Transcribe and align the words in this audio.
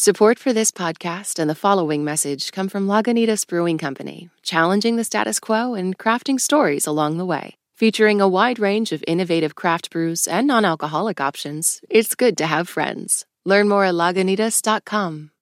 Support 0.00 0.38
for 0.38 0.52
this 0.52 0.70
podcast 0.70 1.40
and 1.40 1.50
the 1.50 1.56
following 1.56 2.04
message 2.04 2.52
come 2.52 2.68
from 2.68 2.86
Lagunitas 2.86 3.44
Brewing 3.44 3.78
Company, 3.78 4.30
challenging 4.44 4.94
the 4.94 5.02
status 5.02 5.40
quo 5.40 5.74
and 5.74 5.98
crafting 5.98 6.38
stories 6.40 6.86
along 6.86 7.18
the 7.18 7.26
way. 7.26 7.56
Featuring 7.74 8.20
a 8.20 8.28
wide 8.28 8.60
range 8.60 8.92
of 8.92 9.02
innovative 9.08 9.56
craft 9.56 9.90
brews 9.90 10.28
and 10.28 10.46
non 10.46 10.64
alcoholic 10.64 11.20
options, 11.20 11.80
it's 11.90 12.14
good 12.14 12.38
to 12.38 12.46
have 12.46 12.68
friends. 12.68 13.26
Learn 13.44 13.68
more 13.68 13.82
at 13.82 13.94
lagunitas.com. 13.94 15.32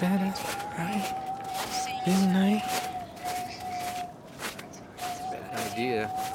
better, 0.00 0.34
right? 0.76 2.02
Midnight. 2.06 2.62
Bad 5.30 5.72
idea. 5.72 6.33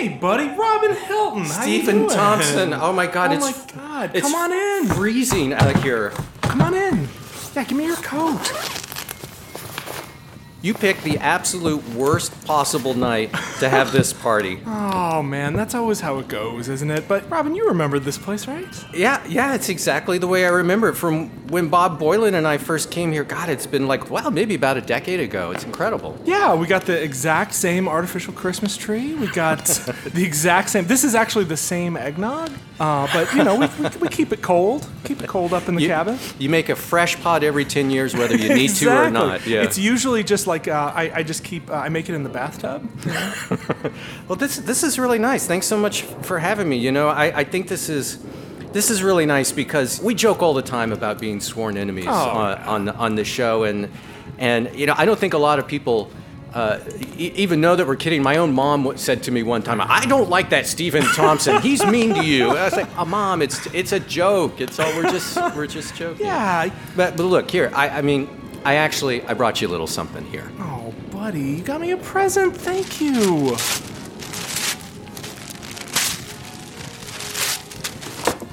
Hey, 0.00 0.08
buddy, 0.08 0.48
Robin 0.48 0.96
Hilton. 0.96 1.44
Stephen? 1.44 2.08
Thompson. 2.08 2.72
Oh 2.72 2.90
my 2.90 3.06
God! 3.06 3.32
Oh 3.32 3.34
it's 3.34 3.74
my 3.74 3.74
God! 3.74 4.14
Come 4.14 4.34
on 4.34 4.50
in. 4.50 4.86
freezing 4.86 5.52
out 5.52 5.76
here. 5.82 6.14
Come 6.40 6.62
on 6.62 6.72
in. 6.72 7.06
Yeah, 7.54 7.64
give 7.64 7.76
me 7.76 7.84
your 7.84 7.96
coat. 7.96 8.79
You 10.62 10.74
picked 10.74 11.04
the 11.04 11.16
absolute 11.18 11.82
worst 11.94 12.44
possible 12.44 12.92
night 12.92 13.32
to 13.60 13.68
have 13.68 13.92
this 13.92 14.12
party. 14.12 14.60
Oh 15.10 15.22
man, 15.22 15.54
that's 15.54 15.74
always 15.74 16.00
how 16.00 16.18
it 16.18 16.28
goes, 16.28 16.68
isn't 16.68 16.90
it? 16.90 17.08
But 17.08 17.28
Robin, 17.30 17.54
you 17.54 17.66
remember 17.68 17.98
this 17.98 18.16
place, 18.16 18.46
right? 18.46 18.66
Yeah, 18.94 19.22
yeah, 19.26 19.54
it's 19.54 19.68
exactly 19.68 20.18
the 20.18 20.26
way 20.28 20.44
I 20.46 20.50
remember 20.50 20.88
it 20.88 20.94
from 20.94 21.30
when 21.48 21.68
Bob 21.68 21.98
Boilen 21.98 22.34
and 22.34 22.46
I 22.46 22.58
first 22.58 22.90
came 22.90 23.10
here. 23.10 23.24
God, 23.24 23.48
it's 23.48 23.66
been 23.66 23.88
like, 23.88 24.08
wow, 24.10 24.30
maybe 24.30 24.54
about 24.54 24.76
a 24.76 24.80
decade 24.80 25.18
ago. 25.20 25.50
It's 25.50 25.64
incredible. 25.64 26.18
Yeah, 26.24 26.54
we 26.54 26.66
got 26.66 26.86
the 26.86 27.02
exact 27.02 27.54
same 27.54 27.88
artificial 27.88 28.32
Christmas 28.32 28.76
tree. 28.76 29.14
We 29.14 29.26
got 29.28 29.64
the 30.14 30.24
exact 30.24 30.70
same. 30.70 30.86
This 30.86 31.02
is 31.02 31.14
actually 31.14 31.44
the 31.46 31.56
same 31.56 31.96
eggnog, 31.96 32.50
uh, 32.80 33.06
but 33.12 33.32
you 33.34 33.44
know 33.44 33.56
we, 33.56 33.66
we, 33.78 33.88
we 34.00 34.08
keep 34.08 34.32
it 34.32 34.42
cold. 34.42 34.88
Keep 35.04 35.22
it 35.22 35.28
cold 35.28 35.52
up 35.52 35.68
in 35.68 35.74
the 35.76 35.82
You, 35.82 35.88
cabin. 35.88 36.18
you 36.38 36.48
make 36.48 36.68
a 36.68 36.76
fresh 36.76 37.20
pot 37.20 37.44
every 37.44 37.64
10 37.64 37.90
years, 37.90 38.14
whether 38.14 38.36
you 38.36 38.54
need 38.54 38.70
to 38.76 38.88
or 38.88 39.10
not. 39.10 39.46
Yeah. 39.46 39.62
It's 39.62 39.78
usually 39.78 40.22
just 40.24 40.46
like 40.46 40.66
uh, 40.68 40.92
I, 40.94 41.10
I 41.16 41.22
just 41.22 41.44
keep 41.44 41.70
uh, 41.70 41.74
I 41.74 41.88
make 41.90 42.08
it 42.08 42.14
in 42.14 42.22
the 42.24 42.30
bathtub. 42.30 42.88
Well, 44.28 44.36
this 44.36 44.56
this 44.58 44.82
is 44.82 44.98
really 44.98 45.18
nice. 45.18 45.46
Thanks 45.46 45.66
so 45.66 45.76
much 45.76 46.02
for 46.02 46.38
having 46.38 46.68
me. 46.68 46.76
You 46.78 46.92
know, 46.92 47.08
I, 47.08 47.40
I 47.40 47.44
think 47.44 47.68
this 47.68 47.88
is 47.88 48.18
this 48.72 48.88
is 48.90 49.02
really 49.02 49.26
nice 49.26 49.50
because 49.52 50.00
we 50.00 50.14
joke 50.14 50.42
all 50.42 50.54
the 50.54 50.62
time 50.62 50.92
about 50.92 51.18
being 51.18 51.40
sworn 51.40 51.76
enemies 51.76 52.06
Oh, 52.08 52.12
on, 52.30 52.58
on 52.58 52.88
on 52.90 53.14
the 53.16 53.24
show, 53.24 53.64
and 53.64 53.88
and 54.38 54.70
you 54.74 54.86
know, 54.86 54.94
I 54.96 55.04
don't 55.04 55.18
think 55.18 55.34
a 55.34 55.38
lot 55.38 55.58
of 55.58 55.66
people. 55.66 56.10
Uh, 56.52 56.80
e- 57.16 57.32
even 57.36 57.60
know 57.60 57.76
that 57.76 57.86
we're 57.86 57.94
kidding. 57.96 58.22
My 58.22 58.36
own 58.38 58.52
mom 58.52 58.96
said 58.96 59.22
to 59.24 59.30
me 59.30 59.42
one 59.42 59.62
time, 59.62 59.80
"I 59.80 60.04
don't 60.06 60.28
like 60.28 60.50
that 60.50 60.66
Stephen 60.66 61.02
Thompson. 61.14 61.60
He's 61.62 61.84
mean 61.86 62.14
to 62.14 62.24
you." 62.24 62.50
And 62.50 62.58
I 62.58 62.64
was 62.64 62.74
like, 62.76 62.88
oh, 62.98 63.04
"Mom, 63.04 63.40
it's 63.42 63.66
it's 63.72 63.92
a 63.92 64.00
joke. 64.00 64.60
It's 64.60 64.78
all 64.80 64.92
we're 64.96 65.10
just 65.10 65.36
we're 65.56 65.66
just 65.68 65.94
joking." 65.94 66.26
Yeah. 66.26 66.68
But 66.96 67.16
but 67.16 67.24
look 67.24 67.50
here. 67.50 67.70
I 67.74 67.88
I 67.88 68.02
mean, 68.02 68.28
I 68.64 68.74
actually 68.76 69.22
I 69.24 69.34
brought 69.34 69.60
you 69.62 69.68
a 69.68 69.70
little 69.70 69.86
something 69.86 70.24
here. 70.26 70.50
Oh, 70.60 70.92
buddy, 71.12 71.40
you 71.40 71.62
got 71.62 71.80
me 71.80 71.92
a 71.92 71.96
present. 71.96 72.56
Thank 72.56 73.00
you. 73.00 73.56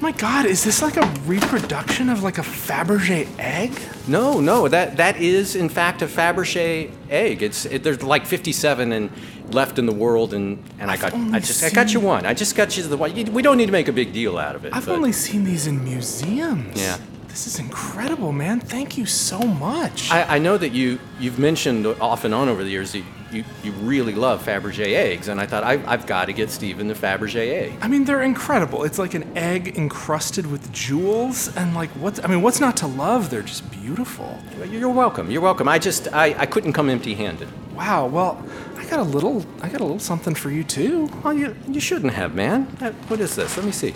My 0.00 0.12
God, 0.12 0.46
is 0.46 0.62
this 0.62 0.80
like 0.80 0.96
a 0.96 1.06
reproduction 1.26 2.08
of 2.08 2.22
like 2.22 2.38
a 2.38 2.42
Fabergé 2.42 3.26
egg? 3.36 3.72
No, 4.06 4.40
no, 4.40 4.68
that 4.68 4.96
that 4.96 5.16
is 5.16 5.56
in 5.56 5.68
fact 5.68 6.02
a 6.02 6.06
Fabergé 6.06 6.92
egg. 7.10 7.42
It's 7.42 7.64
it, 7.66 7.82
there's 7.82 8.02
like 8.02 8.24
57 8.24 8.92
and 8.92 9.10
left 9.50 9.76
in 9.76 9.86
the 9.86 9.92
world, 9.92 10.34
and 10.34 10.62
and 10.78 10.88
I 10.88 10.96
got 10.96 11.14
I 11.14 11.40
just 11.40 11.64
I 11.64 11.70
got 11.70 11.92
you 11.92 11.98
one. 11.98 12.26
I 12.26 12.34
just 12.34 12.54
got 12.54 12.76
you 12.76 12.84
the 12.84 12.96
one. 12.96 13.12
We 13.32 13.42
don't 13.42 13.56
need 13.56 13.66
to 13.66 13.72
make 13.72 13.88
a 13.88 13.92
big 13.92 14.12
deal 14.12 14.38
out 14.38 14.54
of 14.54 14.64
it. 14.64 14.72
I've 14.72 14.86
but- 14.86 14.94
only 14.94 15.12
seen 15.12 15.42
these 15.42 15.66
in 15.66 15.82
museums. 15.82 16.80
Yeah. 16.80 16.98
This 17.28 17.46
is 17.46 17.58
incredible, 17.58 18.32
man. 18.32 18.58
Thank 18.60 18.98
you 18.98 19.06
so 19.06 19.38
much. 19.38 20.10
I, 20.10 20.36
I 20.36 20.38
know 20.38 20.58
that 20.58 20.72
you 20.72 20.98
you've 21.20 21.38
mentioned 21.38 21.86
off 21.86 22.24
and 22.24 22.34
on 22.34 22.48
over 22.48 22.64
the 22.64 22.70
years 22.70 22.92
that 22.92 23.04
you, 23.30 23.44
you 23.62 23.72
really 23.72 24.14
love 24.14 24.42
Fabergé 24.44 24.94
eggs, 24.94 25.28
and 25.28 25.38
I 25.40 25.46
thought 25.46 25.62
I, 25.62 25.80
I've 25.86 26.06
got 26.06 26.24
to 26.24 26.32
get 26.32 26.50
Stephen 26.50 26.88
the 26.88 26.94
Fabergé 26.94 27.52
egg. 27.52 27.78
I 27.82 27.88
mean, 27.88 28.04
they're 28.06 28.22
incredible. 28.22 28.84
It's 28.84 28.98
like 28.98 29.14
an 29.14 29.36
egg 29.36 29.76
encrusted 29.76 30.46
with 30.46 30.72
jewels, 30.72 31.54
and 31.56 31.74
like 31.74 31.90
what's 31.90 32.18
I 32.24 32.26
mean, 32.26 32.42
what's 32.42 32.60
not 32.60 32.76
to 32.78 32.86
love? 32.86 33.30
They're 33.30 33.42
just 33.42 33.70
beautiful. 33.70 34.38
You're 34.68 34.88
welcome. 34.88 35.30
You're 35.30 35.42
welcome. 35.42 35.68
I 35.68 35.78
just 35.78 36.12
I, 36.12 36.34
I 36.38 36.46
couldn't 36.46 36.72
come 36.72 36.88
empty-handed. 36.88 37.48
Wow. 37.76 38.06
Well, 38.06 38.44
I 38.76 38.84
got 38.86 38.98
a 38.98 39.04
little, 39.04 39.44
I 39.62 39.68
got 39.68 39.80
a 39.80 39.84
little 39.84 40.00
something 40.00 40.34
for 40.34 40.50
you 40.50 40.64
too. 40.64 41.08
Well, 41.22 41.34
you 41.34 41.54
you 41.68 41.80
shouldn't 41.80 42.14
have, 42.14 42.34
man. 42.34 42.64
What 43.08 43.20
is 43.20 43.36
this? 43.36 43.56
Let 43.56 43.66
me 43.66 43.72
see. 43.72 43.94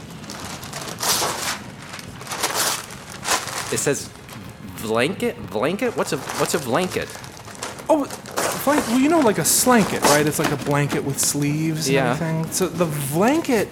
It 3.73 3.79
says 3.79 4.11
blanket. 4.83 5.51
Blanket. 5.51 5.97
What's 5.97 6.13
a 6.13 6.19
what's 6.39 6.55
a 6.55 6.59
blanket? 6.59 7.09
Oh, 7.89 8.05
blank, 8.65 8.87
well, 8.89 8.99
you 8.99 9.09
know, 9.09 9.21
like 9.21 9.39
a 9.39 9.45
slanket, 9.45 10.03
right? 10.05 10.27
It's 10.27 10.39
like 10.39 10.53
a 10.53 10.57
blanket 10.65 11.05
with 11.05 11.19
sleeves 11.19 11.89
and 11.89 11.95
Yeah. 11.95 12.11
everything. 12.13 12.51
So 12.53 12.69
the 12.69 12.87
blanket 13.13 13.69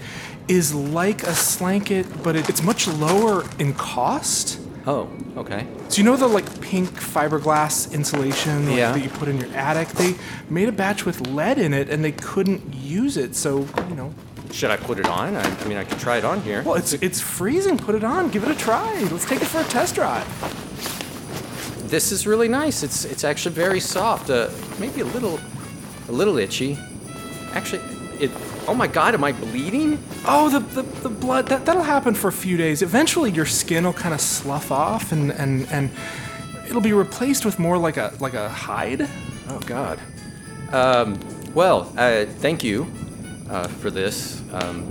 is 0.48 0.74
like 0.74 1.22
a 1.22 1.34
slanket, 1.34 2.06
but 2.22 2.34
it, 2.36 2.48
it's 2.48 2.62
much 2.62 2.88
lower 2.88 3.44
in 3.58 3.72
cost. 3.74 4.58
Oh, 4.86 5.08
okay. 5.36 5.66
So 5.88 5.98
you 5.98 6.04
know 6.04 6.16
the 6.16 6.26
like 6.26 6.60
pink 6.60 6.88
fiberglass 6.90 7.92
insulation 7.92 8.66
like, 8.68 8.76
Yeah. 8.78 8.92
that 8.92 9.02
you 9.02 9.10
put 9.10 9.28
in 9.28 9.38
your 9.38 9.50
attic? 9.54 9.88
They 9.90 10.14
made 10.48 10.68
a 10.68 10.72
batch 10.72 11.04
with 11.04 11.20
lead 11.28 11.58
in 11.58 11.72
it, 11.74 11.88
and 11.90 12.02
they 12.02 12.12
couldn't 12.12 12.74
use 12.74 13.16
it. 13.16 13.36
So 13.36 13.66
you 13.88 13.94
know, 13.94 14.12
Should 14.52 14.70
I 14.70 14.76
put 14.76 14.98
it 14.98 15.06
on? 15.06 15.36
I, 15.36 15.42
I 15.42 15.64
mean, 15.68 15.78
I 15.78 15.84
could 15.84 15.98
try 15.98 16.18
it 16.18 16.24
on 16.24 16.40
here. 16.42 16.62
well, 16.62 16.74
it's 16.74 16.92
it's 16.94 17.20
freezing. 17.20 17.78
Put 17.78 17.94
it 17.94 18.04
on. 18.04 18.30
Give 18.30 18.42
it 18.44 18.50
a 18.50 18.54
try. 18.54 19.00
Let's 19.04 19.24
take 19.24 19.40
it 19.42 19.46
for 19.46 19.60
a 19.60 19.64
test 19.64 19.94
drive. 19.94 20.26
This 21.88 22.12
is 22.12 22.26
really 22.26 22.48
nice. 22.48 22.82
It's 22.82 23.04
it's 23.04 23.24
actually 23.24 23.54
very 23.54 23.80
soft. 23.80 24.30
Uh, 24.30 24.48
maybe 24.78 25.00
a 25.00 25.06
little 25.06 25.38
a 26.08 26.12
little 26.12 26.36
itchy. 26.38 26.78
Actually, 27.52 27.82
it. 28.18 28.30
Oh 28.68 28.74
my 28.74 28.86
God, 28.86 29.14
am 29.14 29.24
I 29.24 29.32
bleeding? 29.32 29.98
Oh, 30.26 30.48
the, 30.48 30.60
the, 30.60 30.82
the 31.00 31.08
blood, 31.08 31.46
that, 31.48 31.64
that'll 31.64 31.82
happen 31.82 32.14
for 32.14 32.28
a 32.28 32.32
few 32.32 32.56
days. 32.56 32.82
Eventually, 32.82 33.30
your 33.30 33.46
skin 33.46 33.84
will 33.84 33.92
kind 33.92 34.14
of 34.14 34.20
slough 34.20 34.70
off 34.70 35.10
and, 35.10 35.32
and, 35.32 35.66
and 35.72 35.90
it'll 36.68 36.82
be 36.82 36.92
replaced 36.92 37.44
with 37.44 37.58
more 37.58 37.78
like 37.78 37.96
a, 37.96 38.14
like 38.20 38.34
a 38.34 38.48
hide. 38.48 39.08
Oh 39.48 39.58
God. 39.66 39.98
Um, 40.72 41.18
well, 41.52 41.92
uh, 41.96 42.26
thank 42.26 42.62
you 42.62 42.86
uh, 43.50 43.66
for 43.66 43.90
this. 43.90 44.42
Um, 44.52 44.88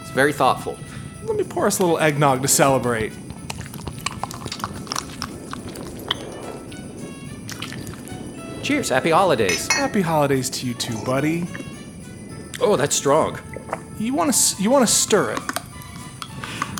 it's 0.00 0.10
very 0.10 0.32
thoughtful. 0.32 0.78
Let 1.24 1.36
me 1.36 1.44
pour 1.44 1.66
us 1.66 1.78
a 1.78 1.82
little 1.82 1.98
eggnog 1.98 2.42
to 2.42 2.48
celebrate. 2.48 3.12
Cheers. 8.62 8.88
Happy 8.88 9.10
holidays. 9.10 9.70
Happy 9.72 10.00
holidays 10.00 10.48
to 10.50 10.66
you 10.66 10.74
too, 10.74 10.96
buddy. 11.04 11.46
Oh, 12.60 12.76
that's 12.76 12.94
strong. 12.94 13.38
You 13.98 14.14
want 14.14 14.32
to 14.32 14.62
you 14.62 14.70
want 14.70 14.86
to 14.86 14.92
stir 14.92 15.32
it. 15.32 15.40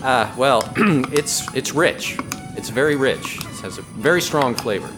Uh, 0.03 0.33
well, 0.37 0.63
it's 1.13 1.53
it's 1.55 1.73
rich. 1.75 2.19
It's 2.57 2.69
very 2.69 2.97
rich. 2.97 3.37
It 3.37 3.61
has 3.61 3.79
a 3.79 3.83
very 3.83 4.21
strong 4.21 4.55
flavor. 4.55 4.91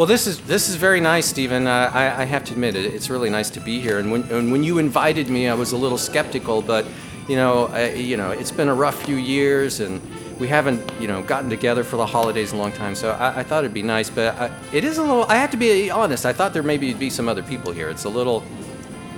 Well, 0.00 0.06
this 0.06 0.26
is 0.26 0.40
this 0.46 0.70
is 0.70 0.76
very 0.76 0.98
nice, 0.98 1.26
Stephen. 1.26 1.66
Uh, 1.66 1.90
I, 1.92 2.22
I 2.22 2.24
have 2.24 2.42
to 2.44 2.52
admit 2.54 2.74
it. 2.74 2.86
It's 2.86 3.10
really 3.10 3.28
nice 3.28 3.50
to 3.50 3.60
be 3.60 3.82
here. 3.82 3.98
And 3.98 4.10
when 4.10 4.22
and 4.32 4.50
when 4.50 4.64
you 4.64 4.78
invited 4.78 5.28
me, 5.28 5.46
I 5.46 5.52
was 5.52 5.72
a 5.72 5.76
little 5.76 5.98
skeptical, 5.98 6.62
but 6.62 6.86
you 7.28 7.36
know, 7.36 7.66
uh, 7.66 7.92
you 7.94 8.16
know, 8.16 8.30
it's 8.30 8.50
been 8.50 8.68
a 8.68 8.74
rough 8.74 9.02
few 9.04 9.16
years, 9.16 9.80
and 9.80 10.00
we 10.38 10.48
haven't 10.48 10.90
you 11.02 11.06
know 11.06 11.22
gotten 11.24 11.50
together 11.50 11.84
for 11.84 11.98
the 11.98 12.06
holidays 12.06 12.50
in 12.50 12.58
a 12.58 12.62
long 12.62 12.72
time. 12.72 12.94
So 12.94 13.10
I, 13.10 13.40
I 13.40 13.42
thought 13.42 13.62
it'd 13.62 13.74
be 13.74 13.82
nice, 13.82 14.08
but 14.08 14.34
I, 14.40 14.50
it 14.72 14.84
is 14.84 14.96
a 14.96 15.02
little. 15.02 15.24
I 15.24 15.34
have 15.34 15.50
to 15.50 15.58
be 15.58 15.90
honest. 15.90 16.24
I 16.24 16.32
thought 16.32 16.54
there 16.54 16.62
maybe 16.62 16.94
be 16.94 17.10
some 17.10 17.28
other 17.28 17.42
people 17.42 17.70
here. 17.70 17.90
It's 17.90 18.04
a 18.04 18.08
little, 18.08 18.42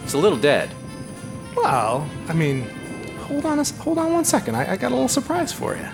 it's 0.02 0.14
a 0.14 0.18
little 0.18 0.36
dead. 0.36 0.74
Well, 1.54 2.10
I 2.26 2.32
mean, 2.32 2.68
hold 3.28 3.46
on 3.46 3.60
a, 3.60 3.64
hold 3.84 3.98
on 3.98 4.12
one 4.12 4.24
second. 4.24 4.56
I, 4.56 4.72
I 4.72 4.76
got 4.76 4.90
a 4.90 4.96
little 4.96 5.06
surprise 5.06 5.52
for 5.52 5.76
you. 5.76 5.86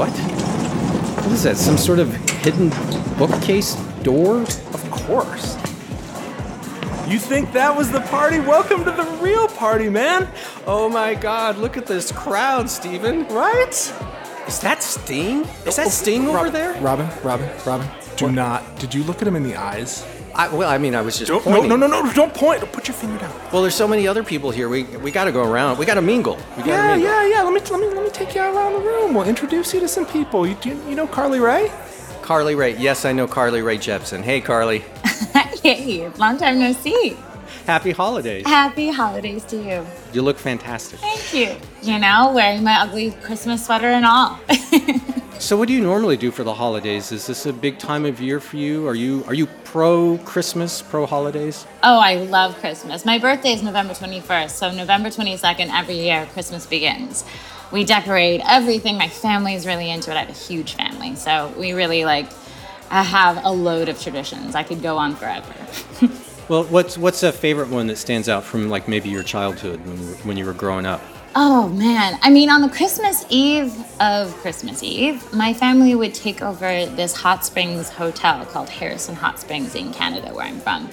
What? 0.00 0.16
What 0.16 1.32
is 1.32 1.42
that? 1.42 1.58
Some 1.58 1.76
sort 1.76 1.98
of 1.98 2.10
hidden 2.40 2.70
bookcase 3.18 3.74
door? 4.02 4.40
Of 4.40 4.90
course. 4.90 5.56
You 7.06 7.18
think 7.18 7.52
that 7.52 7.76
was 7.76 7.92
the 7.92 8.00
party? 8.00 8.40
Welcome 8.40 8.82
to 8.84 8.92
the 8.92 9.04
real 9.20 9.46
party, 9.46 9.90
man. 9.90 10.26
Oh 10.66 10.88
my 10.88 11.12
god, 11.14 11.58
look 11.58 11.76
at 11.76 11.84
this 11.84 12.12
crowd, 12.12 12.70
Stephen. 12.70 13.28
Right? 13.28 13.74
Is 14.48 14.58
that 14.60 14.82
Sting? 14.82 15.42
Is 15.66 15.76
that 15.76 15.80
oh, 15.80 15.84
oh, 15.84 15.90
Sting 15.90 16.28
over 16.28 16.48
there? 16.48 16.80
Robin, 16.80 17.06
Robin, 17.22 17.50
Robin. 17.66 17.86
Do 18.16 18.32
not. 18.32 18.76
Did 18.78 18.94
you 18.94 19.04
look 19.04 19.20
at 19.20 19.28
him 19.28 19.36
in 19.36 19.42
the 19.42 19.56
eyes? 19.56 20.06
I, 20.40 20.54
well, 20.54 20.68
I 20.70 20.78
mean, 20.78 20.94
I 20.94 21.02
was 21.02 21.18
just 21.18 21.28
Don't, 21.28 21.44
no, 21.44 21.52
pointing. 21.52 21.68
no, 21.68 21.76
no, 21.76 21.86
no, 21.86 22.12
don't 22.12 22.32
point. 22.32 22.60
Put 22.72 22.88
your 22.88 22.94
finger 22.96 23.18
down. 23.18 23.32
Well, 23.52 23.62
there's 23.62 23.74
so 23.74 23.86
many 23.86 24.08
other 24.08 24.22
people 24.24 24.50
here. 24.50 24.68
We 24.68 24.84
we 24.84 25.10
got 25.10 25.24
to 25.26 25.32
go 25.32 25.42
around. 25.44 25.78
We 25.78 25.84
got 25.86 25.94
to 25.94 26.02
mingle. 26.02 26.36
We 26.56 26.62
got 26.62 26.64
to 26.64 26.70
Yeah, 26.70 26.86
mingle. 26.96 27.10
yeah, 27.10 27.26
yeah. 27.26 27.42
Let 27.42 27.52
me, 27.52 27.60
let 27.70 27.80
me, 27.80 27.86
let 27.96 28.04
me 28.04 28.10
take 28.10 28.34
you 28.34 28.40
around 28.42 28.72
the 28.72 28.80
room. 28.80 29.14
We'll 29.14 29.28
introduce 29.28 29.74
you 29.74 29.80
to 29.80 29.88
some 29.88 30.06
people. 30.06 30.46
You, 30.46 30.54
do 30.54 30.70
you, 30.70 30.82
you 30.88 30.94
know 30.94 31.06
Carly 31.06 31.40
Rae? 31.40 31.70
Carly 32.22 32.54
Rae. 32.54 32.76
Yes, 32.76 33.04
I 33.04 33.12
know 33.12 33.26
Carly 33.26 33.60
Rae 33.62 33.76
Jepsen. 33.78 34.22
Hey, 34.22 34.40
Carly. 34.40 34.82
Hey, 35.62 36.08
long 36.16 36.38
time 36.38 36.58
no 36.58 36.72
see. 36.72 37.16
Happy 37.66 37.90
holidays. 37.90 38.46
Happy 38.46 38.90
holidays 38.90 39.44
to 39.44 39.56
you. 39.56 39.86
You 40.12 40.22
look 40.22 40.38
fantastic. 40.38 40.98
Thank 41.00 41.34
you. 41.34 41.56
You 41.82 41.98
know, 41.98 42.32
wearing 42.34 42.62
my 42.62 42.80
ugly 42.80 43.12
Christmas 43.22 43.66
sweater 43.66 43.88
and 43.88 44.04
all. 44.04 44.38
So, 45.40 45.56
what 45.56 45.68
do 45.68 45.74
you 45.74 45.80
normally 45.80 46.18
do 46.18 46.30
for 46.30 46.44
the 46.44 46.52
holidays? 46.52 47.12
Is 47.12 47.26
this 47.26 47.46
a 47.46 47.52
big 47.54 47.78
time 47.78 48.04
of 48.04 48.20
year 48.20 48.40
for 48.40 48.58
you? 48.58 48.86
Are 48.86 48.94
you 48.94 49.24
are 49.26 49.32
you 49.32 49.46
pro 49.64 50.18
Christmas, 50.18 50.82
pro 50.82 51.06
holidays? 51.06 51.66
oh, 51.82 51.98
I 51.98 52.16
love 52.16 52.58
Christmas. 52.58 53.06
My 53.06 53.18
birthday 53.18 53.54
is 53.54 53.62
November 53.62 53.94
21st, 53.94 54.50
so 54.50 54.70
November 54.70 55.08
22nd, 55.08 55.70
every 55.72 55.94
year, 55.94 56.28
Christmas 56.34 56.66
begins. 56.66 57.24
We 57.72 57.84
decorate 57.84 58.42
everything. 58.44 58.98
My 58.98 59.08
family 59.08 59.54
is 59.54 59.66
really 59.66 59.90
into 59.90 60.10
it. 60.10 60.16
I 60.16 60.20
have 60.20 60.28
a 60.28 60.32
huge 60.32 60.74
family, 60.74 61.16
so 61.16 61.50
we 61.56 61.72
really 61.72 62.04
like 62.04 62.26
I 62.90 63.02
have 63.02 63.42
a 63.42 63.50
load 63.50 63.88
of 63.88 63.98
traditions. 63.98 64.54
I 64.54 64.62
could 64.62 64.82
go 64.82 64.98
on 64.98 65.16
forever. 65.16 65.54
Well, 66.50 66.64
what's 66.64 66.98
what's 66.98 67.22
a 67.22 67.30
favorite 67.30 67.68
one 67.68 67.86
that 67.86 67.96
stands 67.96 68.28
out 68.28 68.42
from 68.42 68.68
like 68.68 68.88
maybe 68.88 69.08
your 69.08 69.22
childhood 69.22 69.86
when 69.86 70.02
you 70.02 70.08
were, 70.08 70.14
when 70.14 70.36
you 70.36 70.44
were 70.44 70.52
growing 70.52 70.84
up? 70.84 71.00
Oh 71.36 71.68
man, 71.68 72.18
I 72.22 72.30
mean, 72.30 72.50
on 72.50 72.60
the 72.60 72.68
Christmas 72.68 73.24
Eve 73.28 73.72
of 74.00 74.34
Christmas 74.38 74.82
Eve, 74.82 75.32
my 75.32 75.54
family 75.54 75.94
would 75.94 76.12
take 76.12 76.42
over 76.42 76.86
this 76.86 77.14
hot 77.14 77.44
springs 77.44 77.88
hotel 77.88 78.44
called 78.46 78.68
Harrison 78.68 79.14
Hot 79.14 79.38
Springs 79.38 79.76
in 79.76 79.92
Canada, 79.92 80.34
where 80.34 80.44
I'm 80.44 80.58
from. 80.58 80.90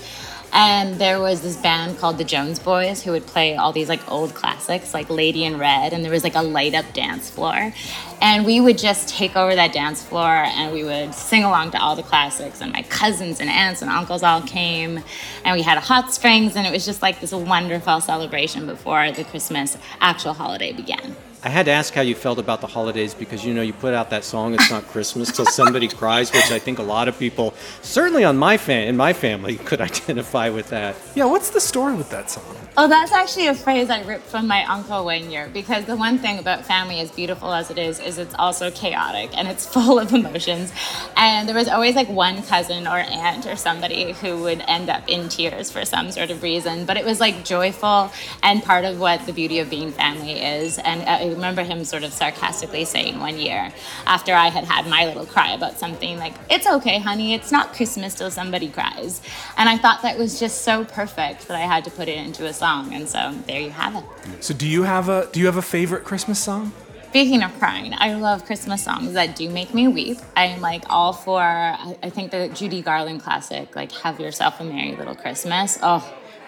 And 0.54 0.96
there 0.96 1.20
was 1.20 1.42
this 1.42 1.58
band 1.58 1.98
called 2.00 2.18
the 2.18 2.24
Jones 2.24 2.58
Boys 2.58 3.04
who 3.04 3.12
would 3.12 3.26
play 3.26 3.56
all 3.56 3.72
these 3.72 3.90
like 3.90 4.10
old 4.12 4.34
classics 4.34 4.94
like 4.94 5.10
Lady 5.10 5.44
in 5.44 5.58
Red, 5.58 5.94
and 5.94 6.04
there 6.04 6.12
was 6.12 6.24
like 6.24 6.36
a 6.36 6.42
light 6.42 6.74
up 6.74 6.86
dance 6.94 7.30
floor. 7.30 7.74
And 8.22 8.46
we 8.46 8.60
would 8.60 8.78
just 8.78 9.10
take 9.10 9.36
over 9.36 9.54
that 9.54 9.74
dance 9.74 10.04
floor 10.04 10.26
and 10.28 10.74
we 10.74 10.84
would 10.84 11.14
sing 11.14 11.44
along 11.44 11.72
to 11.72 11.80
all 11.80 11.96
the 11.96 12.04
classics. 12.04 12.62
And 12.62 12.72
my 12.72 12.82
cousins 12.84 13.40
and 13.40 13.50
aunts 13.50 13.82
and 13.82 13.92
uncles 13.92 14.24
all 14.24 14.42
came, 14.42 15.04
and 15.44 15.56
we 15.56 15.62
had 15.62 15.78
a 15.78 15.82
hot 15.82 16.14
springs, 16.14 16.56
and 16.56 16.66
it 16.66 16.72
was 16.72 16.86
just 16.86 17.02
like 17.02 17.20
this 17.20 17.34
wonderful 17.34 18.02
celebration 18.02 18.66
before 18.66 19.12
the 19.12 19.24
Christmas 19.26 19.78
actual 20.02 20.34
holiday 20.34 20.72
began. 20.72 21.16
I 21.44 21.50
had 21.50 21.66
to 21.68 21.72
ask 21.72 21.94
how 21.94 22.02
you 22.02 22.16
felt 22.16 22.40
about 22.40 22.62
the 22.62 22.68
holidays 22.68 23.14
because 23.14 23.46
you 23.46 23.54
know 23.54 23.62
you 23.62 23.72
put 23.72 23.94
out 23.94 24.10
that 24.10 24.24
song 24.24 24.56
"It's 24.56 24.72
Not 24.72 24.88
Christmas 24.88 25.32
Till 25.32 25.46
Somebody 25.46 25.88
Cries," 26.00 26.32
which 26.34 26.52
I 26.52 26.58
think 26.58 26.80
a 26.80 26.84
lot 26.84 27.08
of 27.08 27.18
people, 27.20 27.54
certainly 27.84 28.24
on 28.24 28.38
my 28.38 28.58
fan 28.58 28.88
in 28.88 28.98
my 28.98 29.14
family, 29.14 29.58
could 29.58 29.80
identify 29.92 30.50
with 30.50 30.70
that. 30.70 30.96
Yeah, 31.16 31.26
what's 31.26 31.52
the 31.52 31.62
story 31.62 31.94
with 31.94 32.10
that 32.10 32.32
song? 32.32 32.56
Oh, 32.80 32.88
that's 32.88 33.12
actually 33.12 33.48
a 33.48 33.56
phrase 33.56 33.90
I 33.90 34.04
ripped 34.04 34.28
from 34.28 34.46
my 34.46 34.64
uncle 34.66 35.04
one 35.04 35.32
year 35.32 35.50
because 35.52 35.86
the 35.86 35.96
one 35.96 36.20
thing 36.20 36.38
about 36.38 36.64
family, 36.64 37.00
as 37.00 37.10
beautiful 37.10 37.52
as 37.52 37.72
it 37.72 37.80
is, 37.80 38.00
is 38.00 38.20
it's 38.20 38.36
also 38.38 38.70
chaotic 38.70 39.36
and 39.36 39.48
it's 39.48 39.66
full 39.74 39.98
of 39.98 40.14
emotions. 40.14 40.72
And 41.16 41.50
there 41.50 41.56
was 41.56 41.70
always 41.70 41.96
like 41.96 42.08
one 42.08 42.44
cousin 42.44 42.86
or 42.86 43.00
aunt 43.00 43.48
or 43.48 43.56
somebody 43.56 44.12
who 44.12 44.44
would 44.44 44.64
end 44.68 44.92
up 44.92 45.10
in 45.10 45.28
tears 45.28 45.72
for 45.72 45.86
some 45.86 46.12
sort 46.12 46.30
of 46.30 46.44
reason. 46.44 46.86
But 46.86 46.98
it 46.98 47.04
was 47.04 47.20
like 47.20 47.44
joyful 47.44 48.12
and 48.44 48.62
part 48.62 48.86
of 48.86 49.00
what 49.00 49.26
the 49.26 49.34
beauty 49.34 49.58
of 49.58 49.72
being 49.72 49.92
family 49.92 50.40
is. 50.40 50.78
And 50.78 51.02
I 51.02 51.30
remember 51.30 51.64
him 51.64 51.84
sort 51.84 52.04
of 52.04 52.14
sarcastically 52.14 52.86
saying 52.86 53.20
one 53.20 53.40
year 53.40 53.74
after 54.06 54.36
I 54.36 54.50
had 54.50 54.66
had 54.66 54.86
my 54.86 55.08
little 55.08 55.26
cry 55.26 55.50
about 55.56 55.80
something, 55.80 56.20
like, 56.20 56.36
it's 56.48 56.68
okay, 56.68 57.00
honey, 57.00 57.34
it's 57.34 57.52
not 57.52 57.74
Christmas 57.74 58.14
till 58.14 58.30
somebody 58.30 58.70
cries. 58.70 59.20
And 59.58 59.68
I 59.68 59.80
thought 59.80 60.04
that 60.04 60.20
was 60.20 60.40
just 60.40 60.62
so 60.62 60.86
perfect 60.86 61.48
that 61.48 61.58
I 61.58 61.66
had 61.66 61.84
to 61.86 61.90
put 61.90 62.08
it 62.08 62.20
into 62.20 62.46
a 62.46 62.54
song. 62.54 62.67
And 62.68 63.08
so 63.08 63.34
there 63.48 63.62
you 63.62 63.70
have 63.70 63.96
it. 63.96 64.04
So, 64.44 64.54
do 64.54 64.68
you 64.68 64.84
have 64.84 65.10
a 65.10 65.28
do 65.32 65.40
you 65.40 65.46
have 65.46 65.58
a 65.58 65.62
favorite 65.62 66.04
Christmas 66.04 66.40
song? 66.40 66.72
Speaking 67.10 67.42
of 67.42 67.58
crying, 67.58 67.94
I 67.98 68.14
love 68.16 68.46
Christmas 68.46 68.84
songs 68.84 69.14
that 69.14 69.36
do 69.36 69.50
make 69.50 69.74
me 69.74 69.88
weep. 69.88 70.18
I'm 70.36 70.60
like 70.62 70.84
all 70.90 71.14
for, 71.14 71.42
I 71.42 71.98
I 72.04 72.10
think 72.10 72.32
the 72.32 72.50
Judy 72.50 72.82
Garland 72.82 73.24
classic, 73.24 73.76
like 73.76 73.92
Have 74.04 74.20
Yourself 74.20 74.60
a 74.60 74.64
Merry 74.64 74.96
Little 74.96 75.16
Christmas. 75.16 75.80
Oh, 75.82 76.04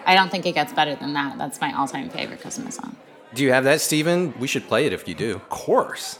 I 0.06 0.14
don't 0.14 0.30
think 0.30 0.46
it 0.46 0.52
gets 0.52 0.72
better 0.72 0.94
than 0.94 1.14
that. 1.14 1.38
That's 1.38 1.60
my 1.60 1.72
all 1.76 1.88
time 1.88 2.10
favorite 2.10 2.40
Christmas 2.40 2.76
song. 2.76 2.94
Do 3.34 3.42
you 3.42 3.52
have 3.52 3.64
that, 3.64 3.80
Stephen? 3.80 4.34
We 4.38 4.46
should 4.46 4.68
play 4.68 4.86
it 4.86 4.92
if 4.92 5.08
you 5.08 5.14
do. 5.14 5.36
Of 5.36 5.48
course. 5.48 6.18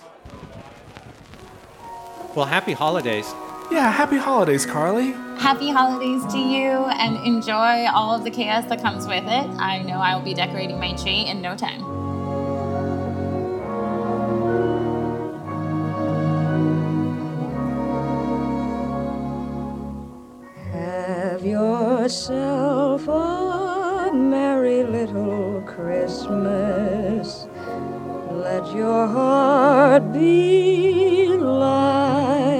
Well, 2.34 2.46
happy 2.46 2.72
holidays. 2.72 3.26
Yeah, 3.70 3.92
happy 3.92 4.16
holidays, 4.16 4.66
Carly. 4.66 5.12
Happy 5.38 5.70
holidays 5.70 6.24
to 6.32 6.38
you 6.38 6.70
and 6.70 7.24
enjoy 7.24 7.86
all 7.86 8.12
of 8.12 8.24
the 8.24 8.30
chaos 8.30 8.64
that 8.64 8.82
comes 8.82 9.06
with 9.06 9.22
it. 9.24 9.46
I 9.60 9.82
know 9.82 9.94
I 9.94 10.16
will 10.16 10.24
be 10.24 10.34
decorating 10.34 10.80
my 10.80 10.92
tree 10.96 11.24
in 11.24 11.40
no 11.40 11.56
time. 11.56 11.80
Have 20.72 21.46
yourself 21.46 23.06
a 23.06 24.10
merry 24.12 24.82
little 24.82 25.62
Christmas. 25.64 27.46
Let 28.32 28.74
your 28.74 29.06
heart 29.06 30.12
be 30.12 31.28
light. 31.38 32.59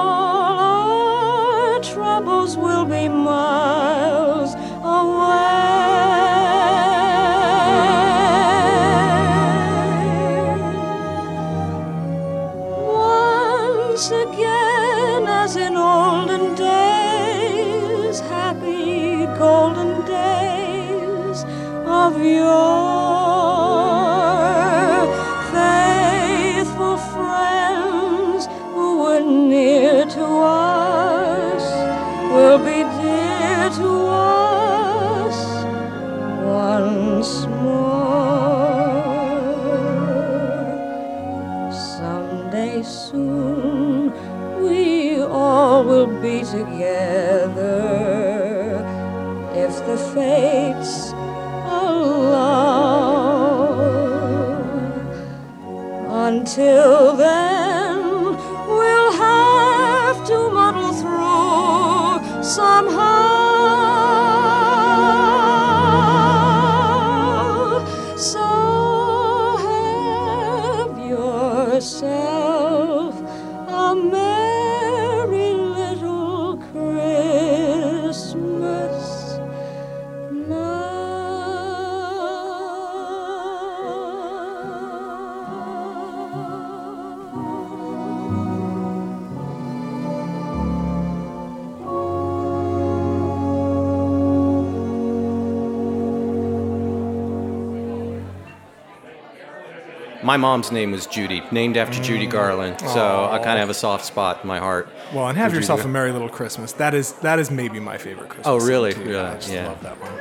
my 100.31 100.37
mom's 100.37 100.71
name 100.71 100.91
was 100.91 101.07
Judy, 101.07 101.43
named 101.51 101.75
after 101.75 102.01
Judy 102.01 102.25
Garland. 102.25 102.79
So 102.79 103.25
I 103.29 103.37
kind 103.39 103.55
of 103.55 103.59
have 103.59 103.69
a 103.69 103.73
soft 103.73 104.05
spot 104.05 104.39
in 104.41 104.47
my 104.47 104.59
heart. 104.59 104.87
Well, 105.13 105.27
and 105.27 105.37
have 105.37 105.51
for 105.51 105.57
yourself 105.57 105.83
a 105.83 105.89
merry 105.89 106.13
little 106.13 106.29
Christmas. 106.29 106.71
That 106.71 106.93
is 106.93 107.11
that 107.19 107.37
is 107.37 107.51
maybe 107.51 107.81
my 107.81 107.97
favorite 107.97 108.29
Christmas. 108.29 108.47
Oh, 108.47 108.57
really? 108.57 108.93
song, 108.93 109.03
too. 109.03 109.11
Yeah, 109.11 109.31
I 109.31 109.35
just 109.35 109.51
yeah. 109.51 109.67
love 109.67 109.83
that 109.83 109.99
one. 109.99 110.13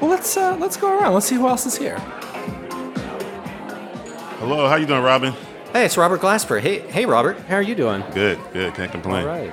Well, 0.00 0.08
let's 0.08 0.38
uh, 0.38 0.56
let's 0.58 0.78
go 0.78 0.98
around. 0.98 1.12
Let's 1.12 1.26
see 1.26 1.34
who 1.34 1.48
else 1.48 1.66
is 1.66 1.76
here. 1.76 1.98
Hello, 4.38 4.66
how 4.70 4.76
you 4.76 4.86
doing, 4.86 5.02
Robin? 5.02 5.34
Hey, 5.74 5.84
it's 5.84 5.98
Robert 5.98 6.22
Glasper. 6.22 6.58
Hey, 6.58 6.78
hey, 6.78 7.04
Robert. 7.04 7.38
How 7.40 7.56
are 7.56 7.62
you 7.62 7.74
doing? 7.74 8.02
Good, 8.14 8.38
good. 8.54 8.72
Can't 8.72 8.90
complain. 8.90 9.26
All 9.26 9.36
right. 9.36 9.52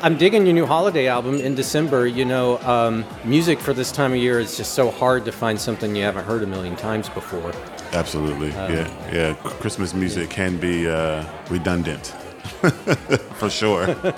I'm 0.00 0.16
digging 0.16 0.46
your 0.46 0.54
new 0.54 0.66
holiday 0.66 1.08
album 1.08 1.40
in 1.40 1.56
December. 1.56 2.06
You 2.06 2.24
know, 2.24 2.58
um, 2.58 3.04
music 3.24 3.58
for 3.58 3.72
this 3.72 3.90
time 3.90 4.12
of 4.12 4.18
year 4.18 4.38
is 4.38 4.56
just 4.56 4.74
so 4.74 4.92
hard 4.92 5.24
to 5.24 5.32
find 5.32 5.60
something 5.60 5.96
you 5.96 6.04
haven't 6.04 6.24
heard 6.24 6.44
a 6.44 6.46
million 6.46 6.76
times 6.76 7.08
before. 7.08 7.52
Absolutely. 7.94 8.52
Um, 8.52 8.72
yeah, 8.72 9.12
yeah. 9.12 9.34
Christmas 9.34 9.94
music 9.94 10.30
can 10.30 10.58
be 10.58 10.88
uh, 10.88 11.24
redundant, 11.48 12.06
for 13.38 13.50
sure. 13.50 13.96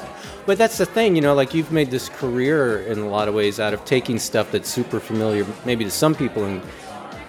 But 0.46 0.58
that's 0.58 0.78
the 0.78 0.86
thing, 0.86 1.16
you 1.16 1.22
know, 1.22 1.34
like 1.34 1.54
you've 1.54 1.72
made 1.72 1.90
this 1.90 2.08
career 2.08 2.82
in 2.82 3.00
a 3.00 3.08
lot 3.08 3.26
of 3.26 3.34
ways 3.34 3.58
out 3.58 3.74
of 3.74 3.84
taking 3.84 4.16
stuff 4.16 4.52
that's 4.52 4.68
super 4.68 5.00
familiar, 5.00 5.44
maybe 5.64 5.82
to 5.82 5.90
some 5.90 6.14
people, 6.14 6.44
and 6.44 6.62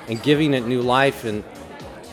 and 0.08 0.22
giving 0.22 0.54
it 0.54 0.68
new 0.68 0.84
life. 0.84 1.26
And 1.26 1.44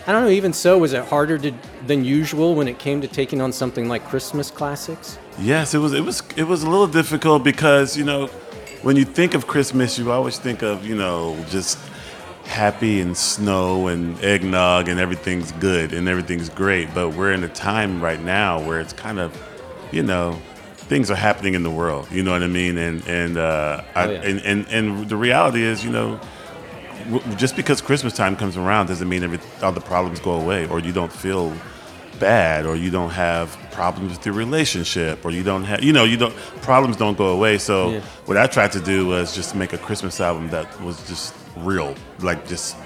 I 0.07 0.13
don't 0.13 0.25
know, 0.25 0.31
even 0.31 0.55
so, 0.55 0.79
was 0.79 0.95
it 0.95 1.05
harder 1.05 1.37
to, 1.39 1.53
than 1.87 2.07
usual 2.07 2.55
when 2.55 2.69
it 2.69 2.79
came 2.79 3.03
to 3.03 3.07
taking 3.07 3.43
on 3.43 3.53
something 3.53 3.87
like 3.87 4.09
Christmas 4.09 4.51
classics? 4.51 5.19
yes, 5.39 5.75
it 5.75 5.79
was. 5.79 5.93
It 5.93 6.05
was. 6.05 6.23
It 6.37 6.45
was 6.45 6.63
a 6.63 6.71
little 6.71 6.87
difficult 6.87 7.45
because 7.45 7.99
you 7.99 8.05
know, 8.05 8.29
when 8.81 8.97
you 8.97 9.05
think 9.05 9.35
of 9.35 9.47
Christmas, 9.47 9.99
you 9.99 10.11
always 10.11 10.39
think 10.39 10.63
of 10.63 10.87
you 10.87 10.97
know 10.97 11.37
just 11.51 11.79
happy 12.47 13.01
and 13.01 13.17
snow 13.17 13.89
and 13.89 14.23
eggnog 14.23 14.89
and 14.89 15.01
everything's 15.01 15.53
good 15.53 15.93
and 15.93 16.09
everything's 16.09 16.49
great. 16.49 16.93
But 16.95 17.11
we're 17.11 17.33
in 17.33 17.43
a 17.45 17.49
time 17.49 18.01
right 18.03 18.21
now 18.23 18.61
where 18.65 18.81
it's 18.81 18.93
kind 18.93 19.19
of, 19.19 19.37
you 19.93 20.03
know, 20.03 20.39
things 20.77 21.11
are 21.11 21.17
happening 21.17 21.55
in 21.55 21.63
the 21.63 21.71
world. 21.71 22.09
You 22.11 22.23
know 22.23 22.33
what 22.33 22.43
I 22.43 22.47
mean? 22.49 22.77
And 22.79 23.07
and 23.09 23.37
uh, 23.39 23.83
I, 23.95 24.05
Oh, 24.07 24.11
yeah. 24.11 24.21
and, 24.23 24.41
and 24.43 24.67
and 24.69 25.09
the 25.09 25.17
reality 25.17 25.63
is, 25.63 25.85
you 25.85 25.91
know. 25.91 26.21
Just 27.37 27.55
because 27.55 27.83
Christmas 27.83 28.15
time 28.15 28.35
comes 28.35 28.57
around 28.57 28.87
doesn't 28.87 29.09
mean 29.11 29.23
every, 29.25 29.39
all 29.63 29.73
the 29.73 29.81
problems 29.81 30.21
go 30.21 30.41
away, 30.41 30.67
or 30.69 30.79
you 30.81 30.91
don't 30.91 31.13
feel 31.13 31.53
bad, 32.19 32.67
or 32.67 32.77
you 32.77 32.91
don't 32.91 33.11
have 33.11 33.57
problems 33.73 34.13
with 34.13 34.25
your 34.27 34.35
relationship, 34.35 35.25
or 35.25 35.31
you 35.31 35.43
don't 35.43 35.65
have, 35.65 35.83
you 35.83 35.93
know, 35.93 36.05
you 36.05 36.17
don't 36.17 36.35
problems 36.63 36.97
don't 36.97 37.19
go 37.19 37.29
away. 37.29 37.59
So 37.59 37.91
Yeah. 37.91 38.01
what 38.27 38.37
I 38.37 38.47
tried 38.47 38.73
to 38.73 38.81
do 38.81 39.07
was 39.07 39.35
just 39.35 39.55
make 39.55 39.73
a 39.73 39.79
Christmas 39.79 40.21
album 40.21 40.51
that 40.51 40.67
was 40.81 40.97
just 41.09 41.35
real, 41.57 41.95
like 42.21 42.47
just 42.49 42.77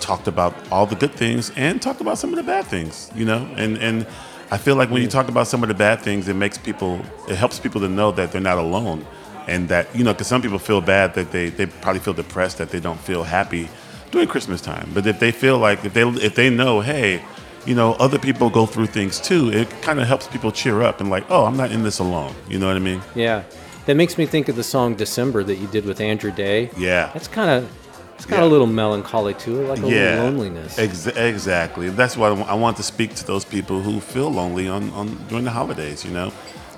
talked 0.00 0.28
about 0.28 0.54
all 0.70 0.86
the 0.86 0.94
good 0.96 1.12
things 1.14 1.50
and 1.56 1.80
talked 1.80 2.00
about 2.00 2.18
some 2.18 2.30
of 2.30 2.36
the 2.36 2.42
bad 2.42 2.66
things, 2.66 3.10
you 3.14 3.24
know, 3.24 3.48
and 3.56 3.78
and 3.78 4.06
I 4.50 4.58
feel 4.58 4.76
like 4.76 4.90
when 4.90 5.02
you 5.02 5.08
talk 5.08 5.28
about 5.28 5.48
some 5.48 5.62
of 5.64 5.68
the 5.68 5.74
bad 5.74 6.00
things, 6.02 6.28
it 6.28 6.34
makes 6.36 6.56
people, 6.56 7.00
it 7.28 7.34
helps 7.36 7.58
people 7.58 7.80
to 7.80 7.88
know 7.88 8.12
that 8.12 8.30
they're 8.30 8.40
not 8.52 8.58
alone, 8.58 9.04
and 9.48 9.68
that 9.68 9.84
you 9.96 10.04
know, 10.04 10.12
because 10.12 10.28
some 10.28 10.40
people 10.42 10.58
feel 10.60 10.80
bad 10.80 11.14
that 11.14 11.32
they 11.32 11.48
they 11.50 11.66
probably 11.66 12.00
feel 12.00 12.14
depressed 12.14 12.58
that 12.58 12.70
they 12.70 12.78
don't 12.80 13.00
feel 13.00 13.24
happy 13.24 13.68
during 14.12 14.28
Christmas 14.28 14.60
time, 14.60 14.88
but 14.94 15.04
if 15.06 15.18
they 15.18 15.32
feel 15.32 15.58
like 15.58 15.84
if 15.84 15.92
they 15.94 16.02
if 16.28 16.34
they 16.36 16.50
know, 16.50 16.80
hey. 16.80 17.20
You 17.66 17.74
know, 17.74 17.94
other 17.94 18.18
people 18.18 18.48
go 18.48 18.64
through 18.64 18.86
things 18.86 19.20
too. 19.20 19.50
It 19.52 19.68
kind 19.82 19.98
of 20.00 20.06
helps 20.06 20.26
people 20.28 20.52
cheer 20.52 20.82
up 20.82 21.00
and 21.00 21.10
like, 21.10 21.24
oh, 21.30 21.44
I'm 21.46 21.56
not 21.56 21.72
in 21.72 21.82
this 21.82 21.98
alone. 21.98 22.34
You 22.48 22.58
know 22.58 22.68
what 22.68 22.76
I 22.76 22.80
mean? 22.80 23.02
Yeah. 23.14 23.42
That 23.86 23.96
makes 23.96 24.16
me 24.18 24.24
think 24.26 24.48
of 24.48 24.56
the 24.56 24.62
song 24.64 24.94
December 24.94 25.42
that 25.44 25.56
you 25.56 25.66
did 25.68 25.84
with 25.84 26.00
Andra 26.00 26.30
Day. 26.32 26.70
Yeah. 26.76 27.10
That's 27.12 27.28
kind 27.28 27.50
of, 27.50 27.70
it's 28.14 28.24
got 28.26 28.38
Yeah. 28.38 28.44
a 28.44 28.48
little 28.48 28.66
melancholy 28.66 29.34
to 29.34 29.62
it, 29.62 29.68
like 29.68 29.78
a 29.80 29.82
yeah, 29.82 29.88
little 30.22 30.24
loneliness. 30.30 30.78
Ex- 30.78 31.06
exactly. 31.06 31.88
That's 31.90 32.16
why 32.16 32.28
I 32.28 32.54
want 32.54 32.76
to 32.78 32.82
speak 32.82 33.14
to 33.16 33.26
those 33.26 33.44
people 33.44 33.80
who 33.82 34.00
feel 34.00 34.30
lonely 34.30 34.68
on, 34.68 34.90
on 34.90 35.16
during 35.28 35.44
the 35.44 35.50
holidays. 35.50 36.04
You 36.04 36.12
know, 36.12 36.32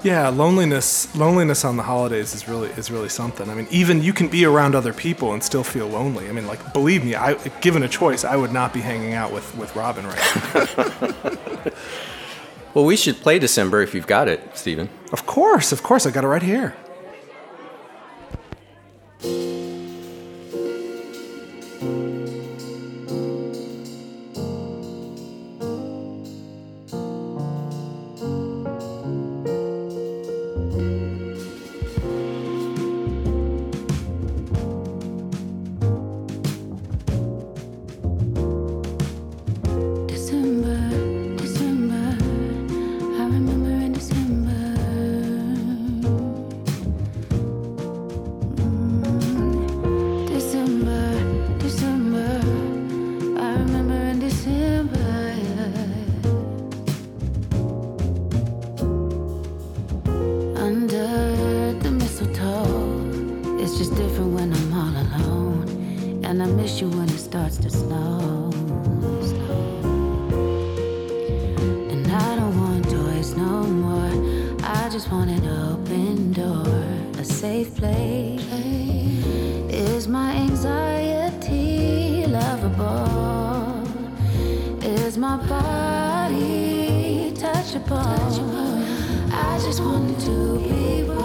Yeah, 0.05 0.28
loneliness 0.28 1.14
loneliness 1.17 1.64
on 1.64 1.76
the 1.76 1.83
holidays 1.83 2.35
is 2.35 2.47
really 2.49 2.69
is 2.71 2.90
really 2.90 3.09
something. 3.09 3.50
I 3.50 3.55
mean, 3.55 3.67
even 3.71 4.02
you 4.02 4.12
can 4.12 4.28
be 4.28 4.45
around 4.45 4.75
other 4.75 4.93
people 4.93 5.33
and 5.33 5.43
still 5.43 5.64
feel 5.64 5.88
lonely. 5.88 6.28
I 6.28 6.33
mean, 6.33 6.47
like 6.47 6.73
believe 6.73 7.05
me, 7.05 7.17
I 7.17 7.35
given 7.61 7.83
a 7.83 7.88
choice, 7.88 8.25
I 8.25 8.37
would 8.37 8.52
not 8.52 8.73
be 8.73 8.81
hanging 8.81 9.14
out 9.14 9.33
with 9.33 9.57
with 9.57 9.75
Robin 9.75 10.07
right 10.07 10.37
now. 10.55 11.73
Well, 12.75 12.85
we 12.85 12.97
should 12.97 13.17
play 13.17 13.38
December 13.40 13.81
if 13.83 13.95
you've 13.95 14.07
got 14.07 14.28
it, 14.28 14.57
Stephen. 14.57 14.88
of 15.11 15.26
course, 15.26 15.73
of 15.73 15.83
course, 15.83 16.07
I 16.07 16.11
got 16.12 16.23
it 16.23 16.28
right 16.28 16.43
here. 16.43 16.76
Different 63.99 64.33
when 64.33 64.52
I'm 64.52 64.73
all 64.81 64.97
alone, 65.07 66.23
and 66.25 66.40
I 66.40 66.47
miss 66.47 66.81
you 66.81 66.88
when 66.88 67.09
it 67.09 67.19
starts 67.19 67.57
to 67.59 67.69
snow. 67.69 68.52
And 71.93 72.07
I 72.07 72.37
don't 72.37 72.57
want 72.61 72.85
toys 72.88 73.35
no 73.35 73.64
more. 73.64 74.14
I 74.62 74.88
just 74.88 75.11
want 75.11 75.31
an 75.31 75.45
open 75.67 76.33
door, 76.33 76.85
a 77.19 77.25
safe 77.25 77.75
place. 77.75 78.40
Is 79.69 80.07
my 80.07 80.31
anxiety 80.47 82.25
lovable? 82.28 83.83
Is 84.81 85.19
my 85.19 85.38
body 85.49 87.33
touchable? 87.35 88.78
I 89.33 89.59
just 89.67 89.81
want 89.83 90.21
to 90.21 90.59
be 90.61 91.18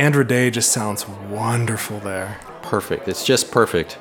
Andra 0.00 0.26
Day 0.26 0.50
just 0.50 0.72
sounds 0.72 1.06
wonderful 1.06 1.98
there. 2.00 2.40
Perfect. 2.62 3.06
It's 3.06 3.22
just 3.22 3.50
perfect. 3.50 3.98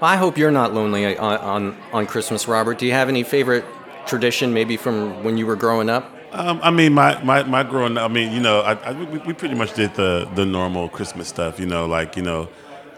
Well, 0.00 0.08
I 0.08 0.14
hope 0.14 0.38
you're 0.38 0.52
not 0.52 0.72
lonely 0.72 1.04
on, 1.18 1.38
on, 1.38 1.76
on 1.92 2.06
Christmas, 2.06 2.46
Robert. 2.46 2.78
Do 2.78 2.86
you 2.86 2.92
have 2.92 3.08
any 3.08 3.24
favorite 3.24 3.64
tradition, 4.06 4.54
maybe 4.54 4.76
from 4.76 5.24
when 5.24 5.36
you 5.36 5.44
were 5.44 5.56
growing 5.56 5.90
up? 5.90 6.14
Um, 6.30 6.60
I 6.62 6.70
mean, 6.70 6.92
my, 6.92 7.20
my, 7.24 7.42
my 7.42 7.64
growing 7.64 7.98
up, 7.98 8.08
I 8.08 8.14
mean, 8.14 8.32
you 8.32 8.38
know, 8.38 8.60
I, 8.60 8.74
I, 8.74 8.92
we, 8.92 9.18
we 9.18 9.32
pretty 9.32 9.56
much 9.56 9.74
did 9.74 9.92
the, 9.94 10.30
the 10.36 10.46
normal 10.46 10.88
Christmas 10.88 11.26
stuff, 11.26 11.58
you 11.58 11.66
know, 11.66 11.86
like, 11.86 12.16
you 12.16 12.22
know, 12.22 12.48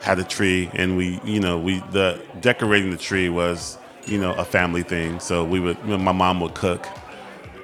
had 0.03 0.19
a 0.19 0.25
tree 0.25 0.69
and 0.75 0.99
we, 0.99 1.21
you 1.25 1.41
know, 1.41 1.59
we, 1.59 1.79
the 1.93 2.21
decorating 2.43 2.91
the 2.91 2.99
tree 2.99 3.31
was, 3.31 3.79
you 4.05 4.19
know, 4.21 4.35
a 4.35 4.45
family 4.45 4.83
thing. 4.83 5.19
So 5.19 5.47
we 5.47 5.61
would, 5.61 5.79
you 5.79 5.93
know, 5.93 5.99
my 5.99 6.13
mom 6.13 6.41
would 6.41 6.55
cook. 6.55 6.87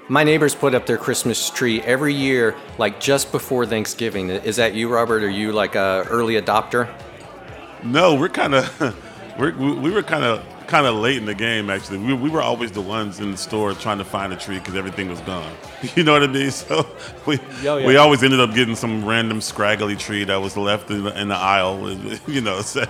My 0.09 0.23
neighbors 0.23 0.55
put 0.55 0.75
up 0.75 0.85
their 0.85 0.99
Christmas 0.99 1.49
tree 1.49 1.81
every 1.81 2.13
year, 2.13 2.55
like 2.77 3.01
just 3.01 3.33
before 3.33 3.65
Thanksgiving. 3.65 4.29
Is 4.29 4.57
that 4.57 4.75
you, 4.75 4.93
Robert? 4.93 5.23
Are 5.23 5.31
you 5.31 5.51
like 5.53 5.77
a 5.77 6.05
early 6.11 6.35
adopter? 6.35 6.93
No, 7.83 8.15
we're 8.15 8.29
kind 8.29 8.55
of, 8.55 8.81
we're, 9.39 9.55
we 9.57 9.73
we 9.73 9.91
were 9.91 10.03
kind 10.03 10.25
of, 10.25 10.45
kind 10.67 10.87
of 10.87 10.97
late 10.97 11.17
in 11.17 11.25
the 11.25 11.35
game 11.35 11.71
actually. 11.71 11.99
We, 11.99 12.13
we 12.13 12.29
were 12.29 12.43
always 12.43 12.71
the 12.71 12.83
ones 12.83 13.19
in 13.21 13.31
the 13.31 13.37
store 13.39 13.73
trying 13.73 13.97
to 13.97 14.05
find 14.05 14.31
a 14.33 14.37
tree 14.37 14.59
because 14.59 14.75
everything 14.75 15.09
was 15.09 15.21
gone. 15.23 15.53
You 15.97 16.03
know 16.03 16.13
what 16.13 16.23
I 16.23 16.27
mean? 16.27 16.51
So 16.51 16.87
we 17.25 17.39
Yo, 17.63 17.79
yeah. 17.79 17.87
we 17.87 17.97
always 17.97 18.23
ended 18.23 18.41
up 18.41 18.55
getting 18.55 18.75
some 18.75 19.07
random 19.07 19.41
scraggly 19.41 19.97
tree 19.97 20.25
that 20.25 20.37
was 20.37 20.57
left 20.57 20.91
in 20.91 21.05
the, 21.05 21.19
in 21.19 21.29
the 21.29 21.35
aisle. 21.37 21.91
You 22.27 22.43
know, 22.43 22.61
so, 22.61 22.85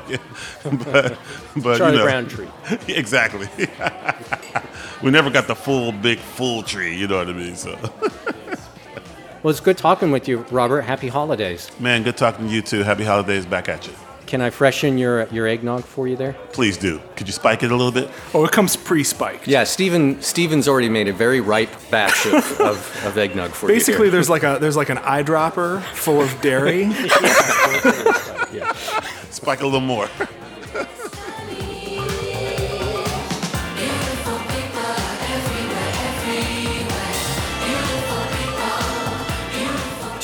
but 0.64 1.16
but 1.56 1.78
Charlie 1.78 1.92
you 1.92 1.98
know, 1.98 2.04
Brown 2.04 2.26
tree. 2.26 2.48
exactly. 2.88 3.48
We 5.04 5.10
never 5.10 5.30
got 5.30 5.46
the 5.46 5.54
full 5.54 5.92
big 5.92 6.18
full 6.18 6.62
tree. 6.62 6.96
You 6.96 7.06
know 7.06 7.18
what 7.18 7.28
I 7.28 7.32
mean? 7.32 7.56
So 7.56 7.78
Well, 9.42 9.50
it's 9.50 9.60
good 9.60 9.76
talking 9.76 10.10
with 10.10 10.26
you, 10.26 10.38
Robert. 10.50 10.80
Happy 10.82 11.08
holidays. 11.08 11.70
man, 11.78 12.02
good 12.02 12.16
talking 12.16 12.48
to 12.48 12.54
you 12.54 12.62
too. 12.62 12.82
Happy 12.82 13.04
holidays 13.04 13.44
back 13.44 13.68
at 13.68 13.86
you. 13.86 13.92
Can 14.26 14.40
I 14.40 14.48
freshen 14.48 14.96
your 14.96 15.28
your 15.28 15.46
eggnog 15.46 15.84
for 15.84 16.08
you 16.08 16.16
there? 16.16 16.32
Please 16.52 16.78
do. 16.78 16.98
Could 17.16 17.26
you 17.26 17.34
spike 17.34 17.62
it 17.62 17.70
a 17.70 17.76
little 17.76 17.92
bit? 17.92 18.08
Oh, 18.32 18.46
it 18.46 18.52
comes 18.52 18.74
pre-spiked. 18.74 19.46
Yeah, 19.46 19.64
Stephen, 19.64 20.22
Stephen's 20.22 20.66
already 20.66 20.88
made 20.88 21.08
a 21.08 21.12
very 21.12 21.42
ripe 21.42 21.68
batch 21.90 22.24
of, 22.24 22.60
of, 22.60 23.04
of 23.04 23.18
eggnog 23.18 23.50
for 23.50 23.68
you. 23.68 23.74
Basically, 23.74 24.08
there's 24.08 24.30
like 24.30 24.42
a 24.42 24.56
there's 24.58 24.76
like 24.78 24.88
an 24.88 24.96
eyedropper 24.96 25.82
full 25.92 26.22
of 26.22 26.40
dairy. 26.40 26.84
yeah. 28.58 28.72
Spike 29.30 29.60
a 29.60 29.66
little 29.66 29.80
more. 29.80 30.08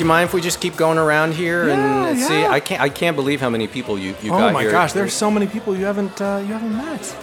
Do 0.01 0.05
you 0.05 0.09
mind 0.09 0.29
if 0.29 0.33
we 0.33 0.41
just 0.41 0.63
keep 0.63 0.77
going 0.79 0.97
around 0.97 1.35
here 1.35 1.69
Yeah, 1.69 2.07
and 2.07 2.19
see? 2.19 2.41
yeah. 2.41 2.51
I 2.51 2.59
can't 2.59 2.81
I 2.81 2.89
can't 2.89 3.15
believe 3.17 3.39
how 3.43 3.51
many 3.51 3.67
people 3.67 3.99
you 3.99 4.15
you 4.23 4.33
oh 4.33 4.39
got 4.39 4.39
here. 4.39 4.49
Oh 4.49 4.53
my 4.53 4.65
gosh, 4.65 4.95
there's 4.95 5.13
so 5.13 5.31
many 5.31 5.47
people 5.47 5.77
you 5.77 5.85
haven't 5.85 6.19
uh, 6.23 6.39
you 6.41 6.55
haven't 6.55 6.75
met. 6.75 7.15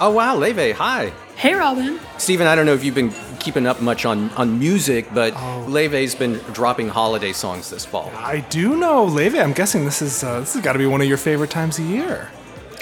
Oh 0.00 0.08
wow, 0.08 0.38
Laufey, 0.38 0.72
hi. 0.72 1.12
Hey, 1.36 1.52
Robin. 1.52 2.00
Stephen, 2.16 2.46
I 2.46 2.54
don't 2.54 2.64
know 2.64 2.72
if 2.72 2.82
you've 2.82 2.94
been 2.94 3.12
keeping 3.40 3.66
up 3.66 3.82
much 3.82 4.06
on, 4.06 4.30
on 4.30 4.58
music, 4.58 5.04
but 5.12 5.34
Oh. 5.34 5.66
Laufey's 5.68 6.14
been 6.14 6.38
dropping 6.54 6.88
holiday 6.88 7.34
songs 7.34 7.68
this 7.68 7.84
fall. 7.84 8.10
I 8.16 8.40
do 8.48 8.74
know, 8.76 9.04
Laufey. 9.06 9.42
I'm 9.42 9.52
guessing 9.52 9.84
this 9.84 10.00
is 10.00 10.24
uh, 10.24 10.40
this 10.40 10.54
has 10.54 10.62
got 10.62 10.72
to 10.72 10.78
be 10.78 10.86
one 10.86 11.02
of 11.02 11.06
your 11.08 11.18
favorite 11.18 11.50
times 11.50 11.78
of 11.78 11.84
year. 11.84 12.30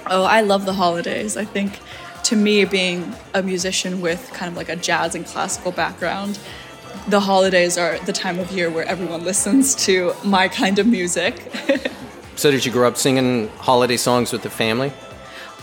Oh, 0.07 0.23
I 0.23 0.43
love 0.43 0.67
the 0.67 0.75
holidays. 0.75 1.37
I 1.37 1.47
think 1.47 1.81
to 2.23 2.37
me, 2.37 2.65
being 2.65 3.13
a 3.35 3.43
musician 3.43 4.01
with 4.01 4.31
kind 4.33 4.49
of 4.49 4.57
like 4.57 4.69
a 4.69 4.77
jazz 4.77 5.17
and 5.17 5.27
classical 5.27 5.73
background, 5.73 6.39
the 7.09 7.21
holidays 7.21 7.77
are 7.77 7.99
the 8.01 8.13
time 8.13 8.39
of 8.39 8.51
year 8.51 8.71
where 8.71 8.87
everyone 8.87 9.25
listens 9.25 9.75
to 9.87 10.13
my 10.25 10.49
kind 10.49 10.79
of 10.79 10.87
music. 10.87 11.53
So 12.35 12.51
did 12.51 12.65
you 12.65 12.73
grow 12.73 12.89
up 12.89 12.97
singing 12.97 13.49
holiday 13.59 13.99
songs 13.99 14.33
with 14.33 14.43
the 14.43 14.51
family? 14.51 14.91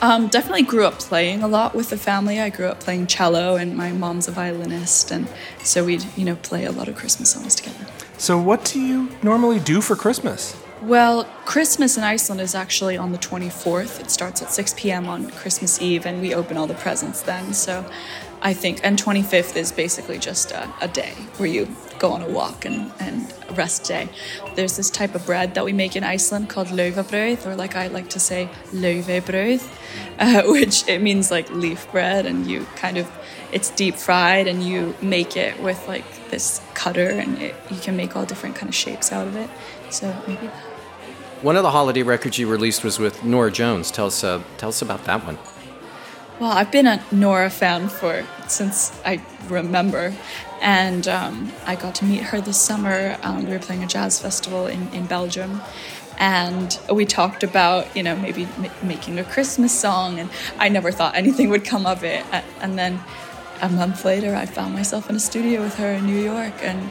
um, 0.02 0.28
definitely 0.28 0.64
grew 0.64 0.86
up 0.86 1.00
playing 1.00 1.44
a 1.44 1.48
lot 1.48 1.76
with 1.76 1.90
the 1.90 1.98
family. 1.98 2.40
I 2.40 2.50
grew 2.50 2.68
up 2.68 2.80
playing 2.80 3.08
cello, 3.08 3.56
and 3.56 3.76
my 3.76 3.92
mom's 3.92 4.28
a 4.28 4.32
violinist, 4.32 5.12
and 5.12 5.28
so 5.64 5.84
we'd 5.84 6.06
you 6.16 6.26
know 6.26 6.36
play 6.38 6.66
a 6.66 6.72
lot 6.72 6.88
of 6.88 6.96
Christmas 6.96 7.32
songs 7.32 7.56
together. 7.56 7.86
So, 8.18 8.38
what 8.38 8.64
do 8.66 8.80
you 8.80 9.10
normally 9.24 9.60
do 9.60 9.82
for 9.82 9.96
Christmas? 9.96 10.56
Well, 10.82 11.26
Christmas 11.44 11.98
in 11.98 12.04
Iceland 12.06 12.40
is 12.40 12.56
actually 12.56 12.96
on 12.96 13.12
the 13.12 13.18
24th. 13.18 14.00
It 14.00 14.10
starts 14.10 14.42
at 14.42 14.50
6 14.50 14.76
p.m. 14.78 15.10
on 15.10 15.30
Christmas 15.32 15.82
Eve, 15.82 16.06
and 16.06 16.22
we 16.22 16.34
open 16.34 16.56
all 16.56 16.68
the 16.68 16.74
presents 16.76 17.22
then. 17.22 17.54
So 17.54 17.86
I 18.42 18.54
think, 18.54 18.80
and 18.84 18.98
25th 18.98 19.56
is 19.56 19.72
basically 19.72 20.18
just 20.18 20.52
a, 20.52 20.72
a 20.82 20.88
day 20.88 21.12
where 21.38 21.50
you 21.50 21.68
go 22.00 22.12
on 22.12 22.22
a 22.22 22.30
walk 22.30 22.64
and, 22.66 22.92
and 23.00 23.34
rest 23.58 23.84
day. 23.84 24.08
There's 24.56 24.78
this 24.78 24.90
type 24.90 25.14
of 25.16 25.26
bread 25.26 25.56
that 25.56 25.66
we 25.66 25.74
make 25.74 25.96
in 25.96 26.04
Iceland 26.04 26.50
called 26.50 26.68
laufabrauð, 26.68 27.46
or 27.46 27.56
like 27.56 27.76
I 27.76 27.88
like 27.88 28.10
to 28.12 28.20
say, 28.20 28.50
laufabröð, 28.72 29.68
uh, 30.20 30.44
which 30.46 30.88
it 30.88 31.02
means 31.02 31.32
like 31.32 31.50
leaf 31.52 31.92
bread, 31.92 32.26
and 32.26 32.48
you 32.48 32.66
kind 32.76 32.98
of, 32.98 33.12
it's 33.52 33.70
deep 33.72 33.96
fried, 33.96 34.48
and 34.48 34.64
you 34.64 34.96
make 35.02 35.36
it 35.36 35.62
with 35.62 35.86
like 35.88 36.06
this 36.30 36.62
cutter, 36.74 37.10
and 37.10 37.38
it, 37.42 37.56
you 37.70 37.78
can 37.78 37.98
make 37.98 38.16
all 38.16 38.26
different 38.26 38.56
kind 38.56 38.70
of 38.70 38.76
shapes 38.76 39.12
out 39.12 39.28
of 39.28 39.36
it. 39.36 39.50
So 39.90 40.16
maybe 40.28 40.48
that. 40.48 40.64
One 41.42 41.56
of 41.56 41.64
the 41.64 41.72
holiday 41.72 42.04
records 42.04 42.38
you 42.38 42.50
released 42.50 42.84
was 42.84 43.00
with 43.00 43.24
Norah 43.24 43.52
Jones. 43.52 43.92
Tell 43.92 44.08
us, 44.08 44.24
uh, 44.24 44.42
tell 44.58 44.70
us 44.70 44.82
about 44.82 45.06
that 45.06 45.26
one. 45.26 45.38
Well, 46.40 46.54
I've 46.54 46.72
been 46.72 46.88
a 46.88 47.04
Norah 47.12 47.50
fan 47.50 47.90
for 47.90 48.26
since 48.48 48.98
I 49.04 49.22
remember, 49.50 50.16
and 50.62 51.06
um, 51.06 51.52
I 51.66 51.76
got 51.76 51.96
to 51.96 52.06
meet 52.06 52.22
her 52.22 52.40
this 52.40 52.58
summer. 52.58 53.18
Um, 53.24 53.44
we 53.44 53.52
were 53.52 53.60
playing 53.60 53.84
a 53.84 53.88
jazz 53.88 54.22
festival 54.22 54.66
in, 54.66 54.88
in 54.94 55.06
Belgium, 55.06 55.60
and 56.18 56.80
we 56.90 57.04
talked 57.04 57.44
about 57.44 57.94
you 57.94 58.04
know 58.04 58.16
maybe 58.16 58.48
ma- 58.58 58.70
making 58.82 59.20
a 59.20 59.26
Christmas 59.26 59.78
song, 59.78 60.18
and 60.18 60.30
I 60.58 60.70
never 60.70 60.94
thought 60.94 61.14
anything 61.16 61.50
would 61.50 61.66
come 61.66 61.86
of 61.86 62.06
it. 62.06 62.24
And 62.62 62.80
then 62.80 63.02
a 63.62 63.68
month 63.68 64.06
later, 64.06 64.34
I 64.34 64.46
found 64.46 64.74
myself 64.74 65.10
in 65.10 65.18
a 65.18 65.20
studio 65.20 65.62
with 65.62 65.76
her 65.76 65.92
in 65.92 66.06
New 66.06 66.24
York, 66.24 66.54
and 66.62 66.90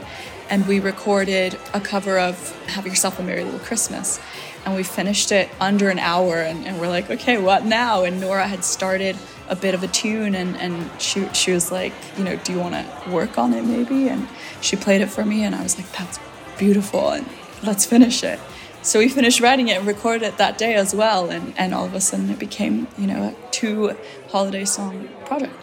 and 0.50 0.68
we 0.68 0.78
recorded 0.78 1.58
a 1.72 1.80
cover 1.80 2.18
of 2.18 2.54
"Have 2.66 2.86
Yourself 2.86 3.18
a 3.18 3.22
Merry 3.22 3.44
Little 3.44 3.60
Christmas." 3.60 4.20
And 4.64 4.76
we 4.76 4.82
finished 4.82 5.32
it 5.32 5.48
under 5.60 5.88
an 5.88 5.98
hour, 5.98 6.36
and, 6.36 6.66
and 6.66 6.78
we're 6.78 6.88
like, 6.88 7.10
okay, 7.10 7.38
what 7.38 7.64
now? 7.64 8.04
And 8.04 8.20
Norah 8.20 8.46
had 8.46 8.64
started 8.64 9.16
a 9.48 9.56
bit 9.56 9.74
of 9.74 9.82
a 9.82 9.88
tune, 9.88 10.34
and, 10.34 10.56
and 10.56 10.90
she, 11.00 11.26
she 11.32 11.52
was 11.52 11.72
like, 11.72 11.92
you 12.18 12.24
know, 12.24 12.36
do 12.36 12.52
you 12.52 12.58
want 12.58 12.74
to 12.74 13.10
work 13.10 13.38
on 13.38 13.54
it 13.54 13.62
maybe? 13.62 14.08
And 14.08 14.28
she 14.60 14.76
played 14.76 15.00
it 15.00 15.08
for 15.08 15.24
me, 15.24 15.44
and 15.44 15.54
I 15.54 15.62
was 15.62 15.78
like, 15.78 15.90
that's 15.92 16.18
beautiful, 16.58 17.10
and 17.10 17.26
let's 17.62 17.86
finish 17.86 18.22
it. 18.22 18.38
So 18.82 18.98
we 18.98 19.08
finished 19.08 19.40
writing 19.40 19.68
it 19.68 19.78
and 19.78 19.86
recorded 19.86 20.22
it 20.22 20.36
that 20.36 20.58
day 20.58 20.74
as 20.74 20.94
well, 20.94 21.30
and, 21.30 21.54
and 21.56 21.72
all 21.72 21.86
of 21.86 21.94
a 21.94 22.00
sudden 22.00 22.28
it 22.28 22.38
became, 22.38 22.88
you 22.98 23.06
know, 23.06 23.34
a 23.34 23.50
two 23.50 23.96
holiday 24.28 24.64
song 24.64 25.08
project. 25.24 25.54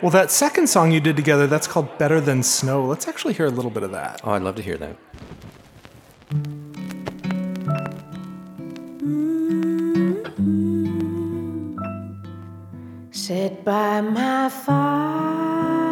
Well, 0.00 0.10
that 0.10 0.30
second 0.30 0.68
song 0.68 0.90
you 0.90 1.00
did 1.00 1.16
together, 1.16 1.46
that's 1.46 1.66
called 1.66 1.98
Better 1.98 2.20
Than 2.20 2.42
Snow. 2.42 2.84
Let's 2.84 3.06
actually 3.08 3.34
hear 3.34 3.46
a 3.46 3.50
little 3.50 3.70
bit 3.70 3.82
of 3.82 3.92
that. 3.92 4.20
Oh, 4.24 4.32
I'd 4.32 4.42
love 4.42 4.56
to 4.56 4.62
hear 4.62 4.76
that. 4.78 4.96
Sit 13.26 13.64
by 13.64 14.02
my 14.02 14.50
fire. 14.50 15.82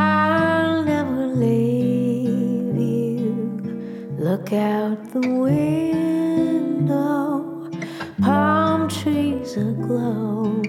I'll 0.00 0.82
never 0.82 1.26
leave 1.28 2.76
you. 2.76 4.16
Look 4.18 4.52
out 4.52 5.12
the 5.12 5.20
window, 5.28 6.98
palm 8.20 8.88
trees 8.88 9.56
aglow. 9.56 10.60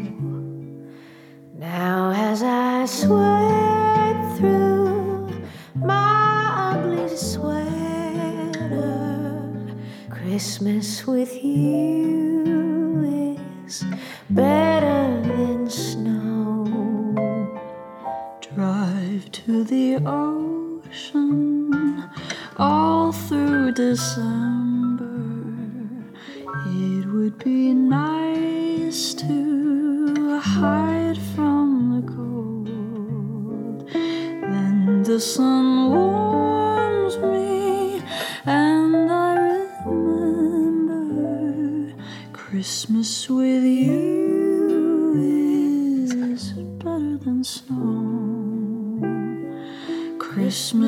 Now, 1.55 2.11
as 2.13 2.43
I 2.43 2.85
sweat 2.85 4.37
through 4.37 5.31
my 5.77 6.75
ugly 6.75 7.09
sweater, 7.17 8.61
Christmas 10.11 11.07
with 11.07 11.43
you 11.43 13.01
is 13.65 13.83
better 14.33 15.21
than 15.21 15.69
snow. 15.69 16.65
Drive 18.39 19.31
to 19.31 19.63
the 19.63 19.95
ocean 20.05 21.73
all 22.57 23.11
through 23.11 23.73
December. 23.73 24.40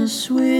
With 0.03 0.52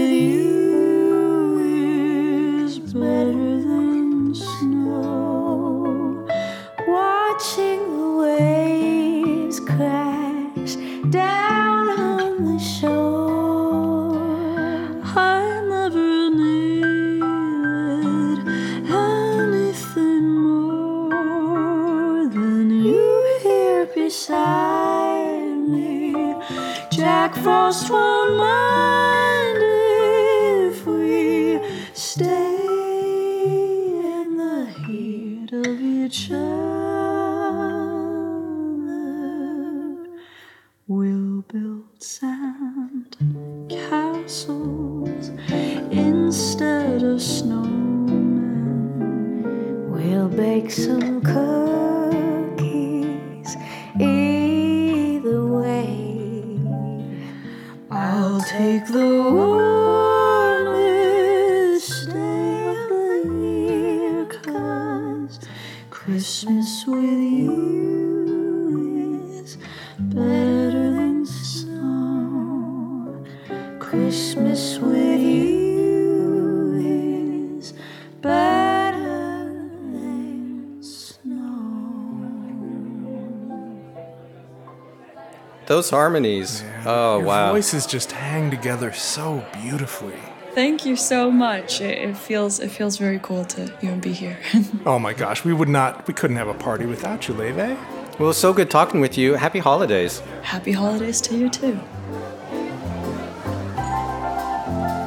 Those 85.74 85.90
harmonies. 85.90 86.62
Oh, 86.86 87.18
Your 87.18 87.26
wow. 87.26 87.50
voices 87.50 87.84
just 87.84 88.12
hang 88.12 88.48
together 88.48 88.92
so 88.92 89.44
beautifully. 89.54 90.14
Thank 90.54 90.86
you 90.86 90.94
so 90.94 91.32
much. 91.32 91.80
It, 91.80 91.98
it 92.10 92.16
feels 92.16 92.60
it 92.60 92.68
feels 92.70 92.96
very 92.96 93.18
cool 93.20 93.44
to 93.46 93.62
even 93.82 93.98
be 93.98 94.12
here. 94.12 94.38
Oh 94.86 95.00
my 95.00 95.12
gosh, 95.12 95.44
we 95.44 95.52
would 95.52 95.68
not, 95.68 96.06
we 96.06 96.14
couldn't 96.14 96.36
have 96.36 96.46
a 96.46 96.54
party 96.54 96.86
without 96.86 97.26
you, 97.26 97.34
Laufey. 97.34 97.76
Well, 98.20 98.30
it's 98.30 98.38
so 98.38 98.52
good 98.52 98.70
talking 98.70 99.00
with 99.00 99.18
you. 99.18 99.34
Happy 99.34 99.58
holidays. 99.58 100.22
Happy 100.42 100.70
holidays 100.70 101.20
to 101.22 101.36
you 101.36 101.50
too. 101.50 101.74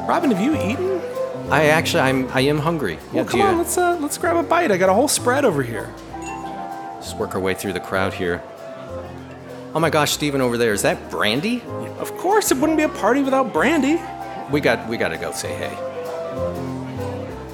Robin, 0.06 0.32
have 0.32 0.42
you 0.42 0.54
eaten? 0.54 1.00
I 1.50 1.68
actually, 1.68 2.02
I'm, 2.02 2.28
I 2.34 2.42
am 2.42 2.60
hungry. 2.60 3.00
Well, 3.14 3.24
do 3.24 3.30
come 3.32 3.40
you- 3.40 3.46
on, 3.46 3.58
let's 3.58 3.78
uh, 3.78 3.98
let's 4.02 4.18
grab 4.18 4.36
a 4.36 4.44
bite. 4.44 4.70
I 4.74 4.76
got 4.76 4.90
a 4.90 4.94
whole 4.94 5.08
spread 5.08 5.46
over 5.46 5.64
here. 5.64 5.94
Let's 6.96 7.14
work 7.14 7.36
our 7.36 7.40
way 7.40 7.54
through 7.54 7.72
the 7.72 7.80
crowd 7.80 8.14
here. 8.16 8.44
Oh 9.74 9.80
my 9.80 9.90
gosh, 9.90 10.12
Stephen 10.12 10.42
over 10.42 10.58
there, 10.58 10.74
is 10.74 10.82
that 10.84 11.10
Brandy? 11.12 11.62
Of 12.00 12.16
course, 12.18 12.52
it 12.52 12.58
wouldn't 12.58 12.78
be 12.78 12.84
a 12.84 12.90
party 12.90 13.22
without 13.22 13.54
brandy. 13.54 14.02
We 14.52 14.62
got 14.62 14.88
we 14.88 14.98
got 14.98 15.10
to 15.10 15.18
go 15.18 15.32
say 15.32 15.54
hey. 15.54 15.76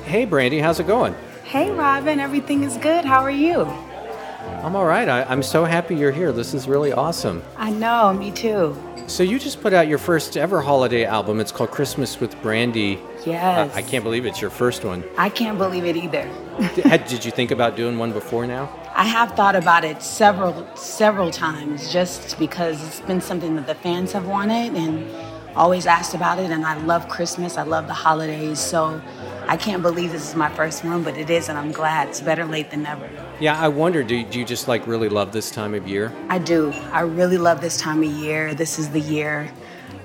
Hey 0.05 0.25
Brandy, 0.25 0.59
how's 0.59 0.79
it 0.79 0.87
going? 0.87 1.15
Hey, 1.43 1.71
Robin, 1.71 2.19
everything 2.19 2.63
is 2.63 2.77
good. 2.77 3.03
How 3.05 3.21
are 3.21 3.31
you? 3.31 3.61
I'm 3.61 4.75
all 4.75 4.85
right. 4.85 5.07
I, 5.09 5.23
I'm 5.23 5.43
so 5.43 5.65
happy 5.65 5.95
you're 5.95 6.11
here. 6.11 6.31
This 6.31 6.53
is 6.53 6.67
really 6.67 6.93
awesome. 6.93 7.43
I 7.57 7.69
know, 7.69 8.13
me 8.13 8.31
too. 8.31 8.77
So 9.07 9.23
you 9.23 9.37
just 9.37 9.61
put 9.61 9.73
out 9.73 9.87
your 9.87 9.97
first 9.97 10.37
ever 10.37 10.61
holiday 10.61 11.05
album. 11.05 11.39
It's 11.39 11.51
called 11.51 11.71
Christmas 11.71 12.19
with 12.19 12.39
Brandy. 12.41 12.99
Yes. 13.25 13.73
I, 13.75 13.79
I 13.79 13.81
can't 13.81 14.03
believe 14.03 14.25
it's 14.25 14.39
your 14.39 14.49
first 14.49 14.85
one. 14.85 15.03
I 15.17 15.29
can't 15.29 15.57
believe 15.57 15.85
it 15.85 15.97
either. 15.97 16.29
Did, 16.75 17.05
did 17.07 17.25
you 17.25 17.31
think 17.31 17.51
about 17.51 17.75
doing 17.75 17.97
one 17.97 18.13
before 18.13 18.47
now? 18.47 18.71
I 18.95 19.05
have 19.05 19.31
thought 19.31 19.55
about 19.55 19.83
it 19.83 20.03
several 20.03 20.67
several 20.75 21.31
times 21.31 21.91
just 21.91 22.37
because 22.37 22.83
it's 22.85 23.01
been 23.01 23.21
something 23.21 23.55
that 23.55 23.65
the 23.65 23.73
fans 23.73 24.11
have 24.11 24.27
wanted 24.27 24.75
and 24.75 25.09
always 25.55 25.87
asked 25.87 26.13
about 26.13 26.37
it 26.37 26.51
and 26.51 26.63
I 26.63 26.77
love 26.83 27.09
Christmas. 27.09 27.57
I 27.57 27.63
love 27.63 27.87
the 27.87 27.93
holidays. 27.93 28.59
So 28.59 29.01
I 29.47 29.57
can't 29.57 29.81
believe 29.81 30.11
this 30.11 30.29
is 30.29 30.35
my 30.35 30.49
first 30.55 30.83
one, 30.83 31.03
but 31.03 31.17
it 31.17 31.31
is 31.31 31.49
and 31.49 31.57
I'm 31.57 31.71
glad. 31.71 32.09
It's 32.09 32.21
better 32.21 32.45
late 32.45 32.69
than 32.69 32.83
never. 32.83 33.09
Yeah, 33.39 33.59
I 33.59 33.67
wonder. 33.67 34.03
Do, 34.03 34.23
do 34.23 34.37
you 34.37 34.45
just 34.45 34.67
like 34.67 34.85
really 34.85 35.09
love 35.09 35.31
this 35.31 35.49
time 35.49 35.73
of 35.73 35.87
year? 35.87 36.13
I 36.29 36.37
do. 36.37 36.71
I 36.91 37.01
really 37.01 37.39
love 37.39 37.61
this 37.61 37.77
time 37.77 38.03
of 38.03 38.11
year. 38.11 38.53
This 38.53 38.77
is 38.77 38.89
the 38.89 39.01
year 39.01 39.51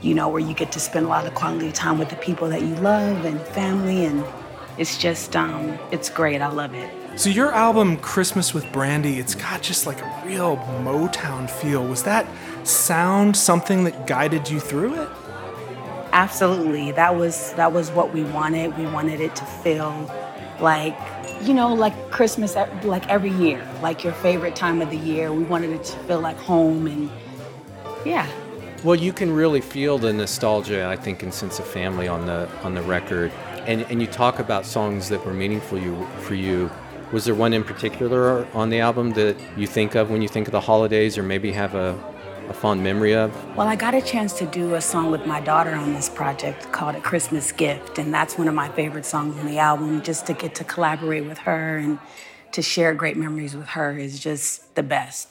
you 0.01 0.15
know, 0.15 0.29
where 0.29 0.41
you 0.41 0.55
get 0.55 0.71
to 0.73 0.81
spend 0.81 1.07
a 1.07 1.09
lot 1.09 1.27
of 1.27 1.35
quality 1.35 1.73
time 1.73 1.99
with 1.99 2.09
the 2.09 2.17
people 2.17 2.49
that 2.49 2.63
you 2.63 2.75
love 2.77 3.25
and 3.25 3.41
family. 3.41 4.05
And 4.05 4.25
it's 4.77 4.97
just, 4.97 5.35
um, 5.35 5.79
it's 5.91 6.09
great. 6.09 6.41
I 6.41 6.49
love 6.49 6.75
it. 6.75 6.98
So 7.19 7.31
your 7.31 7.51
album 7.51 7.97
Christmas 7.97 8.55
with 8.55 8.71
Brandy, 8.71 9.19
it's 9.19 9.35
got 9.35 9.61
just 9.61 9.89
like 9.89 10.01
a 10.01 10.23
real 10.25 10.57
Motown 10.85 11.51
feel. 11.51 11.85
Was 11.85 12.05
that 12.05 12.25
sound 12.65 13.37
something 13.37 13.83
that 13.83 14.07
guided 14.07 14.49
you 14.49 14.61
through 14.61 15.03
it? 15.03 15.09
Absolutely. 16.13 16.93
That 16.93 17.17
was 17.17 17.55
that 17.55 17.73
was 17.73 17.91
what 17.91 18.15
we 18.15 18.23
wanted. 18.23 18.79
We 18.79 18.87
wanted 18.87 19.21
it 19.21 19.35
to 19.35 19.45
feel 19.45 20.09
like 20.61 20.97
you 21.43 21.55
know, 21.55 21.75
like 21.75 22.13
Christmas 22.13 22.55
like 22.85 23.09
every 23.09 23.33
year, 23.33 23.69
like 23.83 24.05
your 24.05 24.13
favorite 24.13 24.55
time 24.55 24.81
of 24.81 24.89
the 24.91 24.97
year. 24.97 25.33
We 25.33 25.43
wanted 25.43 25.71
it 25.71 25.83
to 25.83 25.99
feel 26.05 26.21
like 26.21 26.37
home 26.37 26.87
and 26.87 27.11
yeah. 28.05 28.29
Well, 28.85 28.95
you 28.95 29.13
can 29.13 29.35
really 29.35 29.61
feel 29.61 29.99
the 29.99 30.13
nostalgia, 30.13 30.87
I 30.87 30.95
think, 30.95 31.25
and 31.25 31.35
sense 31.35 31.59
of 31.59 31.67
family 31.67 32.07
on 32.07 32.27
the 32.27 32.49
on 32.63 32.77
the 32.77 32.83
record, 32.83 33.33
and 33.67 33.83
and 33.91 34.01
you 34.01 34.07
talk 34.07 34.39
about 34.39 34.65
songs 34.65 35.09
that 35.09 35.27
were 35.27 35.35
meaningful 35.35 35.81
you 35.81 36.07
for 36.21 36.37
you. 36.37 36.71
Was 37.11 37.25
there 37.25 37.35
one 37.35 37.55
in 37.55 37.65
particular 37.65 38.47
on 38.53 38.69
the 38.69 38.81
album 38.81 39.13
that 39.13 39.37
you 39.57 39.67
think 39.67 39.95
of 39.95 40.11
when 40.11 40.21
you 40.21 40.29
think 40.29 40.47
of 40.47 40.53
the 40.53 40.61
holidays, 40.61 41.17
or 41.17 41.23
maybe 41.23 41.51
have 41.53 41.75
a, 41.75 41.99
a 42.49 42.53
fond 42.53 42.83
memory 42.83 43.15
of? 43.15 43.33
Well, 43.57 43.67
I 43.67 43.77
got 43.77 43.95
a 43.95 44.03
chance 44.03 44.35
to 44.35 44.47
do 44.47 44.75
a 44.75 44.81
song 44.81 45.11
with 45.11 45.25
my 45.25 45.41
daughter 45.41 45.75
on 45.75 45.95
this 45.95 46.11
project 46.11 46.71
called 46.71 46.97
A 46.97 47.01
Christmas 47.01 47.51
Gift, 47.51 47.99
and 47.99 48.13
that's 48.13 48.37
one 48.37 48.47
of 48.47 48.55
my 48.55 48.69
favorite 48.69 49.07
songs 49.07 49.39
on 49.39 49.47
the 49.47 49.59
album. 49.59 50.03
Just 50.03 50.27
to 50.27 50.35
get 50.35 50.55
to 50.57 50.65
collaborate 50.65 51.25
with 51.25 51.39
her 51.39 51.79
and 51.79 51.99
to 52.53 52.61
share 52.61 52.93
great 52.93 53.17
memories 53.17 53.57
with 53.57 53.69
her 53.69 53.97
is 53.97 54.19
just 54.19 54.75
the 54.75 54.83
best. 54.83 55.29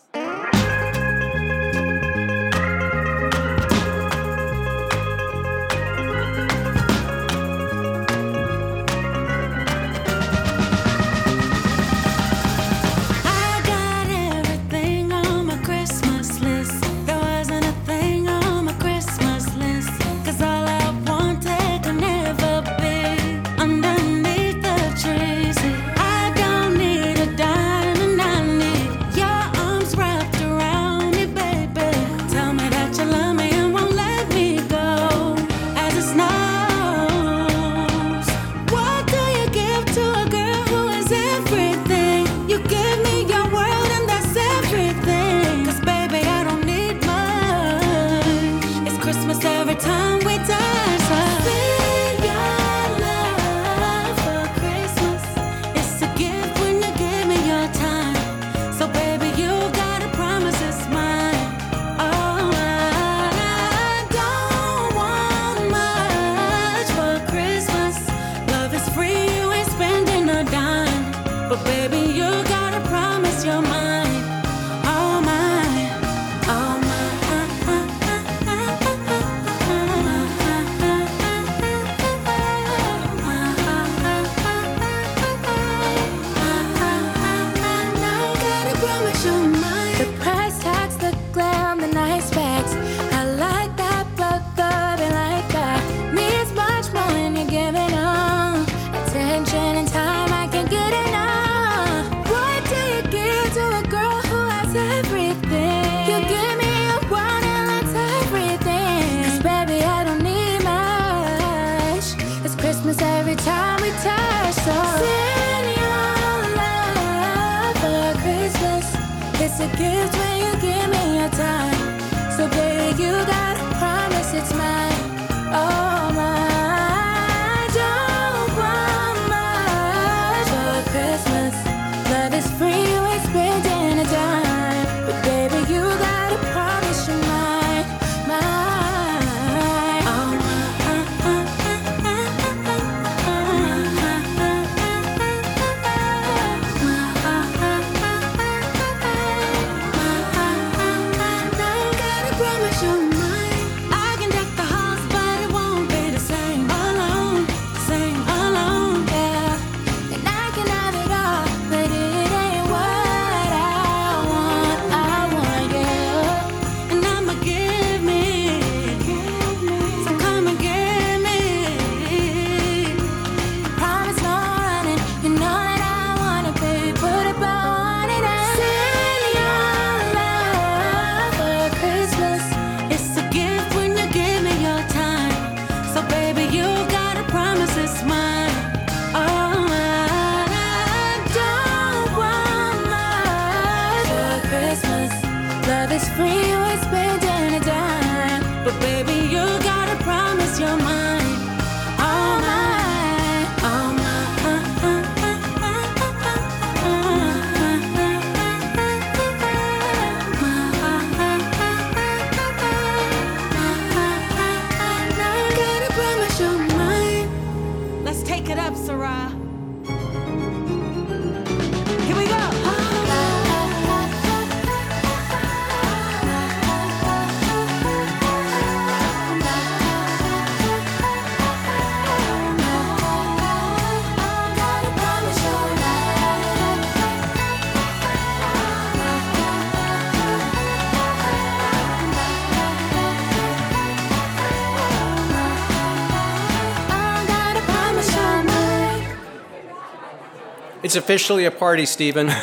Officially 250.98 251.46
a 251.46 251.52
party, 251.52 251.86
Stephen. 251.86 252.30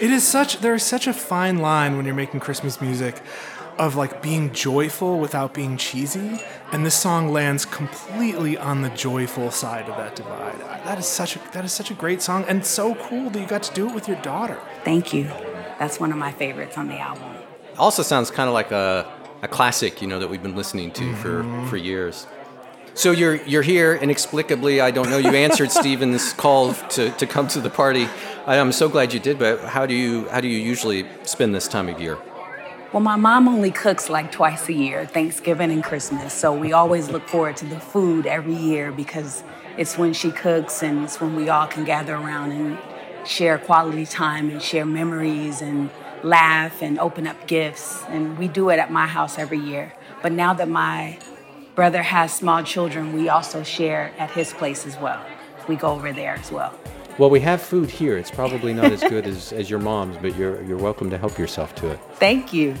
It 0.00 0.12
is 0.12 0.22
such 0.22 0.60
there 0.60 0.76
is 0.76 0.84
such 0.84 1.08
a 1.08 1.12
fine 1.12 1.58
line 1.58 1.96
when 1.96 2.06
you're 2.06 2.14
making 2.14 2.38
Christmas 2.38 2.80
music 2.80 3.20
of 3.78 3.96
like 3.96 4.22
being 4.22 4.52
joyful 4.52 5.18
without 5.18 5.52
being 5.52 5.76
cheesy, 5.76 6.40
and 6.70 6.86
this 6.86 6.94
song 6.94 7.32
lands 7.32 7.64
completely 7.64 8.56
on 8.56 8.82
the 8.82 8.90
joyful 8.90 9.50
side 9.50 9.88
of 9.88 9.96
that 9.96 10.14
divide. 10.14 10.58
That 10.84 11.00
is 11.00 11.06
such 11.06 11.34
a 11.34 11.40
that 11.52 11.64
is 11.64 11.72
such 11.72 11.90
a 11.90 11.94
great 11.94 12.22
song 12.22 12.44
and 12.46 12.64
so 12.64 12.94
cool 12.94 13.28
that 13.30 13.40
you 13.40 13.46
got 13.46 13.64
to 13.64 13.74
do 13.74 13.88
it 13.88 13.94
with 13.94 14.06
your 14.06 14.20
daughter. 14.22 14.60
Thank 14.84 15.12
you. 15.12 15.24
That's 15.80 15.98
one 15.98 16.12
of 16.12 16.18
my 16.18 16.30
favorites 16.30 16.78
on 16.78 16.86
the 16.86 16.98
album. 16.98 17.34
also 17.76 18.04
sounds 18.04 18.30
kind 18.30 18.48
of 18.48 18.54
like 18.54 18.70
a, 18.70 19.04
a 19.42 19.48
classic, 19.48 20.00
you 20.00 20.06
know, 20.06 20.20
that 20.20 20.28
we've 20.28 20.42
been 20.42 20.56
listening 20.56 20.92
to 20.92 21.14
for, 21.16 21.42
mm-hmm. 21.42 21.66
for 21.66 21.76
years. 21.76 22.28
So 22.98 23.12
you're 23.12 23.36
you're 23.46 23.62
here 23.62 23.94
inexplicably. 23.94 24.80
I 24.80 24.90
don't 24.90 25.08
know. 25.08 25.18
You 25.18 25.30
answered 25.30 25.70
Stephen's 25.80 26.32
call 26.32 26.74
to, 26.74 27.12
to 27.12 27.26
come 27.28 27.46
to 27.46 27.60
the 27.60 27.70
party. 27.70 28.08
I, 28.44 28.58
I'm 28.58 28.72
so 28.72 28.88
glad 28.88 29.14
you 29.14 29.20
did. 29.20 29.38
But 29.38 29.60
how 29.60 29.86
do 29.86 29.94
you 29.94 30.28
how 30.30 30.40
do 30.40 30.48
you 30.48 30.58
usually 30.58 31.06
spend 31.22 31.54
this 31.54 31.68
time 31.68 31.88
of 31.88 32.00
year? 32.00 32.18
Well, 32.92 33.00
my 33.00 33.14
mom 33.14 33.46
only 33.46 33.70
cooks 33.70 34.10
like 34.10 34.32
twice 34.32 34.68
a 34.68 34.72
year, 34.72 35.06
Thanksgiving 35.06 35.70
and 35.70 35.84
Christmas. 35.84 36.34
So 36.34 36.52
we 36.52 36.72
always 36.72 37.08
look 37.08 37.28
forward 37.28 37.56
to 37.58 37.66
the 37.66 37.78
food 37.78 38.26
every 38.26 38.56
year 38.56 38.90
because 38.90 39.44
it's 39.76 39.96
when 39.96 40.12
she 40.12 40.32
cooks 40.32 40.82
and 40.82 41.04
it's 41.04 41.20
when 41.20 41.36
we 41.36 41.48
all 41.48 41.68
can 41.68 41.84
gather 41.84 42.16
around 42.16 42.50
and 42.50 42.78
share 43.24 43.58
quality 43.58 44.06
time 44.06 44.50
and 44.50 44.60
share 44.60 44.84
memories 44.84 45.62
and 45.62 45.90
laugh 46.24 46.82
and 46.82 46.98
open 46.98 47.28
up 47.28 47.46
gifts. 47.46 48.02
And 48.08 48.36
we 48.36 48.48
do 48.48 48.70
it 48.70 48.80
at 48.80 48.90
my 48.90 49.06
house 49.06 49.38
every 49.38 49.60
year. 49.60 49.92
But 50.20 50.32
now 50.32 50.52
that 50.54 50.68
my 50.68 51.18
brother 51.78 52.02
has 52.02 52.34
small 52.34 52.60
children, 52.64 53.12
we 53.12 53.28
also 53.28 53.62
share 53.62 54.12
at 54.18 54.28
his 54.32 54.52
place 54.52 54.84
as 54.84 54.96
well. 54.98 55.24
We 55.68 55.76
go 55.76 55.92
over 55.92 56.12
there 56.12 56.34
as 56.34 56.50
well. 56.50 56.76
Well, 57.18 57.30
we 57.30 57.38
have 57.42 57.62
food 57.62 57.88
here. 57.88 58.18
It's 58.18 58.32
probably 58.32 58.74
not 58.74 58.90
as 58.90 59.00
good 59.00 59.28
as, 59.28 59.52
as 59.52 59.70
your 59.70 59.78
mom's, 59.78 60.16
but 60.16 60.34
you're 60.34 60.60
you're 60.64 60.76
welcome 60.76 61.08
to 61.10 61.16
help 61.16 61.38
yourself 61.38 61.76
to 61.76 61.90
it. 61.90 62.00
Thank 62.14 62.52
you. 62.52 62.74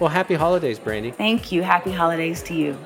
Well, 0.00 0.10
happy 0.10 0.34
holidays, 0.34 0.80
Brandy. 0.80 1.12
Thank 1.12 1.52
you. 1.52 1.62
Happy 1.62 1.92
holidays 1.92 2.42
to 2.44 2.54
you. 2.54 2.76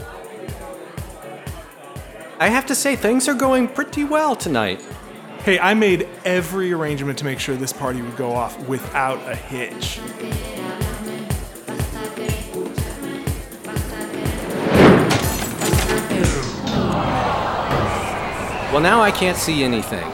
I 2.38 2.50
have 2.50 2.66
to 2.66 2.74
say 2.74 2.94
things 2.94 3.28
are 3.28 3.34
going 3.34 3.68
pretty 3.68 4.04
well 4.04 4.36
tonight. 4.36 4.84
Hey, 5.42 5.58
I 5.58 5.72
made 5.72 6.06
every 6.26 6.70
arrangement 6.70 7.18
to 7.20 7.24
make 7.24 7.40
sure 7.40 7.56
this 7.56 7.72
party 7.72 8.02
would 8.02 8.16
go 8.18 8.32
off 8.32 8.58
without 8.68 9.26
a 9.26 9.34
hitch. 9.34 10.00
Well, 18.70 18.80
now 18.80 19.00
I 19.00 19.10
can't 19.10 19.38
see 19.38 19.64
anything. 19.64 20.06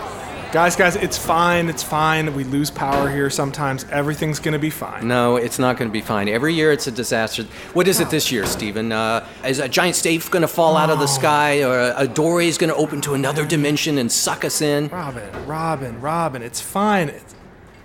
Guys, 0.52 0.76
guys, 0.76 0.94
it's 0.94 1.18
fine. 1.18 1.68
It's 1.68 1.82
fine. 1.82 2.32
We 2.34 2.44
lose 2.44 2.70
power 2.70 3.10
here 3.10 3.28
sometimes. 3.28 3.84
Everything's 3.90 4.38
going 4.38 4.52
to 4.52 4.60
be 4.60 4.70
fine. 4.70 5.08
No, 5.08 5.34
it's 5.34 5.58
not 5.58 5.76
going 5.76 5.88
to 5.88 5.92
be 5.92 6.00
fine. 6.00 6.28
Every 6.28 6.54
year 6.54 6.70
it's 6.70 6.86
a 6.86 6.92
disaster. 6.92 7.42
What 7.72 7.88
is 7.88 7.98
it 7.98 8.10
this 8.10 8.30
year, 8.30 8.46
Stephen? 8.46 8.92
Uh, 8.92 9.26
is 9.44 9.58
a 9.58 9.68
giant 9.68 9.96
safe 9.96 10.30
going 10.30 10.42
to 10.42 10.48
fall 10.48 10.76
out 10.76 10.88
of 10.88 11.00
the 11.00 11.08
sky, 11.08 11.64
or 11.64 11.92
a 11.96 12.06
doorway 12.06 12.46
is 12.46 12.56
going 12.56 12.70
to 12.70 12.76
open 12.76 13.00
to 13.00 13.14
another 13.14 13.44
dimension 13.44 13.98
and 13.98 14.10
suck 14.10 14.44
us 14.44 14.62
in? 14.62 14.86
Robin, 14.86 15.46
Robin, 15.46 16.00
Robin, 16.00 16.40
it's 16.40 16.60
fine. 16.60 17.08
It's 17.08 17.34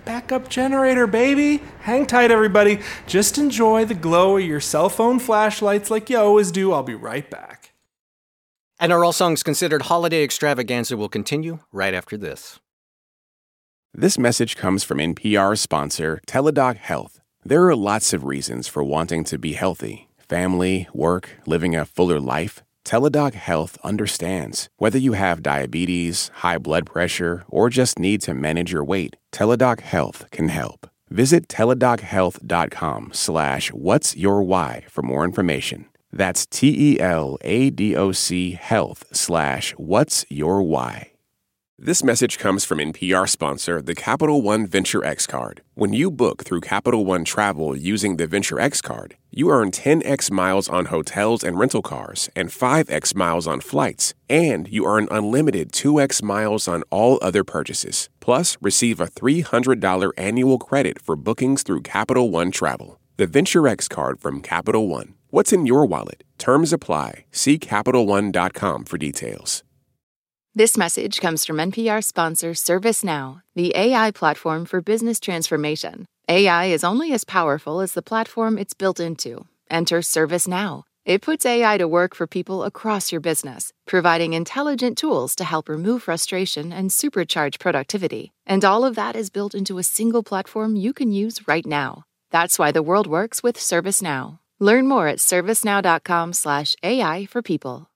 backup 0.04 0.48
generator, 0.48 1.08
baby. 1.08 1.64
Hang 1.80 2.06
tight, 2.06 2.30
everybody. 2.30 2.78
Just 3.08 3.38
enjoy 3.38 3.84
the 3.84 3.94
glow 3.94 4.36
of 4.36 4.44
your 4.44 4.60
cell 4.60 4.88
phone 4.88 5.18
flashlights 5.18 5.90
like 5.90 6.08
you 6.08 6.18
always 6.18 6.52
do. 6.52 6.72
I'll 6.72 6.84
be 6.84 6.94
right 6.94 7.28
back. 7.28 7.59
And 8.82 8.94
our 8.94 9.04
All 9.04 9.12
Songs 9.12 9.42
Considered 9.42 9.82
holiday 9.82 10.24
extravaganza 10.24 10.96
will 10.96 11.10
continue 11.10 11.58
right 11.70 11.92
after 11.92 12.16
this. 12.16 12.60
This 13.92 14.18
message 14.18 14.56
comes 14.56 14.84
from 14.84 14.96
NPR 14.96 15.58
sponsor 15.58 16.22
Teladoc 16.26 16.76
Health. 16.78 17.20
There 17.44 17.66
are 17.66 17.76
lots 17.76 18.14
of 18.14 18.24
reasons 18.24 18.68
for 18.68 18.82
wanting 18.82 19.24
to 19.24 19.38
be 19.38 19.52
healthy 19.52 20.08
family, 20.16 20.88
work, 20.94 21.28
living 21.44 21.76
a 21.76 21.84
fuller 21.84 22.18
life. 22.18 22.62
Teladoc 22.86 23.34
Health 23.34 23.76
understands. 23.84 24.70
Whether 24.78 24.96
you 24.96 25.12
have 25.12 25.42
diabetes, 25.42 26.30
high 26.36 26.56
blood 26.56 26.86
pressure, 26.86 27.44
or 27.48 27.68
just 27.68 27.98
need 27.98 28.22
to 28.22 28.32
manage 28.32 28.72
your 28.72 28.84
weight, 28.84 29.16
Teladoc 29.30 29.80
Health 29.80 30.24
can 30.30 30.48
help. 30.48 30.88
Visit 31.10 31.48
teladochealth.com 31.48 33.10
slash 33.12 33.72
what's 33.72 34.16
your 34.16 34.42
why 34.42 34.84
for 34.88 35.02
more 35.02 35.24
information. 35.24 35.89
That's 36.12 36.46
T-E-L-A-D-O-C 36.46 37.00
health 38.52 39.04
slash 39.12 39.72
what's 39.72 40.26
your 40.28 40.62
why. 40.62 41.10
This 41.82 42.04
message 42.04 42.38
comes 42.38 42.66
from 42.66 42.76
NPR 42.76 43.26
sponsor, 43.26 43.80
the 43.80 43.94
Capital 43.94 44.42
One 44.42 44.66
Venture 44.66 45.02
X 45.02 45.26
card. 45.26 45.62
When 45.72 45.94
you 45.94 46.10
book 46.10 46.44
through 46.44 46.60
Capital 46.60 47.06
One 47.06 47.24
Travel 47.24 47.74
using 47.74 48.18
the 48.18 48.26
Venture 48.26 48.60
X 48.60 48.82
card, 48.82 49.16
you 49.30 49.48
earn 49.50 49.70
10x 49.70 50.30
miles 50.30 50.68
on 50.68 50.86
hotels 50.86 51.42
and 51.42 51.58
rental 51.58 51.80
cars 51.80 52.28
and 52.36 52.50
5x 52.50 53.14
miles 53.14 53.46
on 53.46 53.60
flights, 53.60 54.12
and 54.28 54.68
you 54.68 54.84
earn 54.84 55.08
unlimited 55.10 55.72
2x 55.72 56.22
miles 56.22 56.68
on 56.68 56.82
all 56.90 57.18
other 57.22 57.44
purchases. 57.44 58.10
Plus, 58.20 58.58
receive 58.60 59.00
a 59.00 59.06
$300 59.06 60.10
annual 60.18 60.58
credit 60.58 61.00
for 61.00 61.16
bookings 61.16 61.62
through 61.62 61.80
Capital 61.80 62.28
One 62.30 62.50
Travel. 62.50 63.00
The 63.16 63.26
Venture 63.26 63.66
X 63.66 63.88
card 63.88 64.20
from 64.20 64.42
Capital 64.42 64.86
One. 64.86 65.14
What's 65.32 65.52
in 65.52 65.64
your 65.64 65.86
wallet? 65.86 66.24
Terms 66.38 66.72
apply. 66.72 67.24
See 67.30 67.56
CapitalOne.com 67.56 68.84
for 68.84 68.98
details. 68.98 69.62
This 70.56 70.76
message 70.76 71.20
comes 71.20 71.44
from 71.44 71.58
NPR 71.58 72.02
sponsor 72.02 72.50
ServiceNow, 72.50 73.42
the 73.54 73.72
AI 73.76 74.10
platform 74.10 74.64
for 74.64 74.80
business 74.80 75.20
transformation. 75.20 76.06
AI 76.28 76.64
is 76.64 76.82
only 76.82 77.12
as 77.12 77.22
powerful 77.22 77.78
as 77.80 77.92
the 77.92 78.02
platform 78.02 78.58
it's 78.58 78.74
built 78.74 78.98
into. 78.98 79.46
Enter 79.70 80.00
ServiceNow. 80.00 80.82
It 81.04 81.22
puts 81.22 81.46
AI 81.46 81.78
to 81.78 81.86
work 81.86 82.16
for 82.16 82.26
people 82.26 82.64
across 82.64 83.12
your 83.12 83.20
business, 83.20 83.72
providing 83.86 84.32
intelligent 84.32 84.98
tools 84.98 85.36
to 85.36 85.44
help 85.44 85.68
remove 85.68 86.02
frustration 86.02 86.72
and 86.72 86.90
supercharge 86.90 87.60
productivity. 87.60 88.32
And 88.44 88.64
all 88.64 88.84
of 88.84 88.96
that 88.96 89.14
is 89.14 89.30
built 89.30 89.54
into 89.54 89.78
a 89.78 89.84
single 89.84 90.24
platform 90.24 90.74
you 90.74 90.92
can 90.92 91.12
use 91.12 91.46
right 91.46 91.64
now. 91.64 92.02
That's 92.32 92.58
why 92.58 92.72
the 92.72 92.82
world 92.82 93.06
works 93.06 93.44
with 93.44 93.56
ServiceNow. 93.56 94.39
Learn 94.60 94.88
more 94.88 95.08
at 95.08 95.18
servicenow.com/slash 95.18 96.76
AI 96.82 97.26
for 97.26 97.42
people. 97.42 97.90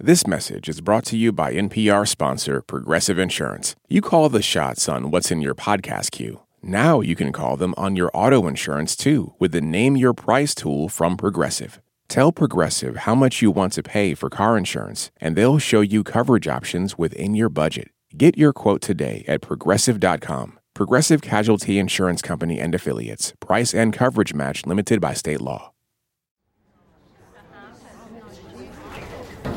This 0.00 0.26
message 0.26 0.68
is 0.68 0.80
brought 0.80 1.04
to 1.06 1.16
you 1.16 1.30
by 1.30 1.52
NPR 1.54 2.08
sponsor 2.08 2.60
Progressive 2.60 3.20
Insurance. 3.20 3.76
You 3.88 4.00
call 4.00 4.28
the 4.28 4.42
shots 4.42 4.88
on 4.88 5.12
what's 5.12 5.30
in 5.30 5.40
your 5.42 5.54
podcast 5.54 6.10
queue. 6.10 6.40
Now 6.60 7.00
you 7.00 7.14
can 7.14 7.30
call 7.30 7.56
them 7.56 7.72
on 7.76 7.94
your 7.94 8.10
auto 8.12 8.48
insurance 8.48 8.96
too 8.96 9.34
with 9.38 9.52
the 9.52 9.60
Name 9.60 9.96
Your 9.96 10.12
Price 10.12 10.54
tool 10.56 10.88
from 10.88 11.16
Progressive. 11.16 11.80
Tell 12.08 12.32
Progressive 12.32 12.96
how 13.06 13.14
much 13.14 13.42
you 13.42 13.50
want 13.50 13.74
to 13.74 13.82
pay 13.82 14.14
for 14.14 14.28
car 14.28 14.56
insurance, 14.58 15.10
and 15.20 15.36
they'll 15.36 15.58
show 15.60 15.82
you 15.82 16.02
coverage 16.02 16.48
options 16.48 16.98
within 16.98 17.34
your 17.34 17.48
budget. 17.48 17.90
Get 18.16 18.36
your 18.36 18.52
quote 18.52 18.80
today 18.80 19.24
at 19.28 19.40
progressive.com. 19.40 20.58
Progressive 20.74 21.22
Casualty 21.22 21.78
Insurance 21.78 22.22
Company 22.22 22.58
and 22.58 22.74
Affiliates. 22.74 23.34
Price 23.40 23.72
and 23.72 23.92
coverage 23.92 24.34
match 24.34 24.66
limited 24.66 25.00
by 25.00 25.14
state 25.14 25.40
law. 25.40 25.72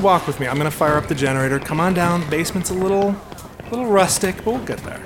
Walk 0.00 0.26
with 0.26 0.38
me. 0.40 0.46
I'm 0.46 0.56
going 0.56 0.70
to 0.70 0.76
fire 0.76 0.96
up 0.96 1.06
the 1.06 1.14
generator. 1.14 1.58
Come 1.58 1.80
on 1.80 1.94
down. 1.94 2.28
Basement's 2.30 2.70
a 2.70 2.74
little, 2.74 3.16
little 3.70 3.86
rustic, 3.86 4.36
but 4.38 4.46
we'll 4.46 4.64
get 4.64 4.78
there. 4.78 5.04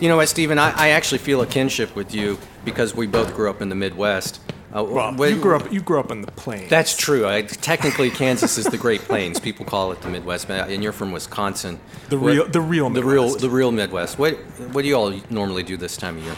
You 0.00 0.08
know 0.08 0.16
what, 0.16 0.28
Stephen? 0.28 0.58
I, 0.58 0.70
I 0.76 0.88
actually 0.90 1.18
feel 1.18 1.40
a 1.42 1.46
kinship 1.46 1.94
with 1.96 2.14
you 2.14 2.38
because 2.64 2.94
we 2.94 3.06
both 3.06 3.34
grew 3.34 3.48
up 3.48 3.62
in 3.62 3.68
the 3.68 3.74
Midwest. 3.74 4.40
Uh, 4.74 4.82
Well, 4.84 5.30
you 5.30 5.40
grew 5.40 5.56
up. 5.56 5.72
You 5.72 5.80
grew 5.80 6.00
up 6.00 6.10
in 6.10 6.20
the 6.22 6.30
plains. 6.32 6.68
That's 6.68 6.96
true. 6.96 7.26
I, 7.26 7.42
technically, 7.42 8.10
Kansas 8.10 8.58
is 8.58 8.66
the 8.66 8.76
Great 8.76 9.00
Plains. 9.02 9.40
People 9.40 9.64
call 9.64 9.92
it 9.92 10.00
the 10.02 10.08
Midwest, 10.08 10.50
and 10.50 10.82
you're 10.82 10.92
from 10.92 11.12
Wisconsin. 11.12 11.78
The 12.10 12.18
What- 12.18 12.32
real- 12.32 12.48
the 12.48 12.60
real 12.60 12.90
the 12.90 13.02
real, 13.02 13.22
Midwest. 13.24 13.40
the 13.40 13.50
real 13.50 13.72
Midwest. 13.72 14.18
What, 14.18 14.34
what 14.72 14.82
do 14.82 14.88
you 14.88 14.94
all 14.96 15.14
normally 15.30 15.62
do 15.62 15.76
this 15.78 15.96
time 15.96 16.18
of 16.18 16.24
year? 16.24 16.34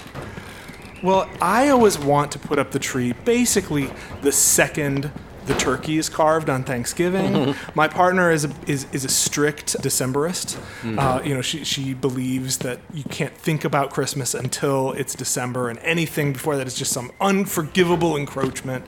Well, 1.02 1.28
I 1.40 1.68
always 1.68 1.98
want 1.98 2.32
to 2.32 2.38
put 2.38 2.58
up 2.58 2.72
the 2.72 2.78
tree 2.78 3.12
basically 3.24 3.90
the 4.22 4.32
second 4.32 5.10
the 5.48 5.54
turkey 5.54 5.96
is 5.96 6.08
carved 6.08 6.50
on 6.50 6.62
Thanksgiving. 6.62 7.54
My 7.74 7.88
partner 7.88 8.30
is 8.30 8.44
a, 8.44 8.50
is, 8.66 8.86
is 8.92 9.04
a 9.06 9.08
strict 9.08 9.80
Decemberist. 9.82 10.58
Uh, 10.98 11.22
you 11.24 11.34
know, 11.34 11.40
she, 11.40 11.64
she 11.64 11.94
believes 11.94 12.58
that 12.58 12.80
you 12.92 13.02
can't 13.04 13.34
think 13.34 13.64
about 13.64 13.90
Christmas 13.90 14.34
until 14.34 14.92
it's 14.92 15.14
December, 15.14 15.70
and 15.70 15.78
anything 15.78 16.34
before 16.34 16.56
that 16.58 16.66
is 16.66 16.74
just 16.74 16.92
some 16.92 17.10
unforgivable 17.20 18.14
encroachment. 18.14 18.84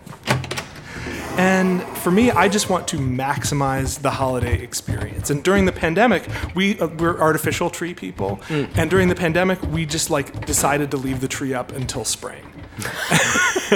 And 1.40 1.80
for 1.96 2.10
me, 2.10 2.30
I 2.30 2.48
just 2.48 2.68
want 2.68 2.86
to 2.88 2.98
maximize 2.98 4.02
the 4.02 4.10
holiday 4.10 4.62
experience. 4.62 5.30
And 5.30 5.42
during 5.42 5.64
the 5.64 5.72
pandemic, 5.72 6.28
we 6.54 6.78
uh, 6.78 6.88
we're 6.88 7.18
artificial 7.18 7.70
tree 7.70 7.94
people, 7.94 8.40
and 8.50 8.90
during 8.90 9.08
the 9.08 9.14
pandemic, 9.14 9.62
we 9.62 9.86
just 9.86 10.10
like 10.10 10.44
decided 10.44 10.90
to 10.90 10.98
leave 10.98 11.22
the 11.22 11.28
tree 11.28 11.54
up 11.54 11.72
until 11.72 12.04
spring. 12.04 12.44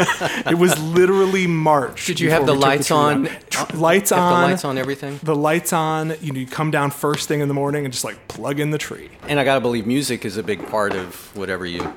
it 0.47 0.59
was 0.59 0.79
literally 0.79 1.47
March. 1.47 2.05
Did 2.05 2.21
you 2.21 2.31
have 2.33 2.45
the 2.45 2.55
lights 2.55 2.89
tree 2.89 2.97
on? 2.99 3.29
Tr- 3.49 3.77
lights 3.77 4.11
Have 4.11 4.19
the 4.19 4.23
on. 4.23 4.43
lights 4.51 4.65
on 4.67 4.77
everything? 4.77 5.19
The 5.23 5.35
lights 5.35 5.73
on. 5.73 6.15
You 6.21 6.33
know, 6.35 6.41
you 6.41 6.47
come 6.47 6.71
down 6.71 6.91
first 6.91 7.29
thing 7.29 7.41
in 7.41 7.49
the 7.49 7.55
morning 7.55 7.87
and 7.87 7.93
just 7.95 8.05
like 8.05 8.29
plug 8.29 8.61
in 8.61 8.73
the 8.73 8.79
tree. 8.79 9.09
And 9.27 9.41
I 9.41 9.45
gotta 9.45 9.63
believe 9.63 9.87
music 9.87 10.27
is 10.27 10.37
a 10.37 10.43
big 10.43 10.67
part 10.69 10.93
of 10.93 11.35
whatever 11.35 11.65
you. 11.65 11.95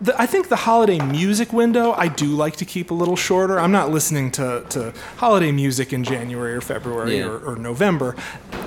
The, 0.00 0.20
I 0.20 0.26
think 0.26 0.48
the 0.48 0.56
holiday 0.56 0.98
music 0.98 1.52
window 1.52 1.92
I 1.92 2.08
do 2.08 2.26
like 2.26 2.56
to 2.56 2.64
keep 2.64 2.90
a 2.90 2.94
little 2.94 3.16
shorter. 3.16 3.58
I'm 3.60 3.72
not 3.72 3.90
listening 3.90 4.30
to, 4.32 4.64
to 4.70 4.92
holiday 5.16 5.52
music 5.52 5.92
in 5.92 6.04
January 6.04 6.54
or 6.54 6.60
February 6.60 7.18
Yeah. 7.18 7.26
or, 7.26 7.38
or 7.38 7.56
November. 7.56 8.16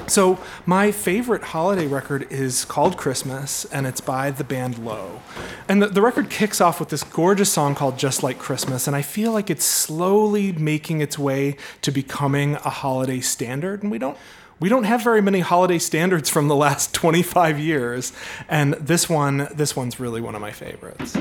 So 0.07 0.37
my 0.65 0.91
favorite 0.91 1.43
holiday 1.43 1.87
record 1.87 2.27
is 2.31 2.65
called 2.65 2.97
Christmas, 2.97 3.65
and 3.65 3.87
it's 3.87 4.01
by 4.01 4.31
the 4.31 4.43
band 4.43 4.77
Low. 4.77 5.21
And 5.67 5.81
the, 5.81 5.87
the 5.87 6.01
record 6.01 6.29
kicks 6.29 6.59
off 6.59 6.79
with 6.79 6.89
this 6.89 7.03
gorgeous 7.03 7.51
song 7.51 7.73
called 7.73 7.97
Just 7.97 8.21
Like 8.21 8.37
Christmas, 8.37 8.85
and 8.85 8.95
I 8.95 9.01
feel 9.01 9.31
like 9.31 9.49
it's 9.49 9.65
slowly 9.65 10.51
making 10.51 10.99
its 11.01 11.17
way 11.17 11.55
to 11.81 11.91
becoming 11.91 12.55
a 12.55 12.69
holiday 12.69 13.21
standard, 13.21 13.81
and 13.81 13.91
we 13.91 13.97
don't. 13.97 14.17
We 14.59 14.69
don't 14.69 14.83
have 14.83 15.03
very 15.03 15.21
many 15.21 15.41
holiday 15.41 15.79
standards 15.79 16.29
from 16.29 16.47
the 16.47 16.55
last 16.55 16.93
25 16.93 17.59
years, 17.59 18.13
and 18.47 18.73
this 18.75 19.09
one, 19.09 19.47
this 19.53 19.75
one's 19.75 19.99
really 19.99 20.21
one 20.21 20.35
of 20.35 20.41
my 20.41 20.51
favorites. 20.51 21.17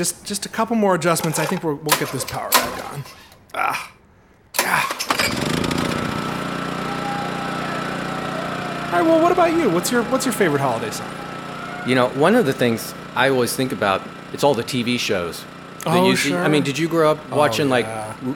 Just 0.00 0.24
just 0.24 0.46
a 0.46 0.48
couple 0.48 0.76
more 0.76 0.94
adjustments. 0.94 1.38
I 1.38 1.44
think 1.44 1.62
we'll 1.62 1.76
get 1.98 2.08
this 2.10 2.24
power 2.24 2.48
back 2.50 2.92
on. 2.92 3.04
Ah. 3.52 3.92
Ah. 4.60 4.86
All 8.86 8.98
right. 8.98 9.06
Well, 9.06 9.20
what 9.22 9.30
about 9.30 9.52
you? 9.52 9.68
What's 9.68 9.92
your 9.92 10.02
what's 10.04 10.24
your 10.24 10.32
favorite 10.32 10.60
holiday 10.62 10.90
song? 10.90 11.06
You 11.86 11.94
know, 11.94 12.08
one 12.10 12.34
of 12.34 12.46
the 12.46 12.54
things 12.54 12.94
I 13.14 13.28
always 13.28 13.54
think 13.54 13.72
about 13.72 14.00
it's 14.32 14.42
all 14.42 14.54
the 14.54 14.64
TV 14.64 14.98
shows. 14.98 15.44
Oh, 15.84 16.08
you 16.08 16.16
see- 16.16 16.34
I 16.34 16.48
mean, 16.48 16.62
did 16.62 16.78
you 16.78 16.88
grow 16.88 17.10
up 17.10 17.18
Oh, 17.30 17.36
watching 17.36 17.66
yeah. 17.66 17.72
like, 17.72 17.86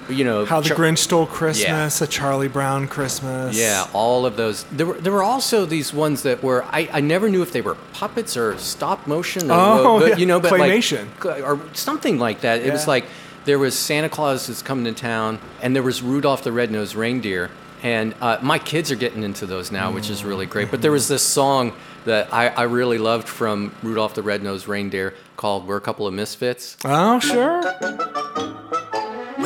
you 0.09 0.25
know, 0.25 0.45
How 0.45 0.61
the 0.61 0.71
Char- 0.71 0.79
Grinch 0.79 0.99
Stole 0.99 1.27
Christmas, 1.27 2.01
a 2.01 2.07
Charlie 2.07 2.49
Brown 2.49 2.89
Christmas. 2.89 3.57
Yeah, 3.59 3.87
all 3.93 4.25
of 4.27 4.37
those. 4.37 4.65
There 4.65 4.87
were 4.87 4.95
there 4.95 5.13
were 5.13 5.23
also 5.23 5.67
these 5.67 5.93
ones 5.93 6.23
that 6.23 6.43
were 6.43 6.65
I, 6.71 6.89
I 6.93 7.01
never 7.01 7.29
knew 7.29 7.43
if 7.43 7.53
they 7.53 7.61
were 7.61 7.77
puppets 7.93 8.37
or 8.37 8.57
stop 8.59 9.07
motion 9.07 9.51
or 9.51 9.55
Oh, 9.55 10.01
but, 10.01 10.09
yeah, 10.11 10.17
you 10.17 10.27
know 10.27 10.41
but 10.41 10.53
claymation. 10.53 11.07
like 11.25 11.43
or 11.43 11.61
something 11.75 12.19
like 12.19 12.41
that. 12.43 12.63
It 12.63 12.73
was 12.73 12.87
like 12.87 13.05
there 13.45 13.59
was 13.59 13.79
Santa 13.79 14.09
Claus 14.09 14.49
is 14.49 14.63
coming 14.63 14.85
to 14.87 14.93
town 14.99 15.39
and 15.61 15.75
there 15.77 15.83
was 15.83 16.03
Rudolph 16.03 16.43
the 16.45 16.53
Red-Nosed 16.53 16.95
Reindeer 16.95 17.51
and 17.83 18.15
uh, 18.23 18.39
my 18.41 18.59
kids 18.59 18.91
are 18.91 18.97
getting 18.97 19.23
into 19.23 19.45
those 19.45 19.71
now, 19.71 19.93
which 19.93 20.09
is 20.09 20.25
really 20.25 20.47
great. 20.47 20.71
But 20.71 20.81
there 20.81 20.91
was 20.93 21.07
this 21.09 21.23
song 21.23 21.75
that 22.07 22.33
I, 22.33 22.49
I 22.49 22.63
really 22.63 22.97
loved 22.97 23.29
from 23.29 23.75
Rudolph 23.83 24.15
the 24.15 24.23
Red-Nosed 24.23 24.67
Reindeer 24.67 25.13
called 25.37 25.67
"We're 25.67 25.77
a 25.77 25.81
Couple 25.83 26.07
of 26.07 26.15
Misfits." 26.15 26.79
Oh, 26.87 27.19
sure. 27.21 27.63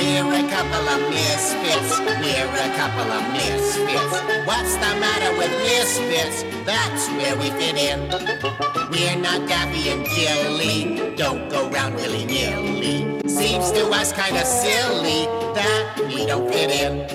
We're 0.09 0.46
a 0.46 0.48
couple 0.48 0.88
of 0.88 1.00
misfits. 1.11 2.00
We're 2.00 2.48
a 2.48 2.76
couple 2.76 3.12
of 3.12 3.32
misfits. 3.34 4.46
What's 4.46 4.74
the 4.76 4.96
matter 5.04 5.36
with 5.36 5.50
misfits? 5.68 6.44
That's 6.64 7.09
where 7.11 7.36
we 7.36 7.50
fit 7.61 7.76
in. 7.76 8.09
We're 8.90 9.20
not 9.20 9.46
Daffy 9.46 9.90
and 9.90 10.06
Jilly. 10.06 11.14
Don't 11.14 11.50
go 11.50 11.68
round 11.68 11.96
willy 11.96 12.24
nilly. 12.24 13.20
Seems 13.28 13.70
to 13.72 13.86
us 13.90 14.12
kind 14.12 14.36
of 14.38 14.44
silly 14.46 15.26
that 15.54 16.00
we 16.09 16.24
don't 16.24 16.50
fit 16.50 16.70
in. 16.70 17.06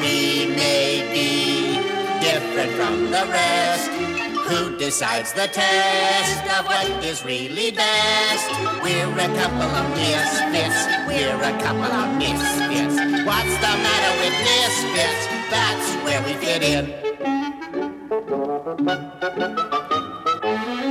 We 0.00 0.46
may 0.56 1.04
be 1.12 1.76
different 2.24 2.72
from 2.72 3.10
the 3.10 3.26
rest. 3.28 4.13
Who 4.48 4.76
decides 4.76 5.32
the 5.32 5.46
test 5.48 6.44
of 6.58 6.66
what 6.66 6.86
is 7.04 7.24
really 7.24 7.70
best? 7.70 8.50
We're 8.82 9.08
a 9.08 9.28
couple 9.40 9.62
of 9.62 9.90
misfits. 9.96 10.86
We're 11.08 11.40
a 11.40 11.52
couple 11.62 11.84
of 11.84 12.18
misfits. 12.18 12.96
What's 13.24 13.54
the 13.64 13.74
matter 13.86 14.12
with 14.20 14.36
misfits? 14.44 15.22
That's 15.50 15.88
where 16.04 16.22
we 16.24 16.34
fit 16.34 16.62
in. 16.62 16.84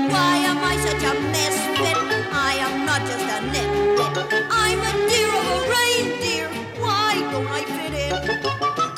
Why 0.10 0.38
am 0.50 0.58
I 0.58 0.76
such 0.78 1.04
a 1.04 1.14
misfit? 1.30 1.98
I 2.34 2.58
am 2.60 2.86
not 2.86 3.02
just 3.02 3.26
a 3.26 3.40
nitwit. 3.54 3.63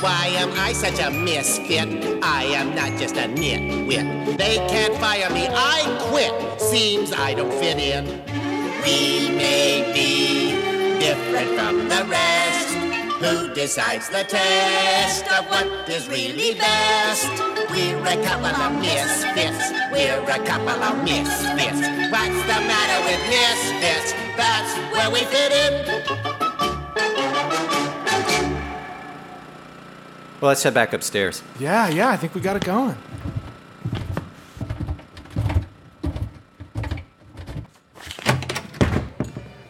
Why 0.05 0.27
am 0.37 0.51
I 0.53 0.71
such 0.71 0.99
a 0.99 1.09
misfit? 1.09 2.21
I 2.21 2.43
am 2.43 2.75
not 2.75 2.91
just 2.99 3.15
a 3.15 3.25
nitwit. 3.25 4.37
They 4.37 4.57
can't 4.69 4.93
fire 4.97 5.31
me. 5.31 5.47
I 5.49 5.81
quit. 6.11 6.61
Seems 6.61 7.11
I 7.11 7.33
don't 7.33 7.51
fit 7.51 7.79
in. 7.79 8.05
We 8.85 9.33
may 9.33 9.81
be 9.97 10.99
different 10.99 11.57
from 11.57 11.89
the 11.89 12.05
rest. 12.05 12.69
Who 13.17 13.51
decides 13.55 14.07
the 14.09 14.23
test 14.25 15.25
of 15.33 15.49
what 15.49 15.89
is 15.89 16.07
really 16.07 16.53
best? 16.53 17.25
We're 17.71 17.97
a 17.97 18.23
couple 18.23 18.53
of 18.61 18.79
misfits. 18.79 19.73
We're 19.91 20.21
a 20.21 20.39
couple 20.45 20.83
of 20.85 21.03
misfits. 21.03 21.81
What's 22.13 22.41
the 22.45 22.59
matter 22.69 22.99
with 23.09 23.21
misfits? 23.33 24.13
That's 24.37 24.71
where 24.93 25.09
we 25.09 25.21
fit 25.33 25.51
in. 25.51 26.34
Well, 30.45 30.51
let's 30.51 30.61
head 30.61 30.75
back 30.75 30.93
upstairs. 30.93 31.41
Yeah, 31.59 31.89
yeah, 31.89 32.09
I 32.09 32.17
think 32.17 32.35
we 32.35 32.39
got 32.41 32.55
it 32.55 32.63
going. 32.63 32.95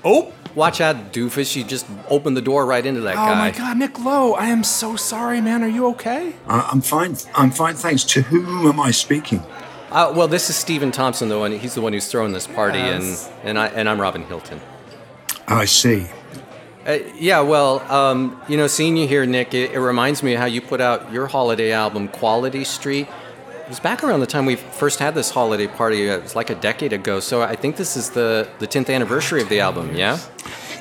Oh, 0.04 0.32
Watch 0.54 0.80
out, 0.80 1.12
doofus. 1.12 1.56
You 1.56 1.64
just 1.66 1.86
opened 2.10 2.36
the 2.38 2.42
door 2.42 2.66
right 2.66 2.86
into 2.86 3.02
that 3.02 3.14
oh 3.14 3.26
guy. 3.26 3.36
my 3.36 3.52
God, 3.52 3.78
Nick 3.78 4.00
Lowe, 4.00 4.34
I 4.36 4.48
am 4.48 4.64
so 4.64 4.96
sorry, 4.96 5.42
man. 5.42 5.64
Are 5.64 5.68
you 5.68 5.88
okay? 5.88 6.34
I- 6.48 6.70
I'm 6.72 6.80
fine. 6.82 7.18
I'm 7.36 7.52
fine, 7.52 7.76
thanks. 7.76 8.04
To 8.06 8.22
whom 8.22 8.66
am 8.68 8.80
I 8.80 8.92
speaking? 8.92 9.44
Uh, 9.92 10.14
well, 10.16 10.28
this 10.30 10.50
is 10.50 10.56
Stephen 10.58 10.92
Thompson, 10.92 11.28
the 11.30 11.38
one. 11.40 11.52
He's 11.54 11.74
the 11.74 11.82
one 11.82 11.92
who's 11.94 12.08
throwing 12.08 12.32
this 12.34 12.48
party, 12.48 12.80
Yes. 12.80 13.30
and 13.44 13.50
and 13.50 13.60
I 13.60 13.68
and 13.68 13.90
I'm 13.90 14.00
Robin 14.00 14.24
Hilton. 14.24 14.60
I 15.48 15.66
see. 15.66 16.08
Uh, 16.86 17.00
yeah, 17.16 17.40
well, 17.40 17.80
um, 17.92 18.40
you 18.48 18.58
know, 18.58 18.68
seeing 18.68 18.96
you 18.96 19.08
here, 19.08 19.26
Nick, 19.26 19.54
it, 19.56 19.72
it 19.72 19.80
reminds 19.80 20.22
me 20.22 20.34
of 20.34 20.40
how 20.40 20.46
you 20.46 20.62
put 20.62 20.80
out 20.82 21.12
your 21.12 21.26
holiday 21.28 21.72
album, 21.72 22.08
Quality 22.08 22.64
Street. 22.64 23.08
It 23.64 23.70
was 23.70 23.80
back 23.80 24.04
around 24.04 24.20
the 24.20 24.28
time 24.28 24.46
we 24.46 24.56
first 24.56 25.00
had 25.00 25.16
this 25.16 25.32
holiday 25.32 25.66
party. 25.68 26.08
uh, 26.10 26.18
It 26.18 26.24
was 26.24 26.36
like 26.36 26.52
a 26.52 26.56
decade 26.56 26.94
ago. 26.94 27.20
So 27.20 27.42
I 27.42 27.56
think 27.56 27.78
this 27.78 27.98
is 27.98 28.12
the 28.12 28.48
the 28.60 28.68
10th 28.68 28.94
anniversary 28.94 29.42
of 29.42 29.50
the 29.50 29.60
album. 29.62 29.96
Yeah. 29.96 30.20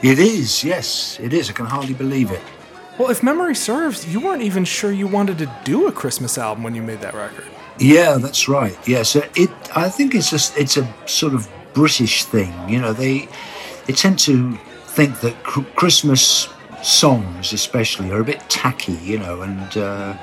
It 0.02 0.18
is. 0.18 0.62
Yes, 0.62 1.18
it 1.20 1.32
is. 1.32 1.48
I 1.48 1.54
can 1.54 1.64
hardly 1.64 1.94
believe 1.94 2.30
it. 2.30 2.42
Well, 2.98 3.10
if 3.10 3.22
memory 3.22 3.54
serves, 3.54 4.06
you 4.06 4.20
weren't 4.20 4.42
even 4.42 4.64
sure 4.66 4.92
you 4.92 5.06
wanted 5.08 5.38
to 5.38 5.50
do 5.64 5.86
a 5.88 5.92
Christmas 5.92 6.36
album 6.36 6.62
when 6.62 6.74
you 6.74 6.82
made 6.82 7.00
that 7.00 7.14
record. 7.14 7.46
Yeah, 7.78 8.18
that's 8.18 8.46
right. 8.48 8.76
Yes, 8.86 9.16
uh, 9.16 9.26
it. 9.34 9.50
I 9.74 9.88
think 9.88 10.14
it's 10.14 10.28
just 10.30 10.54
it's 10.58 10.76
a 10.76 10.86
sort 11.06 11.32
of 11.32 11.48
British 11.72 12.24
thing. 12.24 12.52
You 12.68 12.80
know, 12.82 12.92
they 12.92 13.28
they 13.86 13.94
tend 13.94 14.18
to 14.28 14.58
think 14.94 15.20
that 15.20 15.42
cr- 15.42 15.62
Christmas 15.74 16.48
songs, 16.82 17.52
especially, 17.52 18.10
are 18.12 18.20
a 18.20 18.24
bit 18.24 18.40
tacky. 18.48 18.92
You 18.92 19.18
know, 19.18 19.42
and 19.42 19.76
uh, 19.76 20.16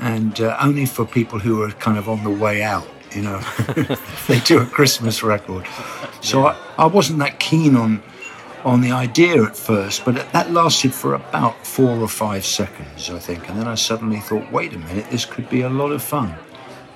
and 0.00 0.40
uh, 0.40 0.56
only 0.60 0.86
for 0.86 1.06
people 1.06 1.38
who 1.38 1.62
are 1.62 1.70
kind 1.72 1.98
of 1.98 2.08
on 2.08 2.24
the 2.24 2.30
way 2.30 2.62
out. 2.62 2.88
You 3.12 3.22
know, 3.22 3.40
they 4.28 4.40
do 4.40 4.60
a 4.60 4.66
Christmas 4.66 5.22
record. 5.22 5.66
So 6.20 6.46
I, 6.46 6.56
I 6.78 6.86
wasn't 6.86 7.18
that 7.20 7.38
keen 7.38 7.76
on 7.76 8.02
on 8.64 8.80
the 8.80 8.92
idea 8.92 9.42
at 9.42 9.56
first, 9.56 10.04
but 10.04 10.14
that 10.32 10.52
lasted 10.52 10.94
for 10.94 11.14
about 11.14 11.66
four 11.66 11.98
or 11.98 12.08
five 12.08 12.44
seconds, 12.44 13.10
I 13.10 13.18
think, 13.18 13.48
and 13.48 13.58
then 13.58 13.66
I 13.66 13.74
suddenly 13.74 14.20
thought, 14.20 14.50
wait 14.52 14.72
a 14.72 14.78
minute, 14.78 15.10
this 15.10 15.24
could 15.24 15.50
be 15.50 15.62
a 15.62 15.68
lot 15.68 15.90
of 15.90 16.00
fun. 16.00 16.34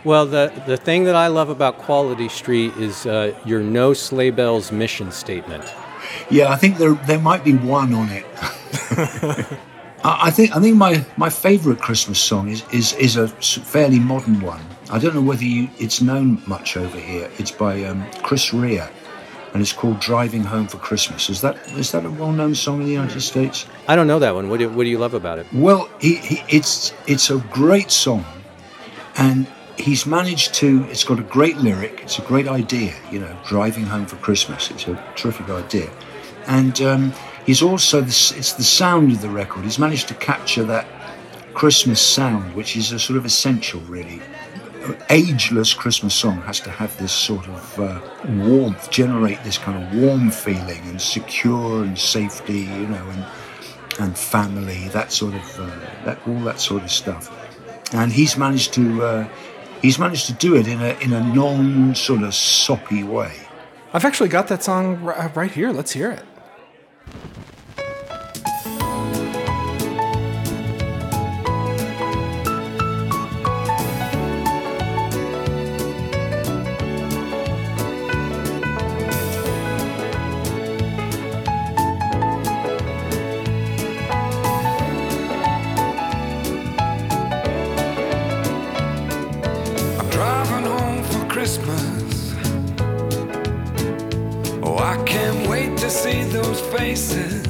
Well, 0.05 0.27
the, 0.27 0.53
the 0.67 0.77
thing 0.77 1.03
that 1.05 1.17
I 1.17 1.27
love 1.27 1.49
about 1.49 1.79
Quality 1.79 2.29
Street 2.29 2.77
is 2.77 3.07
uh, 3.07 3.37
your 3.45 3.61
no 3.61 3.93
sleigh 3.95 4.31
bells 4.31 4.71
mission 4.71 5.11
statement. 5.11 5.65
Yeah, 6.31 6.51
I 6.51 6.57
think 6.57 6.79
there 6.79 6.95
there 6.95 7.19
might 7.21 7.45
be 7.45 7.55
one 7.55 7.95
on 7.95 8.09
it. 8.11 8.27
I 10.05 10.29
I 10.29 10.31
think 10.31 10.57
I 10.57 10.61
think 10.61 10.77
my, 10.77 11.05
my 11.17 11.31
favourite 11.31 11.81
Christmas 11.81 12.21
song 12.21 12.49
is, 12.49 12.65
is 12.73 12.93
is 12.95 13.17
a 13.17 13.29
fairly 13.29 13.99
modern 13.99 14.41
one. 14.41 14.61
I 14.91 14.99
don't 14.99 15.15
know 15.15 15.23
whether 15.23 15.45
you 15.45 15.69
it's 15.79 16.01
known 16.01 16.43
much 16.47 16.77
over 16.77 16.99
here. 16.99 17.29
It's 17.39 17.51
by 17.51 17.83
um, 17.85 18.07
Chris 18.23 18.55
Rea, 18.55 18.89
and 19.53 19.61
it's 19.61 19.73
called 19.73 19.99
"Driving 19.99 20.45
Home 20.45 20.69
for 20.69 20.79
Christmas." 20.79 21.29
Is 21.29 21.41
that 21.41 21.57
is 21.73 21.91
that 21.93 22.05
a 22.05 22.11
well 22.11 22.33
known 22.33 22.55
song 22.55 22.81
in 22.81 22.87
the 22.87 22.93
United 22.93 23.21
States? 23.21 23.67
I 23.89 23.97
don't 23.97 24.07
know 24.07 24.21
that 24.21 24.35
one. 24.35 24.49
What 24.49 24.61
do, 24.61 24.69
what 24.69 24.85
do 24.85 24.91
you 24.91 24.99
love 24.99 25.15
about 25.15 25.39
it? 25.39 25.47
Well, 25.53 25.89
he, 26.01 26.17
he, 26.17 26.43
it's 26.49 26.93
it's 27.07 27.31
a 27.31 27.39
great 27.51 27.91
song, 27.91 28.25
and 29.17 29.47
he's 29.77 30.07
managed 30.07 30.55
to. 30.55 30.85
It's 30.91 31.05
got 31.05 31.19
a 31.19 31.23
great 31.23 31.57
lyric. 31.59 32.01
It's 32.03 32.19
a 32.19 32.23
great 32.23 32.49
idea. 32.49 32.95
You 33.11 33.21
know, 33.21 33.37
driving 33.47 33.85
home 33.85 34.07
for 34.07 34.17
Christmas. 34.17 34.71
It's 34.71 34.87
a 34.87 35.03
terrific 35.17 35.49
idea, 35.49 35.91
and 36.47 36.81
um, 36.81 37.13
he's 37.45 37.63
also 37.63 38.01
the, 38.01 38.35
it's 38.37 38.53
the 38.55 38.65
sound 38.65 39.13
of 39.13 39.23
the 39.23 39.31
record. 39.31 39.65
He's 39.65 39.79
managed 39.79 40.09
to 40.09 40.15
capture 40.15 40.65
that 40.65 40.87
Christmas 41.55 42.01
sound, 42.01 42.55
which 42.55 42.77
is 42.77 42.93
a 42.93 42.99
sort 42.99 43.17
of 43.17 43.25
essential, 43.25 43.81
really. 43.83 44.21
Ageless 45.11 45.75
Christmas 45.75 46.15
song 46.15 46.43
has 46.43 46.61
to 46.61 46.71
have 46.71 46.97
this 46.99 47.13
sort 47.13 47.49
of 47.49 47.81
uh, 47.81 48.01
warmth, 48.29 48.89
generate 48.89 49.43
this 49.43 49.59
kind 49.59 49.83
of 49.83 50.01
warm 50.01 50.31
feeling 50.31 50.81
and 50.85 51.03
secure 51.03 51.83
and 51.83 51.99
safety, 51.99 52.61
you 52.61 52.87
know, 52.87 53.05
and 53.11 53.27
and 53.99 54.17
family, 54.17 54.89
that 54.89 55.13
sort 55.13 55.35
of, 55.35 55.61
uh, 55.61 55.67
that 56.05 56.19
all 56.27 56.41
that 56.41 56.61
sort 56.61 56.83
of 56.83 56.91
stuff. 56.91 57.31
And 57.95 58.13
he's 58.13 58.37
managed 58.37 58.75
to, 58.75 59.03
uh, 59.03 59.29
he's 59.83 59.99
managed 59.99 60.27
to 60.27 60.33
do 60.33 60.57
it 60.57 60.67
in 60.67 60.81
a 60.81 60.99
in 61.01 61.13
a 61.13 61.21
non 61.35 61.95
sort 61.95 62.23
of 62.23 62.35
soppy 62.35 63.03
way. 63.05 63.33
I've 63.93 64.05
actually 64.05 64.29
got 64.29 64.49
that 64.49 64.63
song 64.63 65.03
ri- 65.03 65.15
right 65.35 65.51
here. 65.51 65.73
Let's 65.73 65.93
hear 65.93 66.11
it. 66.11 66.25
Christmas. 91.47 92.35
Oh, 94.65 94.79
I 94.79 95.01
can't 95.07 95.49
wait 95.49 95.79
to 95.79 95.89
see 95.89 96.25
those 96.25 96.61
faces. 96.61 97.47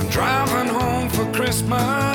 I'm 0.00 0.08
driving 0.08 0.74
home 0.74 1.08
for 1.08 1.24
Christmas, 1.32 2.11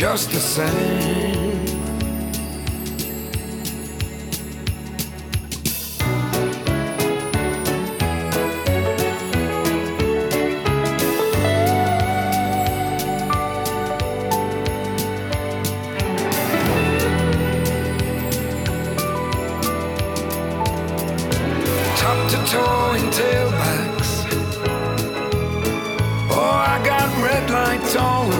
Just 0.00 0.30
the 0.30 0.38
same. 0.38 0.66
top 21.96 22.30
to 22.30 22.36
toe 22.46 22.94
in 22.94 23.04
tailbacks. 23.10 24.12
Oh, 26.30 26.40
I 26.40 26.82
got 26.86 27.22
red 27.22 27.50
lights 27.50 27.94
around. 27.96 28.39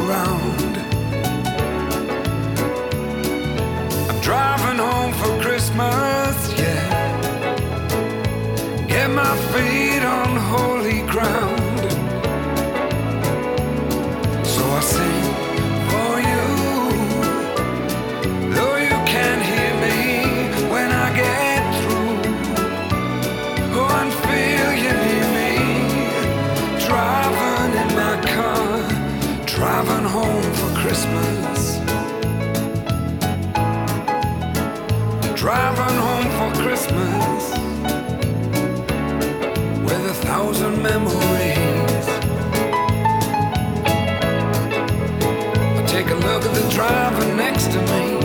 Driver 46.70 47.34
next 47.34 47.66
to 47.72 47.78
me. 47.90 48.18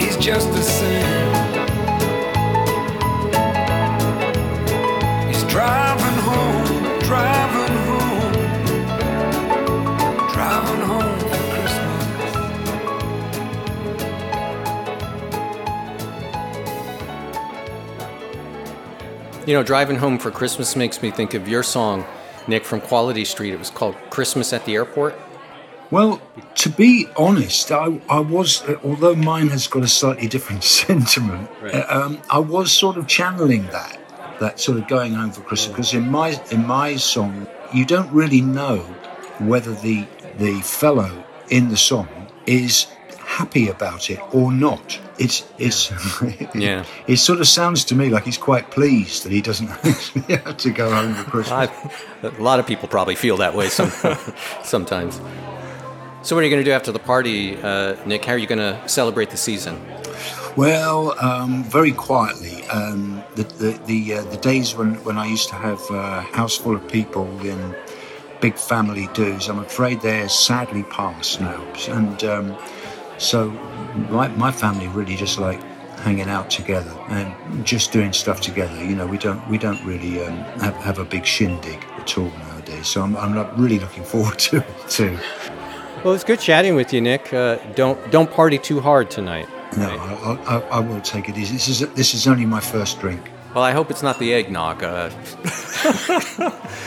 He's 0.00 0.16
just 0.16 0.48
the 0.52 0.62
same. 0.62 1.34
He's 5.26 5.42
driving 5.44 6.18
home, 6.22 6.98
driving 7.00 7.76
home, 7.88 8.32
driving 10.32 10.80
home 10.86 11.18
for 11.18 11.38
Christmas. 11.50 12.24
You 19.46 19.54
know, 19.54 19.62
driving 19.62 19.96
home 19.96 20.18
for 20.18 20.30
Christmas 20.30 20.76
makes 20.76 21.02
me 21.02 21.10
think 21.10 21.34
of 21.34 21.48
your 21.48 21.62
song, 21.62 22.04
Nick, 22.46 22.64
from 22.64 22.80
Quality 22.80 23.24
Street. 23.24 23.52
It 23.52 23.58
was 23.58 23.70
called 23.70 23.96
Christmas 24.10 24.52
at 24.52 24.64
the 24.64 24.74
Airport. 24.76 25.18
Well, 25.90 26.20
to 26.56 26.68
be 26.68 27.06
honest, 27.16 27.72
I, 27.72 28.00
I 28.08 28.20
was, 28.20 28.62
although 28.84 29.14
mine 29.16 29.48
has 29.48 29.66
got 29.66 29.82
a 29.82 29.88
slightly 29.88 30.28
different 30.28 30.62
sentiment, 30.80 31.50
Right. 31.60 31.74
uh, 31.74 31.86
um, 32.06 32.22
I 32.30 32.38
was 32.38 32.70
sort 32.72 32.96
of 32.96 33.06
channeling 33.08 33.66
that, 33.68 33.98
that 34.40 34.60
sort 34.60 34.78
of 34.78 34.86
going 34.88 35.14
home 35.14 35.32
for 35.32 35.40
Christmas. 35.42 35.72
Because 35.72 35.94
in 35.94 36.08
my 36.10 36.40
in 36.50 36.66
my 36.66 36.96
song, 36.96 37.46
you 37.74 37.84
don't 37.84 38.10
really 38.12 38.40
know 38.40 38.78
whether 39.38 39.72
the 39.74 40.06
the 40.38 40.60
fellow 40.60 41.24
in 41.48 41.68
the 41.70 41.76
song 41.76 42.08
is 42.46 42.86
happy 43.26 43.68
about 43.68 44.10
it 44.10 44.18
or 44.32 44.52
not. 44.52 44.98
It's 45.18 45.44
it's 45.58 45.90
Yeah. 46.54 46.84
it 47.06 47.16
sort 47.18 47.40
of 47.40 47.48
sounds 47.48 47.84
to 47.86 47.94
me 47.94 48.08
like 48.10 48.24
he's 48.24 48.38
quite 48.38 48.70
pleased 48.70 49.24
that 49.24 49.32
he 49.32 49.40
doesn't 49.42 49.68
have 50.30 50.56
to 50.58 50.70
go 50.70 50.90
home 50.94 51.14
for 51.14 51.30
Christmas. 51.30 51.68
A 52.22 52.30
lot 52.42 52.60
of 52.60 52.66
people 52.66 52.88
probably 52.88 53.14
feel 53.16 53.36
that 53.38 53.54
way 53.54 53.68
some, 53.68 53.90
sometimes. 54.62 55.20
So, 56.22 56.36
what 56.36 56.42
are 56.42 56.44
you 56.44 56.50
going 56.50 56.62
to 56.62 56.70
do 56.70 56.74
after 56.74 56.92
the 56.92 56.98
party, 56.98 57.56
uh, 57.62 57.96
Nick? 58.04 58.26
How 58.26 58.34
are 58.34 58.38
you 58.38 58.46
going 58.46 58.58
to 58.58 58.86
celebrate 58.86 59.30
the 59.30 59.38
season? 59.38 59.80
Well, 60.54 61.18
um, 61.18 61.64
very 61.64 61.92
quietly. 61.92 62.62
Um, 62.64 63.24
the 63.36 63.44
the 63.44 63.70
the, 63.86 64.14
uh, 64.14 64.24
the 64.24 64.36
days 64.36 64.74
when, 64.74 65.02
when 65.04 65.16
I 65.16 65.24
used 65.24 65.48
to 65.48 65.54
have 65.54 65.80
a 65.90 66.20
house 66.20 66.58
full 66.58 66.76
of 66.76 66.86
people 66.88 67.26
in 67.40 67.74
big 68.42 68.56
family 68.56 69.08
do's, 69.14 69.48
I'm 69.48 69.60
afraid 69.60 70.02
they're 70.02 70.28
sadly 70.28 70.82
past 70.82 71.40
now. 71.40 71.66
And 71.88 72.22
um, 72.24 72.58
so 73.16 73.48
my, 74.10 74.28
my 74.28 74.52
family 74.52 74.88
really 74.88 75.16
just 75.16 75.38
like 75.38 75.62
hanging 76.00 76.28
out 76.28 76.50
together 76.50 76.92
and 77.08 77.64
just 77.64 77.92
doing 77.92 78.12
stuff 78.12 78.42
together. 78.42 78.76
You 78.84 78.94
know, 78.94 79.06
we 79.06 79.16
don't 79.16 79.46
we 79.48 79.56
don't 79.56 79.82
really 79.86 80.22
um, 80.22 80.36
have, 80.60 80.76
have 80.76 80.98
a 80.98 81.04
big 81.04 81.24
shindig 81.24 81.82
at 81.96 82.18
all 82.18 82.30
nowadays. 82.30 82.88
So 82.88 83.02
I'm, 83.02 83.16
I'm 83.16 83.34
really 83.60 83.78
looking 83.78 84.04
forward 84.04 84.38
to 84.50 84.58
it 84.58 84.88
too. 84.90 85.18
Well, 86.04 86.14
it's 86.14 86.24
good 86.24 86.40
chatting 86.40 86.74
with 86.76 86.92
you, 86.94 87.00
Nick. 87.00 87.32
Uh, 87.32 87.56
don't 87.74 87.98
don't 88.10 88.30
party 88.30 88.58
too 88.58 88.80
hard 88.80 89.10
tonight. 89.10 89.48
No, 89.76 89.88
I, 89.88 90.56
I, 90.56 90.58
I 90.78 90.80
will 90.80 91.00
take 91.02 91.28
it 91.28 91.36
easy. 91.36 91.54
This 91.54 91.68
is 91.68 91.80
this 91.94 92.14
is 92.14 92.26
only 92.26 92.46
my 92.46 92.60
first 92.60 93.00
drink. 93.00 93.20
Well, 93.54 93.64
I 93.64 93.72
hope 93.72 93.90
it's 93.90 94.02
not 94.02 94.18
the 94.18 94.32
eggnog. 94.32 94.82
Uh, 94.82 95.10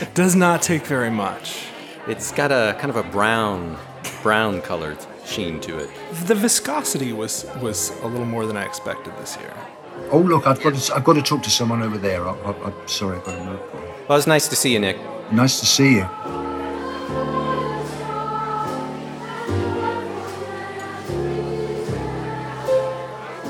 Does 0.14 0.34
not 0.34 0.62
take 0.62 0.84
very 0.86 1.10
much. 1.10 1.66
it's 2.08 2.32
got 2.32 2.50
a 2.50 2.74
kind 2.80 2.90
of 2.90 2.96
a 2.96 3.02
brown, 3.04 3.76
brown 4.22 4.60
colored 4.62 4.98
sheen 5.24 5.60
to 5.60 5.78
it. 5.78 5.90
The 6.26 6.34
viscosity 6.34 7.12
was 7.12 7.46
was 7.62 7.90
a 8.02 8.06
little 8.08 8.26
more 8.26 8.46
than 8.46 8.56
I 8.56 8.64
expected 8.64 9.16
this 9.18 9.36
year. 9.36 9.54
Oh 10.10 10.18
look, 10.18 10.46
I've 10.46 10.60
got 10.62 10.74
to, 10.74 10.94
I've 10.94 11.04
got 11.04 11.14
to 11.14 11.22
talk 11.22 11.42
to 11.44 11.50
someone 11.50 11.82
over 11.82 11.98
there. 11.98 12.26
I, 12.26 12.32
I, 12.32 12.50
I'm 12.66 12.88
sorry, 12.88 13.18
I've 13.18 13.24
got 13.24 13.36
to 13.38 13.44
move. 13.44 13.60
Well, 14.08 14.18
it's 14.18 14.26
nice 14.26 14.48
to 14.48 14.56
see 14.56 14.72
you, 14.72 14.80
Nick. 14.80 14.98
Nice 15.32 15.60
to 15.60 15.66
see 15.66 15.94
you. 15.96 16.08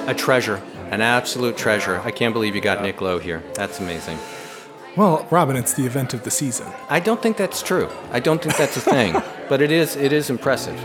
A 0.07 0.15
treasure, 0.15 0.63
an 0.91 1.01
absolute 1.01 1.57
treasure. 1.57 2.01
I 2.05 2.11
can't 2.11 2.35
believe 2.35 2.55
you 2.55 2.61
got 2.61 2.83
Nick 2.83 3.01
Lowe 3.01 3.19
here. 3.19 3.43
That's 3.55 3.81
amazing. 3.81 4.19
Well, 4.97 5.27
Robin, 5.31 5.57
it's 5.57 5.73
the 5.73 5.87
event 5.87 6.13
of 6.13 6.25
the 6.25 6.31
season. 6.31 6.67
I 6.89 7.01
don't 7.01 7.23
think 7.23 7.37
that's 7.37 7.63
true. 7.63 7.89
I 8.13 8.21
don't 8.21 8.43
think 8.43 8.57
that's 8.57 8.77
a 8.77 8.81
thing, 8.81 9.15
but 9.49 9.63
it 9.63 9.73
is. 9.73 9.97
It 9.97 10.13
is 10.13 10.31
impressive. 10.31 10.79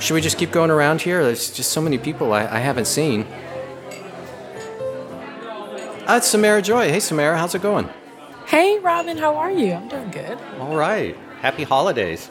Should 0.00 0.14
we 0.14 0.20
just 0.20 0.38
keep 0.38 0.50
going 0.50 0.70
around 0.70 1.02
here? 1.02 1.22
There's 1.22 1.52
just 1.52 1.70
so 1.72 1.80
many 1.80 1.96
people 1.96 2.32
I, 2.32 2.40
I 2.46 2.58
haven't 2.58 2.86
seen. 2.86 3.26
Ah, 6.08 6.16
it's 6.16 6.26
Samara 6.26 6.62
Joy. 6.62 6.88
Hey, 6.88 7.00
Samara, 7.00 7.38
how's 7.38 7.54
it 7.54 7.62
going? 7.62 7.88
Hey, 8.46 8.80
Robin, 8.80 9.16
how 9.16 9.36
are 9.36 9.52
you? 9.52 9.72
I'm 9.74 9.86
doing 9.86 10.10
good. 10.10 10.36
All 10.58 10.74
right. 10.74 11.16
Happy 11.40 11.62
holidays. 11.62 12.28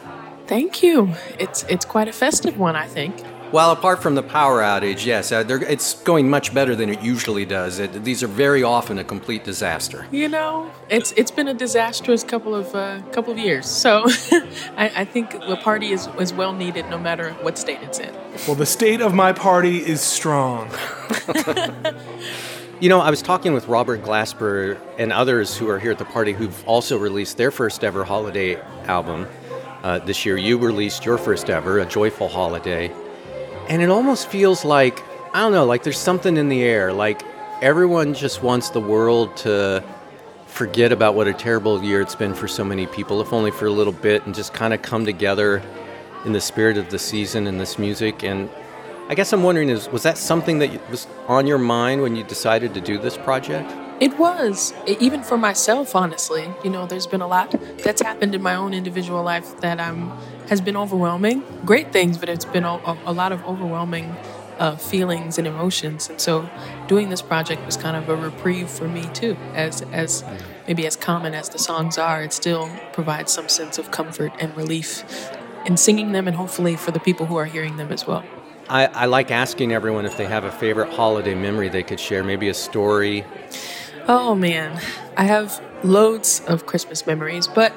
Thank 0.49 0.81
you. 0.81 1.13
It's 1.37 1.63
it's 1.69 1.85
quite 1.85 2.07
a 2.07 2.11
festive 2.11 2.57
one, 2.57 2.75
I 2.75 2.87
think. 2.87 3.13
Well, 3.51 3.71
apart 3.71 4.01
from 4.01 4.15
the 4.15 4.23
power 4.23 4.61
outage, 4.61 5.05
yes, 5.05 5.31
uh, 5.31 5.43
they're- 5.43 5.61
it's 5.75 5.93
going 6.03 6.27
much 6.29 6.53
better 6.53 6.75
than 6.75 6.89
it 6.89 7.01
usually 7.01 7.45
does. 7.45 7.77
It, 7.79 8.03
these 8.03 8.23
are 8.23 8.27
very 8.27 8.63
often 8.63 8.97
a 8.99 9.03
complete 9.03 9.43
disaster. 9.43 10.07
You 10.11 10.27
know, 10.27 10.71
it's 10.89 11.11
it's 11.15 11.29
been 11.29 11.47
a 11.47 11.53
disastrous 11.53 12.23
couple 12.23 12.55
of 12.55 12.73
uh, 12.73 13.01
couple 13.11 13.31
of 13.31 13.37
years. 13.37 13.67
So, 13.67 14.03
I, 14.75 14.91
I 15.01 15.05
think 15.05 15.31
the 15.31 15.57
party 15.63 15.91
is 15.91 16.07
is 16.19 16.33
well 16.33 16.53
needed, 16.53 16.89
no 16.89 16.97
matter 16.97 17.31
what 17.43 17.57
state 17.59 17.79
it's 17.83 17.99
in. 17.99 18.11
Well, 18.47 18.55
the 18.55 18.65
state 18.65 19.01
of 19.01 19.13
my 19.13 19.33
party 19.33 19.77
is 19.77 20.01
strong. 20.01 20.71
You 22.81 22.87
know, 22.87 23.01
I 23.01 23.09
was 23.09 23.21
talking 23.21 23.51
with 23.53 23.67
Robert 23.67 24.03
Glasper 24.03 24.77
and 24.97 25.11
others 25.11 25.57
who 25.57 25.67
are 25.67 25.79
here 25.79 25.91
at 25.91 25.97
the 25.97 26.05
party 26.05 26.31
who've 26.31 26.65
also 26.65 26.97
released 26.97 27.35
their 27.35 27.51
first 27.51 27.83
ever 27.83 28.05
holiday 28.05 28.55
album 28.87 29.27
uh, 29.83 29.99
this 29.99 30.25
year. 30.25 30.37
You 30.37 30.57
released 30.57 31.05
your 31.05 31.17
first 31.17 31.49
ever, 31.49 31.79
A 31.79 31.85
Joyful 31.85 32.29
Holiday. 32.29 32.93
And 33.67 33.81
it 33.81 33.89
almost 33.89 34.27
feels 34.27 34.65
like, 34.65 35.03
I 35.33 35.41
don't 35.41 35.51
know, 35.51 35.65
like 35.65 35.83
there's 35.83 35.97
something 35.97 36.37
in 36.37 36.49
the 36.49 36.63
air. 36.63 36.91
Like 36.91 37.21
everyone 37.61 38.13
just 38.13 38.41
wants 38.41 38.69
the 38.69 38.81
world 38.81 39.35
to 39.37 39.83
forget 40.45 40.91
about 40.91 41.15
what 41.15 41.27
a 41.27 41.33
terrible 41.33 41.83
year 41.83 42.01
it's 42.01 42.15
been 42.15 42.33
for 42.33 42.47
so 42.47 42.63
many 42.63 42.87
people, 42.87 43.21
if 43.21 43.31
only 43.31 43.51
for 43.51 43.67
a 43.67 43.71
little 43.71 43.93
bit, 43.93 44.25
and 44.25 44.33
just 44.33 44.53
kind 44.53 44.73
of 44.73 44.81
come 44.81 45.05
together 45.05 45.61
in 46.25 46.33
the 46.33 46.41
spirit 46.41 46.77
of 46.77 46.89
the 46.89 46.99
season 46.99 47.47
and 47.47 47.59
this 47.59 47.77
music. 47.77 48.23
And 48.23 48.49
I 49.07 49.15
guess 49.15 49.31
I'm 49.31 49.43
wondering 49.43 49.69
is 49.69 49.87
was 49.89 50.03
that 50.03 50.17
something 50.17 50.59
that 50.59 50.89
was 50.89 51.07
on 51.27 51.47
your 51.47 51.57
mind 51.57 52.01
when 52.01 52.15
you 52.15 52.23
decided 52.23 52.73
to 52.73 52.81
do 52.81 52.97
this 52.97 53.17
project? 53.17 53.71
It 53.99 54.17
was, 54.17 54.73
even 54.87 55.23
for 55.23 55.37
myself, 55.37 55.93
honestly. 55.93 56.49
You 56.63 56.69
know, 56.69 56.85
there's 56.85 57.07
been 57.07 57.19
a 57.19 57.27
lot 57.27 57.53
that's 57.83 58.01
happened 58.01 58.33
in 58.33 58.41
my 58.41 58.55
own 58.55 58.73
individual 58.73 59.23
life 59.23 59.59
that 59.59 59.79
um, 59.79 60.17
has 60.47 60.61
been 60.61 60.77
overwhelming. 60.77 61.43
Great 61.65 61.91
things, 61.91 62.17
but 62.17 62.29
it's 62.29 62.45
been 62.45 62.63
a, 62.63 62.75
a, 62.75 62.97
a 63.07 63.13
lot 63.13 63.33
of 63.33 63.43
overwhelming 63.43 64.15
uh, 64.57 64.77
feelings 64.77 65.37
and 65.37 65.45
emotions. 65.45 66.09
And 66.09 66.19
so 66.19 66.49
doing 66.87 67.09
this 67.09 67.21
project 67.21 67.65
was 67.65 67.75
kind 67.75 67.97
of 67.97 68.07
a 68.07 68.15
reprieve 68.15 68.69
for 68.69 68.87
me, 68.87 69.03
too. 69.13 69.35
As, 69.53 69.81
as 69.91 70.23
maybe 70.65 70.87
as 70.87 70.95
common 70.95 71.33
as 71.33 71.49
the 71.49 71.59
songs 71.59 71.97
are, 71.97 72.23
it 72.23 72.31
still 72.31 72.69
provides 72.93 73.33
some 73.33 73.49
sense 73.49 73.77
of 73.77 73.91
comfort 73.91 74.31
and 74.39 74.55
relief 74.55 75.03
in 75.65 75.75
singing 75.75 76.13
them 76.13 76.25
and 76.25 76.37
hopefully 76.37 76.77
for 76.77 76.91
the 76.91 77.01
people 77.01 77.25
who 77.25 77.35
are 77.35 77.45
hearing 77.45 77.75
them 77.75 77.91
as 77.91 78.07
well. 78.07 78.23
I, 78.69 78.85
I 78.85 79.05
like 79.07 79.31
asking 79.31 79.73
everyone 79.73 80.05
if 80.05 80.15
they 80.15 80.27
have 80.27 80.43
a 80.43 80.51
favorite 80.51 80.93
holiday 80.93 81.35
memory 81.35 81.69
they 81.69 81.83
could 81.83 81.99
share, 81.99 82.23
maybe 82.23 82.47
a 82.49 82.53
story. 82.53 83.25
Oh 84.11 84.33
man, 84.33 84.81
I 85.15 85.25
have 85.25 85.61
loads 85.83 86.41
of 86.47 86.65
Christmas 86.65 87.05
memories, 87.05 87.47
but 87.47 87.71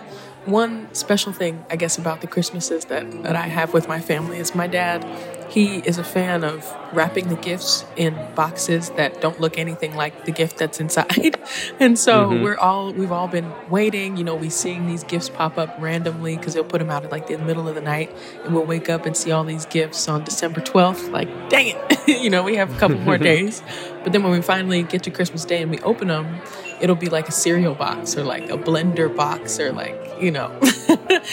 one 0.47 0.89
special 0.95 1.31
thing, 1.31 1.63
I 1.69 1.77
guess, 1.77 1.99
about 1.99 2.23
the 2.23 2.27
Christmases 2.27 2.87
that, 2.87 3.23
that 3.25 3.37
I 3.37 3.49
have 3.49 3.75
with 3.75 3.87
my 3.87 4.01
family 4.01 4.39
is 4.39 4.55
my 4.55 4.67
dad. 4.67 5.05
He 5.53 5.79
is 5.81 5.99
a 5.99 6.05
fan 6.05 6.45
of 6.45 6.79
wrapping 6.93 7.29
the 7.29 7.37
gifts 7.37 7.85
in 7.97 8.15
boxes 8.35 8.91
that 8.97 9.21
don't 9.21 9.39
look 9.39 9.59
anything 9.59 9.95
like 9.95 10.25
the 10.25 10.33
gift 10.33 10.57
that's 10.57 10.81
inside. 10.81 11.37
And 11.79 11.99
so 11.99 12.31
Mhm. 12.31 12.43
we're 12.43 12.57
all 12.57 12.93
we've 12.93 13.13
all 13.13 13.29
been 13.29 13.57
waiting. 13.69 14.17
You 14.17 14.25
know, 14.25 14.35
we 14.35 14.49
seeing 14.51 14.87
these 14.87 15.05
gifts 15.05 15.29
pop 15.29 15.59
up 15.59 15.75
randomly 15.77 16.37
because 16.39 16.55
they'll 16.55 16.65
put 16.65 16.79
them 16.79 16.91
out 16.91 17.05
at 17.05 17.11
like 17.11 17.27
the 17.27 17.37
middle 17.39 17.69
of 17.69 17.75
the 17.75 17.81
night, 17.81 18.11
and 18.45 18.55
we'll 18.55 18.65
wake 18.67 18.89
up 18.89 19.05
and 19.05 19.17
see 19.17 19.31
all 19.31 19.45
these 19.45 19.67
gifts 19.67 20.09
on 20.09 20.25
December 20.25 20.61
twelfth. 20.61 21.11
Like, 21.11 21.29
dang 21.49 21.67
it, 21.69 21.79
you 22.07 22.31
know, 22.31 22.43
we 22.43 22.57
have 22.57 22.71
a 22.73 22.75
couple 22.77 22.99
more 23.01 23.19
days. 23.31 23.63
But 24.03 24.13
then 24.13 24.23
when 24.23 24.33
we 24.33 24.41
finally 24.43 24.83
get 24.85 25.03
to 25.05 25.11
Christmas 25.11 25.45
Day 25.45 25.61
and 25.63 25.71
we 25.71 25.79
open 25.81 26.09
them, 26.09 26.43
it'll 26.83 26.97
be 26.97 27.09
like 27.09 27.29
a 27.29 27.33
cereal 27.33 27.75
box 27.75 28.17
or 28.17 28.25
like 28.25 28.51
a 28.51 28.59
blender 28.59 29.15
box 29.15 29.59
or 29.59 29.73
like 29.73 29.99
you 30.21 30.31
know, 30.31 30.51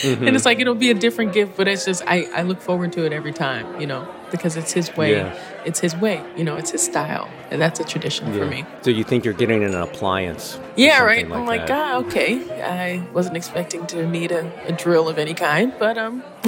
and 0.04 0.36
it's 0.36 0.46
like 0.46 0.60
it'll 0.60 0.74
be 0.74 0.90
a 0.90 0.94
different 0.94 1.34
gift. 1.34 1.58
But 1.58 1.68
it's 1.68 1.86
just 1.86 2.04
I 2.08 2.28
I 2.34 2.44
look 2.44 2.62
forward 2.62 2.94
to 2.94 3.06
it 3.06 3.12
every 3.12 3.34
time, 3.34 3.80
you 3.82 3.88
know, 3.88 4.08
because 4.32 4.56
it's 4.56 4.72
his 4.72 4.96
way. 4.96 5.12
Yeah. 5.12 5.38
It's 5.66 5.80
his 5.80 5.96
way, 5.96 6.24
you 6.38 6.44
know, 6.44 6.56
it's 6.56 6.72
his 6.72 6.82
style, 6.82 7.30
and 7.52 7.62
that's 7.62 7.80
a 7.80 7.84
tradition 7.84 8.32
for 8.34 8.46
me. 8.46 8.66
So 8.82 8.90
you 8.90 9.04
think 9.04 9.26
you're 9.26 9.34
getting 9.34 9.64
an 9.64 9.76
appliance? 9.76 10.60
Yeah, 10.76 11.04
right. 11.04 11.28
Like 11.28 11.40
I'm 11.40 11.46
like, 11.46 11.68
that. 11.68 11.96
ah, 11.96 11.98
okay. 12.06 12.64
I 12.64 13.06
wasn't 13.12 13.36
expecting 13.38 13.86
to 13.88 14.08
need 14.08 14.32
a, 14.32 14.52
a 14.68 14.72
drill 14.72 15.10
of 15.10 15.18
any 15.18 15.34
kind, 15.34 15.74
but 15.78 15.98
um, 15.98 16.24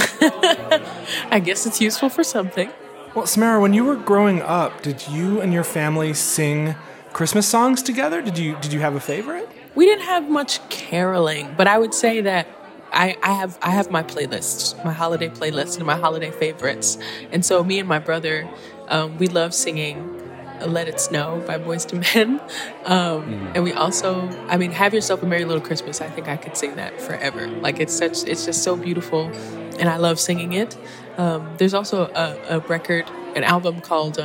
I 1.30 1.42
guess 1.44 1.66
it's 1.66 1.82
useful 1.82 2.10
for 2.10 2.24
something. 2.24 2.72
Well, 3.14 3.28
Samara, 3.28 3.60
when 3.60 3.74
you 3.74 3.84
were 3.84 3.98
growing 3.98 4.42
up, 4.42 4.82
did 4.82 5.08
you 5.10 5.42
and 5.42 5.52
your 5.52 5.66
family 5.66 6.14
sing 6.14 6.76
Christmas 7.14 7.48
songs 7.48 7.82
together? 7.84 8.22
Did 8.22 8.38
you 8.38 8.56
did 8.62 8.74
you 8.74 8.80
have 8.80 8.96
a 8.96 9.00
favorite? 9.00 9.50
We 9.76 9.86
didn't 9.86 10.06
have 10.06 10.30
much 10.30 10.68
caroling, 10.70 11.54
but 11.58 11.68
I 11.68 11.78
would 11.78 11.94
say 11.94 12.22
that 12.22 12.48
I, 12.92 13.18
I 13.24 13.34
have 13.34 13.58
I 13.62 13.72
have 13.72 13.90
my 13.92 14.04
playlists, 14.04 14.84
my 14.84 14.94
holiday 14.94 15.30
playlist, 15.30 15.78
and 15.78 15.86
my 15.86 15.96
holiday 15.96 16.32
favorites. 16.32 16.98
And 17.32 17.46
so 17.46 17.64
me 17.64 17.80
and 17.80 17.88
my 17.88 18.00
brother, 18.00 18.48
um, 18.88 19.18
we 19.18 19.28
love 19.28 19.54
singing 19.54 20.20
"Let 20.66 20.88
It 20.88 21.00
Snow" 21.00 21.44
by 21.48 21.58
Boyz 21.58 21.92
II 21.94 22.00
Men, 22.14 22.42
um, 22.86 23.52
and 23.56 23.64
we 23.64 23.74
also, 23.74 24.28
I 24.48 24.58
mean, 24.58 24.72
"Have 24.72 24.94
Yourself 24.94 25.24
a 25.24 25.26
Merry 25.26 25.46
Little 25.46 25.64
Christmas." 25.64 26.02
I 26.02 26.10
think 26.10 26.28
I 26.28 26.38
could 26.38 26.58
sing 26.58 26.76
that 26.76 27.02
forever. 27.02 27.48
Like 27.48 27.80
it's 27.80 27.94
such, 27.94 28.24
it's 28.26 28.46
just 28.46 28.64
so 28.64 28.76
beautiful, 28.76 29.32
and 29.80 29.90
I 29.90 29.98
love 29.98 30.20
singing 30.20 30.54
it. 30.54 30.78
Um, 31.18 31.56
there's 31.58 31.74
also 31.74 32.06
a, 32.08 32.58
a 32.58 32.60
record, 32.60 33.10
an 33.36 33.44
album 33.44 33.82
called. 33.82 34.20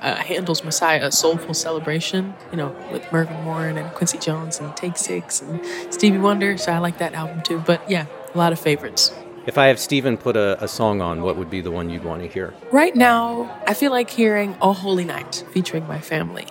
Uh, 0.00 0.14
Handel's 0.16 0.62
Messiah, 0.62 1.06
a 1.06 1.12
soulful 1.12 1.54
celebration, 1.54 2.34
you 2.50 2.56
know, 2.56 2.74
with 2.92 3.10
Mervyn 3.12 3.44
Warren 3.44 3.76
and 3.76 3.92
Quincy 3.94 4.18
Jones 4.18 4.60
and 4.60 4.76
Take 4.76 4.96
Six 4.96 5.42
and 5.42 5.60
Stevie 5.92 6.18
Wonder. 6.18 6.56
So 6.56 6.72
I 6.72 6.78
like 6.78 6.98
that 6.98 7.14
album 7.14 7.42
too. 7.42 7.62
But 7.66 7.88
yeah, 7.90 8.06
a 8.34 8.38
lot 8.38 8.52
of 8.52 8.60
favorites. 8.60 9.12
If 9.46 9.56
I 9.56 9.68
have 9.68 9.78
Stephen 9.80 10.18
put 10.18 10.36
a, 10.36 10.62
a 10.62 10.68
song 10.68 11.00
on, 11.00 11.22
what 11.22 11.36
would 11.36 11.48
be 11.48 11.60
the 11.62 11.70
one 11.70 11.88
you'd 11.88 12.04
want 12.04 12.20
to 12.22 12.28
hear? 12.28 12.52
Right 12.70 12.94
now, 12.94 13.60
I 13.66 13.74
feel 13.74 13.90
like 13.90 14.10
hearing 14.10 14.56
Oh 14.60 14.74
Holy 14.74 15.04
Night 15.04 15.44
featuring 15.52 15.86
my 15.88 16.00
family. 16.00 16.46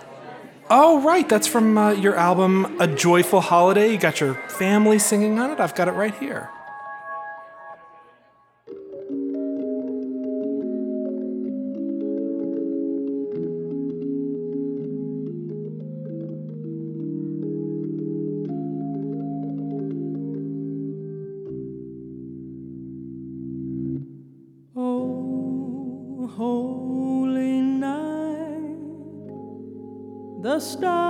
Oh, 0.70 1.02
right. 1.02 1.30
That's 1.30 1.48
from 1.48 1.78
uh, 1.78 1.91
your 1.91 2.16
album 2.16 2.76
A 2.82 2.88
Joyful 2.88 3.39
Holiday. 3.39 3.91
You 3.91 3.98
got 3.98 4.20
your 4.20 4.34
family 4.50 5.00
singing 5.00 5.39
on 5.39 5.52
it. 5.52 5.60
I've 5.60 5.76
got 5.76 5.88
it 5.88 5.91
right 5.91 6.14
here. 6.16 6.50
The 30.58 30.62
stars 30.62 31.07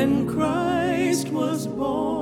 when 0.00 0.26
Christ 0.26 1.28
was 1.28 1.66
born. 1.66 2.19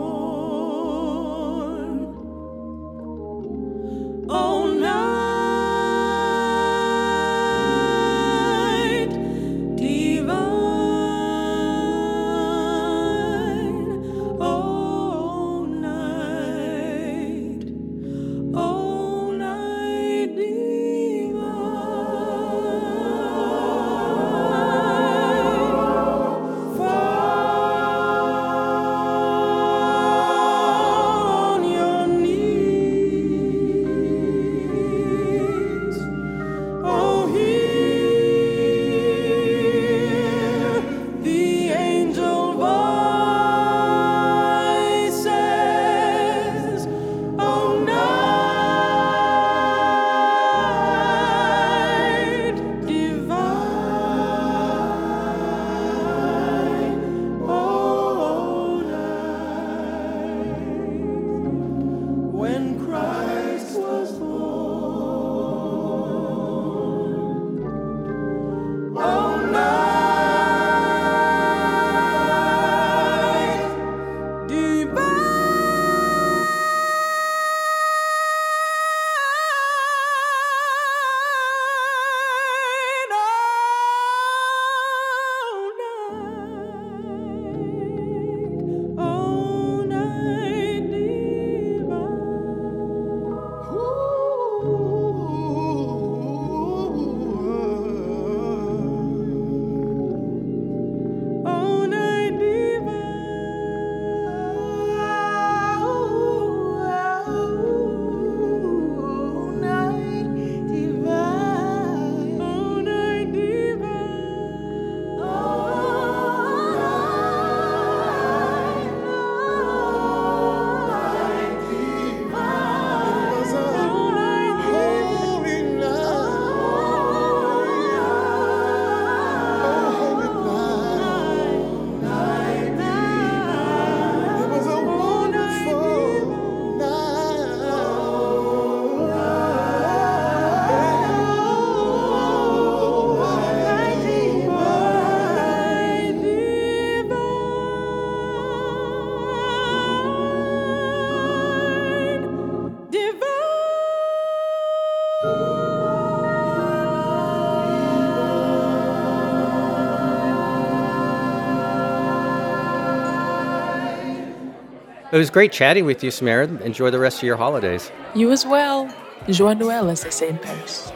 It 165.10 165.16
was 165.16 165.30
great 165.30 165.52
chatting 165.52 165.86
with 165.86 166.04
you, 166.04 166.10
Samara. 166.10 166.46
Enjoy 166.62 166.90
the 166.90 166.98
rest 166.98 167.18
of 167.18 167.22
your 167.22 167.38
holidays. 167.38 167.90
You 168.14 168.30
as 168.30 168.44
well. 168.44 168.94
Joie 169.30 169.54
Noël, 169.54 169.90
as 169.90 170.02
they 170.02 170.10
say 170.10 170.28
in 170.28 170.38
Paris. 170.38 170.92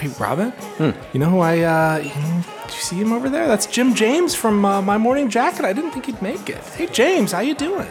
Hey, 0.00 0.08
Robin. 0.18 0.52
You 0.80 1.20
know 1.20 1.30
who 1.30 1.38
I? 1.38 1.60
Uh, 1.60 1.98
you 1.98 2.08
know, 2.08 2.42
you 2.64 2.70
see 2.70 2.96
him 2.96 3.12
over 3.12 3.30
there? 3.30 3.46
That's 3.46 3.66
Jim 3.66 3.94
James 3.94 4.34
from 4.34 4.64
uh, 4.64 4.82
My 4.82 4.98
Morning 4.98 5.30
Jacket. 5.30 5.64
I 5.64 5.72
didn't 5.72 5.92
think 5.92 6.06
he'd 6.06 6.20
make 6.20 6.50
it. 6.50 6.58
Hey, 6.64 6.88
James, 6.88 7.30
how 7.30 7.40
you 7.40 7.54
doing? 7.54 7.88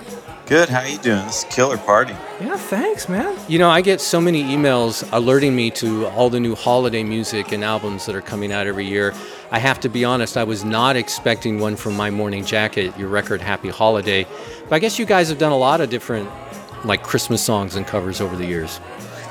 Good. 0.47 0.67
How 0.67 0.83
you 0.83 0.97
doing? 0.97 1.25
This 1.25 1.39
is 1.39 1.43
a 1.45 1.47
killer 1.47 1.77
party. 1.77 2.13
Yeah, 2.41 2.57
thanks, 2.57 3.07
man. 3.07 3.37
You 3.47 3.57
know, 3.57 3.69
I 3.69 3.79
get 3.79 4.01
so 4.01 4.19
many 4.19 4.43
emails 4.43 5.07
alerting 5.13 5.55
me 5.55 5.71
to 5.71 6.07
all 6.07 6.29
the 6.29 6.41
new 6.41 6.53
holiday 6.53 7.03
music 7.03 7.53
and 7.53 7.63
albums 7.63 8.05
that 8.05 8.15
are 8.15 8.21
coming 8.21 8.51
out 8.51 8.67
every 8.67 8.85
year. 8.85 9.13
I 9.53 9.59
have 9.59 9.79
to 9.81 9.89
be 9.89 10.03
honest, 10.03 10.35
I 10.35 10.45
was 10.45 10.65
not 10.65 10.95
expecting 10.95 11.59
one 11.59 11.75
from 11.75 11.95
My 11.95 12.09
Morning 12.09 12.43
Jacket, 12.43 12.97
your 12.97 13.07
record 13.07 13.39
Happy 13.39 13.69
Holiday. 13.69 14.25
But 14.63 14.73
I 14.73 14.79
guess 14.79 14.97
you 14.97 15.05
guys 15.05 15.29
have 15.29 15.37
done 15.37 15.51
a 15.51 15.57
lot 15.57 15.79
of 15.79 15.91
different 15.91 16.27
like 16.83 17.03
Christmas 17.03 17.43
songs 17.43 17.75
and 17.75 17.85
covers 17.85 18.19
over 18.19 18.35
the 18.35 18.47
years. 18.47 18.79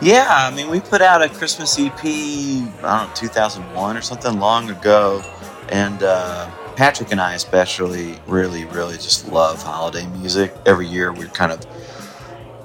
Yeah, 0.01 0.29
I 0.31 0.55
mean, 0.55 0.71
we 0.71 0.79
put 0.79 1.03
out 1.03 1.23
a 1.23 1.29
Christmas 1.29 1.77
EP, 1.77 1.99
I 2.05 2.61
don't 2.71 3.09
know, 3.09 3.11
2001 3.17 3.97
or 3.97 4.01
something 4.01 4.39
long 4.39 4.71
ago. 4.71 5.25
And 5.71 6.05
uh, 6.05 6.49
Patrick 6.77 7.11
and 7.11 7.21
I, 7.21 7.35
especially, 7.35 8.17
really, 8.29 8.65
really 8.67 8.95
just 8.95 9.27
love 9.27 9.61
holiday 9.61 10.07
music. 10.07 10.55
Every 10.67 10.87
year 10.87 11.13
we're 11.13 11.27
kind 11.27 11.51
of 11.51 11.67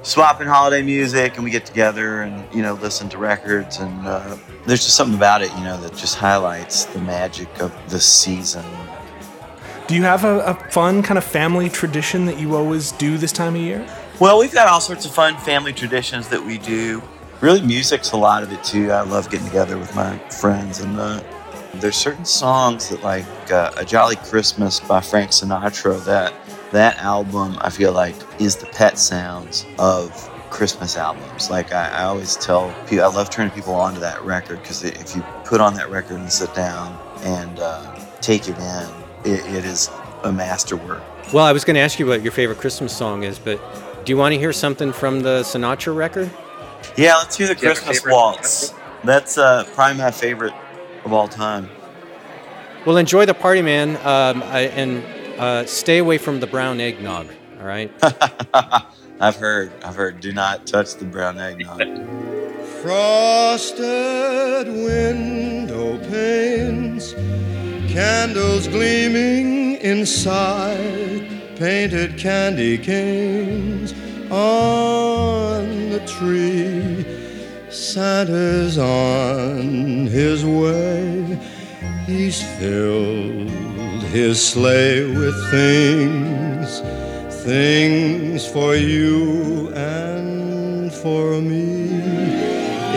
swapping 0.08 0.48
holiday 0.48 0.82
music 0.82 1.36
and 1.36 1.44
we 1.44 1.52
get 1.52 1.66
together 1.66 2.22
and, 2.22 2.48
you 2.56 2.62
know, 2.62 2.76
listen 2.76 3.10
to 3.10 3.18
records. 3.18 3.78
And 3.78 4.08
uh, 4.08 4.38
there's 4.66 4.84
just 4.84 4.96
something 4.96 5.18
about 5.18 5.42
it, 5.42 5.52
you 5.58 5.64
know, 5.64 5.80
that 5.82 5.96
just 5.96 6.16
highlights 6.16 6.86
the 6.86 7.00
magic 7.00 7.50
of 7.60 7.74
the 7.90 8.00
season. 8.00 8.66
Do 9.88 9.96
you 9.96 10.04
have 10.04 10.24
a, 10.24 10.40
a 10.40 10.54
fun 10.72 11.04
kind 11.04 11.18
of 11.18 11.24
family 11.24 11.70
tradition 11.70 12.26
that 12.26 12.40
you 12.40 12.56
always 12.56 12.94
do 12.94 13.18
this 13.18 13.32
time 13.32 13.56
of 13.56 13.62
year? 13.62 13.86
Well, 14.20 14.40
we've 14.40 14.54
got 14.54 14.68
all 14.68 14.82
sorts 14.82 15.06
of 15.06 15.14
fun 15.14 15.38
family 15.38 15.74
traditions 15.74 16.30
that 16.30 16.44
we 16.44 16.58
do. 16.58 17.04
Really, 17.40 17.62
music's 17.62 18.14
a 18.14 18.18
lot 18.18 18.44
of 18.44 18.52
it 18.52 18.64
too. 18.64 18.92
I 18.92 19.02
love 19.02 19.30
getting 19.30 19.46
together 19.46 19.78
with 19.78 19.94
my 19.96 20.18
friends, 20.30 20.80
and 20.80 21.00
uh, 21.00 21.22
there's 21.76 21.96
certain 21.96 22.26
songs 22.26 22.90
that, 22.90 23.04
like 23.04 23.26
uh, 23.52 23.72
"A 23.78 23.86
Jolly 23.86 24.16
Christmas" 24.16 24.80
by 24.80 25.02
Frank 25.02 25.30
Sinatra. 25.30 26.04
That 26.06 26.34
that 26.72 26.98
album, 26.98 27.58
I 27.62 27.70
feel 27.70 27.92
like, 27.92 28.16
is 28.40 28.56
the 28.56 28.66
pet 28.68 28.98
sounds 28.98 29.66
of 29.80 30.12
Christmas 30.50 30.98
albums. 30.98 31.50
Like 31.50 31.74
I, 31.74 31.90
I 31.90 32.04
always 32.04 32.36
tell 32.38 32.74
people, 32.88 33.06
I 33.06 33.08
love 33.08 33.30
turning 33.30 33.52
people 33.54 33.74
on 33.74 33.94
to 33.94 34.00
that 34.00 34.24
record 34.24 34.62
because 34.62 34.84
if 34.84 35.16
you 35.16 35.22
put 35.46 35.62
on 35.62 35.74
that 35.76 35.90
record 35.90 36.20
and 36.20 36.32
sit 36.32 36.54
down 36.54 36.98
and 37.22 37.60
uh, 37.60 37.96
take 38.22 38.48
it 38.48 38.58
in, 38.58 38.90
it, 39.32 39.46
it 39.56 39.66
is 39.66 39.90
a 40.24 40.32
masterwork. 40.32 41.04
Well, 41.34 41.46
I 41.46 41.52
was 41.52 41.66
going 41.66 41.76
to 41.76 41.82
ask 41.82 42.00
you 42.00 42.08
what 42.08 42.22
your 42.22 42.32
favorite 42.32 42.60
Christmas 42.60 42.96
song 42.96 43.24
is, 43.24 43.40
but 43.40 43.60
do 44.06 44.12
you 44.12 44.18
want 44.18 44.34
to 44.34 44.40
hear 44.40 44.54
something 44.54 44.94
from 44.94 45.20
the 45.22 45.42
Sinatra 45.42 45.96
record? 45.96 46.32
Yeah, 46.96 47.18
let's 47.18 47.38
hear 47.38 47.48
the 47.48 47.56
Do 47.56 47.64
you 47.64 47.70
have 47.70 47.78
a 47.78 47.82
Christmas 47.82 48.12
waltz. 48.12 48.74
That's 49.04 49.38
uh, 49.38 49.66
probably 49.74 49.98
my 49.98 50.12
favorite 50.12 50.54
of 51.04 51.14
all 51.14 51.28
time. 51.28 51.70
Well, 52.86 52.98
enjoy 52.98 53.26
the 53.26 53.34
party, 53.34 53.62
man, 53.62 53.98
um, 53.98 54.42
I, 54.44 54.70
and 54.74 55.04
uh, 55.38 55.66
stay 55.66 56.00
away 56.00 56.18
from 56.18 56.40
the 56.40 56.48
brown 56.48 56.80
eggnog. 56.80 57.28
All 57.60 57.66
right. 57.66 57.92
I've 59.20 59.36
heard. 59.36 59.72
I've 59.84 59.96
heard. 59.96 60.20
Do 60.20 60.32
not 60.34 60.68
touch 60.68 60.96
the 60.96 61.06
brown 61.06 61.40
eggnog. 61.40 61.82
Frosted 62.82 64.68
window 64.68 65.98
panes, 66.10 67.14
candles 67.92 68.68
gleaming 68.68 69.78
inside, 69.78 71.28
painted 71.56 72.18
candy 72.18 72.78
canes 72.78 73.94
on 74.32 75.90
the 75.90 76.00
tree. 76.06 77.06
Santa's 77.70 78.78
on 78.78 80.08
his 80.08 80.46
way. 80.46 81.40
He's 82.06 82.42
filled 82.58 83.77
his 84.12 84.46
sleigh 84.46 85.06
with 85.06 85.36
things, 85.52 86.80
things 87.44 88.48
for 88.48 88.76
you 88.76 89.70
and 89.74 90.92
for 90.94 91.42
me. 91.42 91.90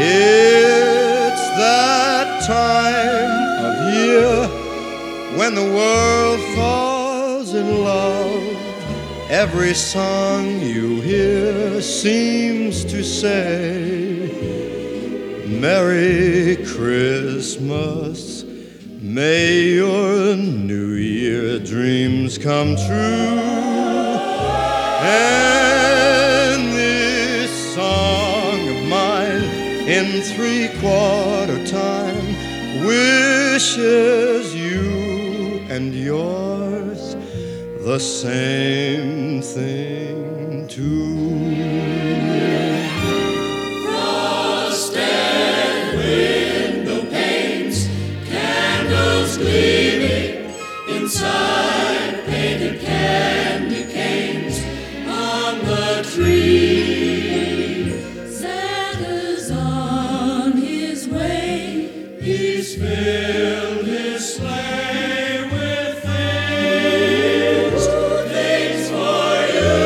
It's 0.03 1.45
that 1.59 2.43
time 2.47 3.65
of 3.67 3.95
year 3.95 4.49
when 5.37 5.55
the 5.55 5.65
world 5.75 6.41
falls 6.55 7.55
in 7.55 7.83
love. 7.83 8.57
Every 9.29 9.75
song 9.75 10.61
you 10.61 11.01
hear 11.01 11.81
seems 11.81 12.85
to 12.85 13.03
say, 13.03 14.31
Merry 15.47 16.57
Christmas. 16.65 18.40
May 19.13 19.75
your 19.75 20.37
New 20.37 20.93
Year 20.93 21.59
dreams 21.59 22.39
come 22.39 22.77
true. 22.77 23.41
And 25.03 26.73
this 26.73 27.51
song 27.75 28.69
of 28.69 28.85
mine 28.87 29.43
in 29.89 30.23
three 30.23 30.69
quarter 30.79 31.67
time 31.67 32.37
wishes 32.87 34.55
you 34.55 35.67
and 35.69 35.93
yours 35.93 37.17
the 37.85 37.99
same 37.99 39.43
thing 39.43 40.69
too. 40.69 42.00
Inside, 51.11 52.25
painted 52.27 52.81
candy 52.81 53.85
canes 53.93 54.61
on 55.09 55.59
the 55.59 56.09
tree. 56.15 57.91
Santa's 58.31 59.51
on 59.51 60.53
his 60.53 61.09
way. 61.09 62.17
He's 62.21 62.77
filled 62.77 63.87
his 63.87 64.35
sleigh 64.37 65.49
with 65.51 65.99
things, 66.05 67.87
things 68.31 68.89
for 68.89 69.35
you 69.57 69.83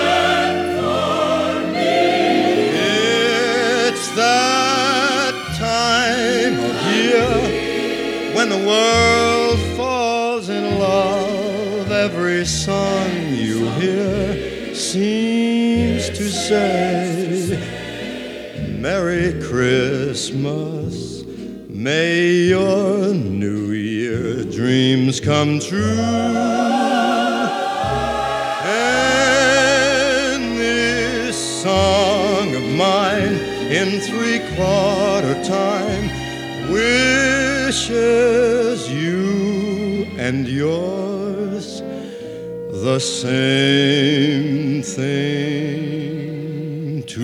and 0.00 0.56
for 0.80 1.68
me. 1.74 2.00
It's 3.90 4.08
that 4.16 5.34
time 5.58 6.56
of 6.58 6.74
year 6.96 8.34
when 8.34 8.48
the 8.48 8.66
world 8.66 9.31
falls 9.76 10.48
in 10.48 10.78
love. 10.78 11.90
Every 11.90 12.44
song 12.44 13.10
you 13.30 13.68
hear 13.72 14.74
seems 14.74 16.08
to 16.08 16.28
say, 16.30 17.58
Merry 18.80 19.32
Christmas. 19.42 21.22
May 21.68 22.48
your 22.48 23.12
New 23.14 23.72
Year 23.72 24.44
dreams 24.44 25.20
come 25.20 25.58
true. 25.58 25.98
And 28.64 30.56
this 30.58 31.36
song 31.62 32.54
of 32.54 32.62
mine 32.76 33.34
in 33.72 34.00
three 34.00 34.40
quarter 34.54 35.42
time 35.44 36.10
wishes 36.72 37.82
you 38.90 39.31
and 40.32 40.48
yours 40.48 41.82
the 42.82 42.98
same 42.98 44.82
thing 44.82 46.22
too. 47.02 47.20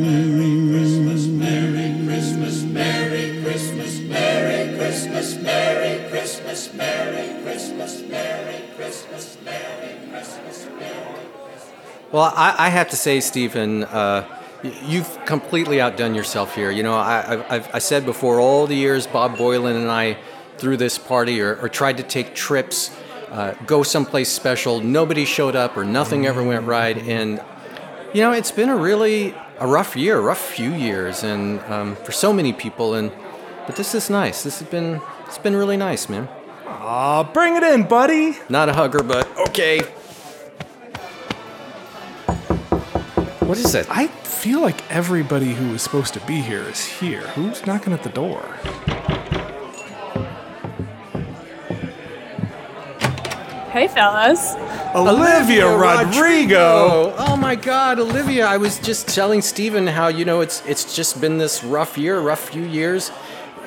Merry 0.00 0.70
Christmas, 0.72 1.26
Merry 1.26 2.06
Christmas, 2.06 2.62
Merry 2.64 3.42
Christmas, 3.42 4.00
Merry 4.00 4.78
Christmas, 4.78 5.36
Merry 5.36 6.08
Christmas, 6.08 6.70
Merry 6.72 8.62
Christmas, 8.74 9.36
Merry 9.44 9.98
Christmas, 10.10 10.66
Merry 10.78 11.26
Well, 12.12 12.32
I, 12.34 12.54
I 12.58 12.68
have 12.70 12.88
to 12.90 12.96
say, 12.96 13.20
Stephen, 13.20 13.84
uh, 13.84 14.24
you've 14.86 15.18
completely 15.26 15.82
outdone 15.82 16.14
yourself 16.14 16.54
here. 16.54 16.70
You 16.70 16.82
know, 16.82 16.94
I, 16.96 17.32
I've- 17.32 17.44
I've, 17.50 17.68
I 17.74 17.78
said 17.78 18.06
before, 18.06 18.40
all 18.40 18.66
the 18.66 18.74
years 18.74 19.06
Bob 19.06 19.36
Boilen 19.36 19.76
and 19.76 19.90
I 19.90 20.16
through 20.58 20.76
this 20.76 20.98
party 20.98 21.40
or, 21.40 21.56
or 21.56 21.68
tried 21.68 21.96
to 21.98 22.02
take 22.02 22.34
trips, 22.34 22.96
uh, 23.30 23.54
go 23.66 23.82
someplace 23.82 24.28
special. 24.28 24.80
Nobody 24.80 25.24
showed 25.24 25.56
up 25.56 25.76
or 25.76 25.84
nothing 25.84 26.26
ever 26.26 26.42
went 26.42 26.66
right. 26.66 26.96
And, 26.96 27.42
you 28.12 28.20
know, 28.22 28.32
it's 28.32 28.50
been 28.50 28.68
a 28.68 28.76
really 28.76 29.34
a 29.58 29.66
rough 29.66 29.96
year, 29.96 30.18
a 30.18 30.20
rough 30.20 30.40
few 30.40 30.72
years, 30.72 31.24
and 31.24 31.60
um, 31.62 31.96
for 31.96 32.12
so 32.12 32.32
many 32.32 32.52
people. 32.52 32.94
And 32.94 33.12
but 33.66 33.76
this 33.76 33.94
is 33.94 34.08
nice. 34.08 34.42
This 34.42 34.60
has 34.60 34.68
been 34.68 35.00
it's 35.26 35.38
been 35.38 35.54
really 35.54 35.76
nice, 35.76 36.08
man. 36.08 36.28
Aw, 36.66 37.24
bring 37.24 37.56
it 37.56 37.62
in, 37.62 37.82
buddy. 37.82 38.38
Not 38.48 38.68
a 38.68 38.72
hugger, 38.72 39.02
but 39.02 39.28
okay. 39.48 39.80
What 43.40 43.58
is 43.58 43.72
that? 43.72 43.86
I 43.90 44.06
feel 44.06 44.60
like 44.60 44.90
everybody 44.90 45.52
who 45.52 45.70
was 45.72 45.82
supposed 45.82 46.14
to 46.14 46.20
be 46.20 46.40
here 46.40 46.62
is 46.62 46.84
here. 46.84 47.22
Who's 47.28 47.66
knocking 47.66 47.92
at 47.92 48.02
the 48.02 48.10
door? 48.10 48.42
Hey, 53.78 53.86
fellas. 53.86 54.56
Olivia 54.92 55.68
Rodrigo. 55.68 57.14
Oh 57.16 57.36
my 57.36 57.54
God, 57.54 58.00
Olivia! 58.00 58.44
I 58.44 58.56
was 58.56 58.80
just 58.80 59.06
telling 59.06 59.40
Stephen 59.40 59.86
how 59.86 60.08
you 60.08 60.24
know 60.24 60.40
it's 60.40 60.66
it's 60.66 60.96
just 60.96 61.20
been 61.20 61.38
this 61.38 61.62
rough 61.62 61.96
year, 61.96 62.18
rough 62.18 62.48
few 62.48 62.64
years, 62.64 63.12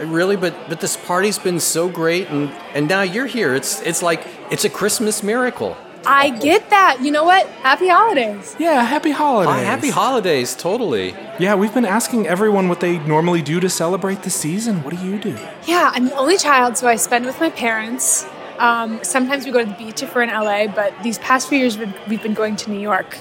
really. 0.01 0.36
But 0.36 0.53
but 0.68 0.82
this 0.82 0.97
party's 0.97 1.39
been 1.39 1.62
so 1.62 1.88
great, 1.88 2.28
and 2.28 2.49
and 2.74 2.89
now 2.89 3.03
you're 3.03 3.26
here. 3.26 3.55
It's 3.55 3.82
it's 3.84 4.01
like 4.01 4.28
it's 4.49 4.66
a 4.66 4.70
Christmas 4.70 5.24
miracle. 5.24 5.78
I 6.05 6.32
get 6.32 6.70
that. 6.72 6.97
You 7.01 7.12
know 7.12 7.24
what? 7.24 7.47
Happy 7.64 7.88
holidays. 7.88 8.53
Yeah, 8.59 8.84
happy 8.84 9.12
holidays. 9.12 9.55
Oh, 9.62 9.64
happy 9.64 9.91
holidays, 9.91 10.57
totally. 10.57 11.16
Yeah, 11.39 11.55
we've 11.55 11.74
been 11.74 11.86
asking 11.86 12.28
everyone 12.28 12.68
what 12.68 12.82
they 12.82 12.99
normally 12.99 13.41
do 13.41 13.62
to 13.62 13.70
celebrate 13.70 14.24
the 14.24 14.30
season. 14.30 14.84
What 14.84 14.93
do 14.93 15.05
you 15.05 15.18
do? 15.20 15.38
Yeah, 15.66 15.89
I'm 15.93 16.07
the 16.07 16.18
only 16.18 16.38
child, 16.38 16.76
so 16.76 16.89
I 16.89 16.97
spend 16.97 17.26
with 17.26 17.39
my 17.39 17.49
parents. 17.49 18.26
Um, 18.59 19.03
sometimes 19.03 19.45
we 19.45 19.51
go 19.51 19.59
to 19.59 19.65
the 19.65 19.77
beach 19.77 20.03
if 20.03 20.13
we're 20.13 20.23
in 20.23 20.29
LA, 20.29 20.67
but 20.67 20.93
these 21.03 21.17
past 21.19 21.49
few 21.49 21.57
years 21.57 21.77
we've, 21.77 22.21
been 22.21 22.33
going 22.33 22.55
to 22.57 22.71
New 22.71 22.79
York. 22.79 23.19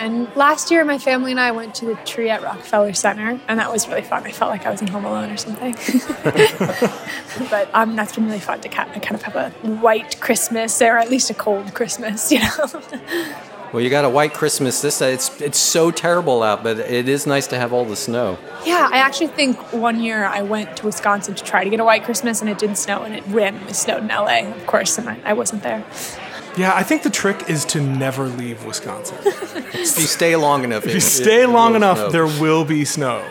And 0.00 0.34
last 0.34 0.70
year, 0.70 0.84
my 0.84 0.98
family 0.98 1.30
and 1.30 1.40
I 1.40 1.52
went 1.52 1.74
to 1.76 1.86
the 1.86 1.94
tree 2.06 2.30
at 2.30 2.42
Rockefeller 2.42 2.92
Center, 2.92 3.40
and 3.48 3.58
that 3.60 3.70
was 3.70 3.88
really 3.88 4.02
fun. 4.02 4.24
I 4.24 4.32
felt 4.32 4.50
like 4.50 4.66
I 4.66 4.70
was 4.70 4.82
in 4.82 4.88
Home 4.88 5.04
Alone 5.04 5.30
or 5.30 5.36
something. 5.36 5.74
but 7.50 7.70
um, 7.74 7.96
that's 7.96 8.14
been 8.14 8.26
really 8.26 8.40
fun 8.40 8.60
to 8.60 8.68
kind 8.68 8.94
of 8.96 9.22
have 9.22 9.36
a 9.36 9.50
white 9.68 10.20
Christmas, 10.20 10.80
or 10.82 10.96
at 10.96 11.10
least 11.10 11.30
a 11.30 11.34
cold 11.34 11.74
Christmas, 11.74 12.32
you 12.32 12.40
know. 12.40 12.82
Well, 13.72 13.80
you 13.82 13.88
got 13.90 14.04
a 14.04 14.08
white 14.08 14.34
Christmas. 14.34 14.82
This 14.82 15.00
it's 15.00 15.40
it's 15.40 15.58
so 15.58 15.90
terrible 15.92 16.42
out, 16.42 16.64
but 16.64 16.78
it 16.80 17.08
is 17.08 17.26
nice 17.26 17.46
to 17.48 17.56
have 17.58 17.72
all 17.72 17.84
the 17.84 17.94
snow. 17.96 18.36
Yeah, 18.66 18.88
I 18.92 18.98
actually 18.98 19.28
think 19.28 19.56
one 19.72 20.00
year 20.00 20.24
I 20.24 20.42
went 20.42 20.76
to 20.78 20.86
Wisconsin 20.86 21.34
to 21.36 21.44
try 21.44 21.62
to 21.62 21.70
get 21.70 21.78
a 21.78 21.84
white 21.84 22.02
Christmas 22.04 22.40
and 22.40 22.50
it 22.50 22.58
didn't 22.58 22.76
snow 22.76 23.02
and 23.04 23.14
it 23.14 23.22
randomly 23.28 23.72
snowed 23.72 24.02
in 24.02 24.08
LA, 24.08 24.40
of 24.50 24.66
course, 24.66 24.98
and 24.98 25.08
I, 25.08 25.18
I 25.24 25.32
wasn't 25.34 25.62
there. 25.62 25.84
Yeah, 26.56 26.74
I 26.74 26.82
think 26.82 27.04
the 27.04 27.10
trick 27.10 27.48
is 27.48 27.64
to 27.66 27.80
never 27.80 28.26
leave 28.26 28.64
Wisconsin. 28.64 29.18
If 29.72 29.98
you 29.98 30.06
stay 30.06 30.34
long 30.36 30.64
enough, 30.64 30.84
if 30.84 30.90
you 30.90 30.96
it- 30.98 31.00
stay 31.02 31.42
it 31.44 31.48
long 31.48 31.74
enough, 31.76 31.98
snow. 31.98 32.10
there 32.10 32.26
will 32.26 32.64
be 32.64 32.84
snow. 32.84 33.24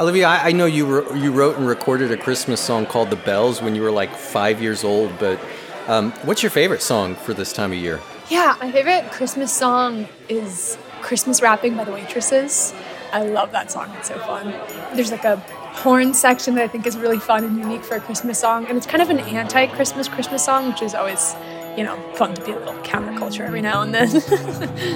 Olivia, 0.00 0.26
I, 0.26 0.48
I 0.48 0.52
know 0.52 0.66
you 0.66 0.86
wro- 0.86 1.14
you 1.14 1.32
wrote 1.32 1.56
and 1.58 1.66
recorded 1.68 2.10
a 2.12 2.16
Christmas 2.16 2.60
song 2.60 2.86
called 2.86 3.10
"The 3.10 3.16
Bells" 3.16 3.60
when 3.62 3.74
you 3.74 3.82
were 3.82 3.90
like 3.92 4.10
five 4.14 4.60
years 4.62 4.84
old. 4.84 5.18
But 5.18 5.38
um, 5.86 6.12
what's 6.24 6.42
your 6.42 6.50
favorite 6.50 6.82
song 6.82 7.14
for 7.14 7.34
this 7.34 7.52
time 7.52 7.72
of 7.72 7.78
year? 7.78 8.00
Yeah, 8.28 8.56
my 8.60 8.72
favorite 8.72 9.12
Christmas 9.12 9.52
song 9.52 10.08
is 10.28 10.76
Christmas 11.00 11.40
Wrapping 11.40 11.76
by 11.76 11.84
the 11.84 11.92
Waitresses. 11.92 12.74
I 13.12 13.22
love 13.22 13.52
that 13.52 13.70
song, 13.70 13.88
it's 13.98 14.08
so 14.08 14.18
fun. 14.18 14.50
There's 14.96 15.12
like 15.12 15.24
a 15.24 15.36
horn 15.36 16.12
section 16.12 16.56
that 16.56 16.64
I 16.64 16.66
think 16.66 16.88
is 16.88 16.96
really 16.98 17.20
fun 17.20 17.44
and 17.44 17.56
unique 17.56 17.84
for 17.84 17.94
a 17.94 18.00
Christmas 18.00 18.40
song, 18.40 18.66
and 18.66 18.76
it's 18.76 18.86
kind 18.86 19.00
of 19.00 19.10
an 19.10 19.20
anti 19.20 19.68
Christmas 19.68 20.08
Christmas 20.08 20.44
song, 20.44 20.68
which 20.70 20.82
is 20.82 20.92
always, 20.92 21.36
you 21.76 21.84
know, 21.84 21.96
fun 22.14 22.34
to 22.34 22.44
be 22.44 22.50
a 22.50 22.58
little 22.58 22.74
counterculture 22.82 23.46
every 23.46 23.60
now 23.60 23.82
and 23.82 23.94
then. 23.94 24.08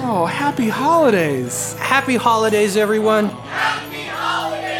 oh, 0.03 0.25
happy 0.25 0.67
holidays! 0.67 1.73
Happy 1.75 2.17
holidays, 2.17 2.75
everyone! 2.75 3.27
Bah 3.27 4.70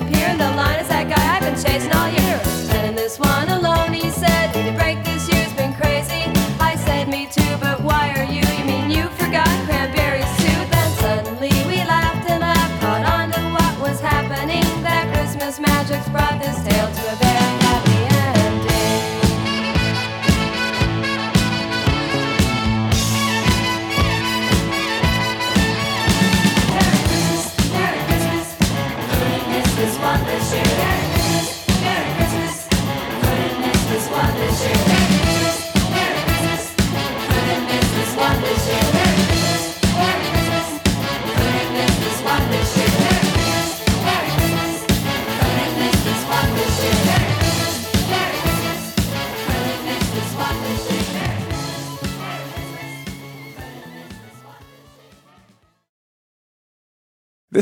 appear 0.00 0.28
in 0.28 0.38
the 0.38 0.50
line. 0.52 0.80
Is 0.80 0.88
that 0.88 1.08
guy 1.08 1.22
I've 1.34 1.42
been 1.42 1.54
chasing 1.54 1.87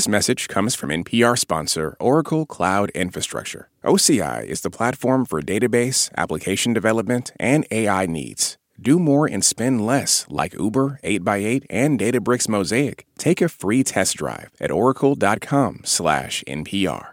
This 0.07 0.13
message 0.13 0.47
comes 0.47 0.77
from 0.77 0.91
NPR 0.91 1.37
sponsor 1.37 1.97
Oracle 1.99 2.47
Cloud 2.47 2.91
Infrastructure. 2.91 3.71
OCI 3.83 4.47
is 4.47 4.61
the 4.61 4.71
platform 4.71 5.27
for 5.27 5.43
database, 5.43 6.13
application 6.17 6.73
development, 6.73 7.33
and 7.41 7.67
AI 7.73 8.07
needs. 8.07 8.57
Do 8.81 9.01
more 9.01 9.27
and 9.27 9.45
spend 9.45 9.85
less, 9.85 10.25
like 10.29 10.55
Uber, 10.55 11.01
8x8, 11.03 11.65
and 11.69 11.99
Databricks 11.99 12.49
Mosaic. 12.49 13.05
Take 13.19 13.41
a 13.41 13.49
free 13.49 13.83
test 13.83 14.19
drive 14.19 14.53
at 14.61 14.71
oracle.com/npr. 14.71 17.07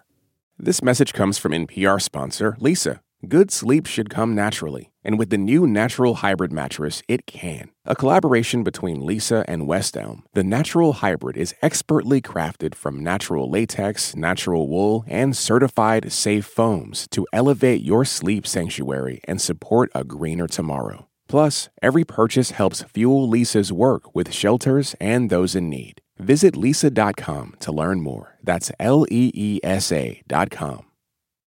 This 0.59 0.83
message 0.83 1.13
comes 1.13 1.39
from 1.39 1.51
NPR 1.51 1.99
sponsor 1.99 2.55
Leesa. 2.61 2.99
Good 3.27 3.49
sleep 3.49 3.87
should 3.87 4.11
come 4.11 4.35
naturally, 4.35 4.91
and 5.03 5.19
with 5.19 5.29
the 5.29 5.37
new 5.37 5.67
Natural 5.67 6.15
Hybrid 6.15 6.51
mattress, 6.51 7.03
it 7.07 7.25
can. 7.25 7.69
A 7.85 7.95
collaboration 7.95 8.63
between 8.63 9.01
Leesa 9.01 9.43
and 9.47 9.67
West 9.67 9.97
Elm, 9.97 10.23
the 10.33 10.43
Natural 10.43 10.93
Hybrid 10.93 11.37
is 11.37 11.53
expertly 11.61 12.21
crafted 12.21 12.75
from 12.75 13.03
natural 13.03 13.49
latex, 13.49 14.15
natural 14.15 14.67
wool, 14.67 15.03
and 15.07 15.35
certified 15.35 16.11
safe 16.11 16.45
foams 16.45 17.07
to 17.09 17.27
elevate 17.33 17.81
your 17.81 18.05
sleep 18.05 18.47
sanctuary 18.47 19.19
and 19.25 19.41
support 19.41 19.91
a 19.93 20.03
greener 20.03 20.47
tomorrow. 20.47 21.07
Plus, 21.27 21.69
every 21.81 22.03
purchase 22.03 22.51
helps 22.51 22.83
fuel 22.83 23.27
Leesa's 23.27 23.73
work 23.73 24.13
with 24.15 24.33
shelters 24.33 24.95
and 24.99 25.29
those 25.29 25.55
in 25.55 25.69
need. 25.69 25.99
Visit 26.19 26.53
leesa.com 26.53 27.55
to 27.59 27.71
learn 27.71 28.01
more. 28.01 28.37
That's 28.43 28.71
L 28.79 29.05
E 29.09 29.31
E 29.33 29.59
S 29.63 29.91
A 29.91 30.21
dot 30.27 30.51
com. 30.51 30.85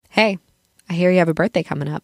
Hey, 0.09 0.37
I 0.89 0.93
hear 0.93 1.11
you 1.11 1.19
have 1.19 1.29
a 1.29 1.33
birthday 1.33 1.63
coming 1.63 1.87
up. 1.87 2.03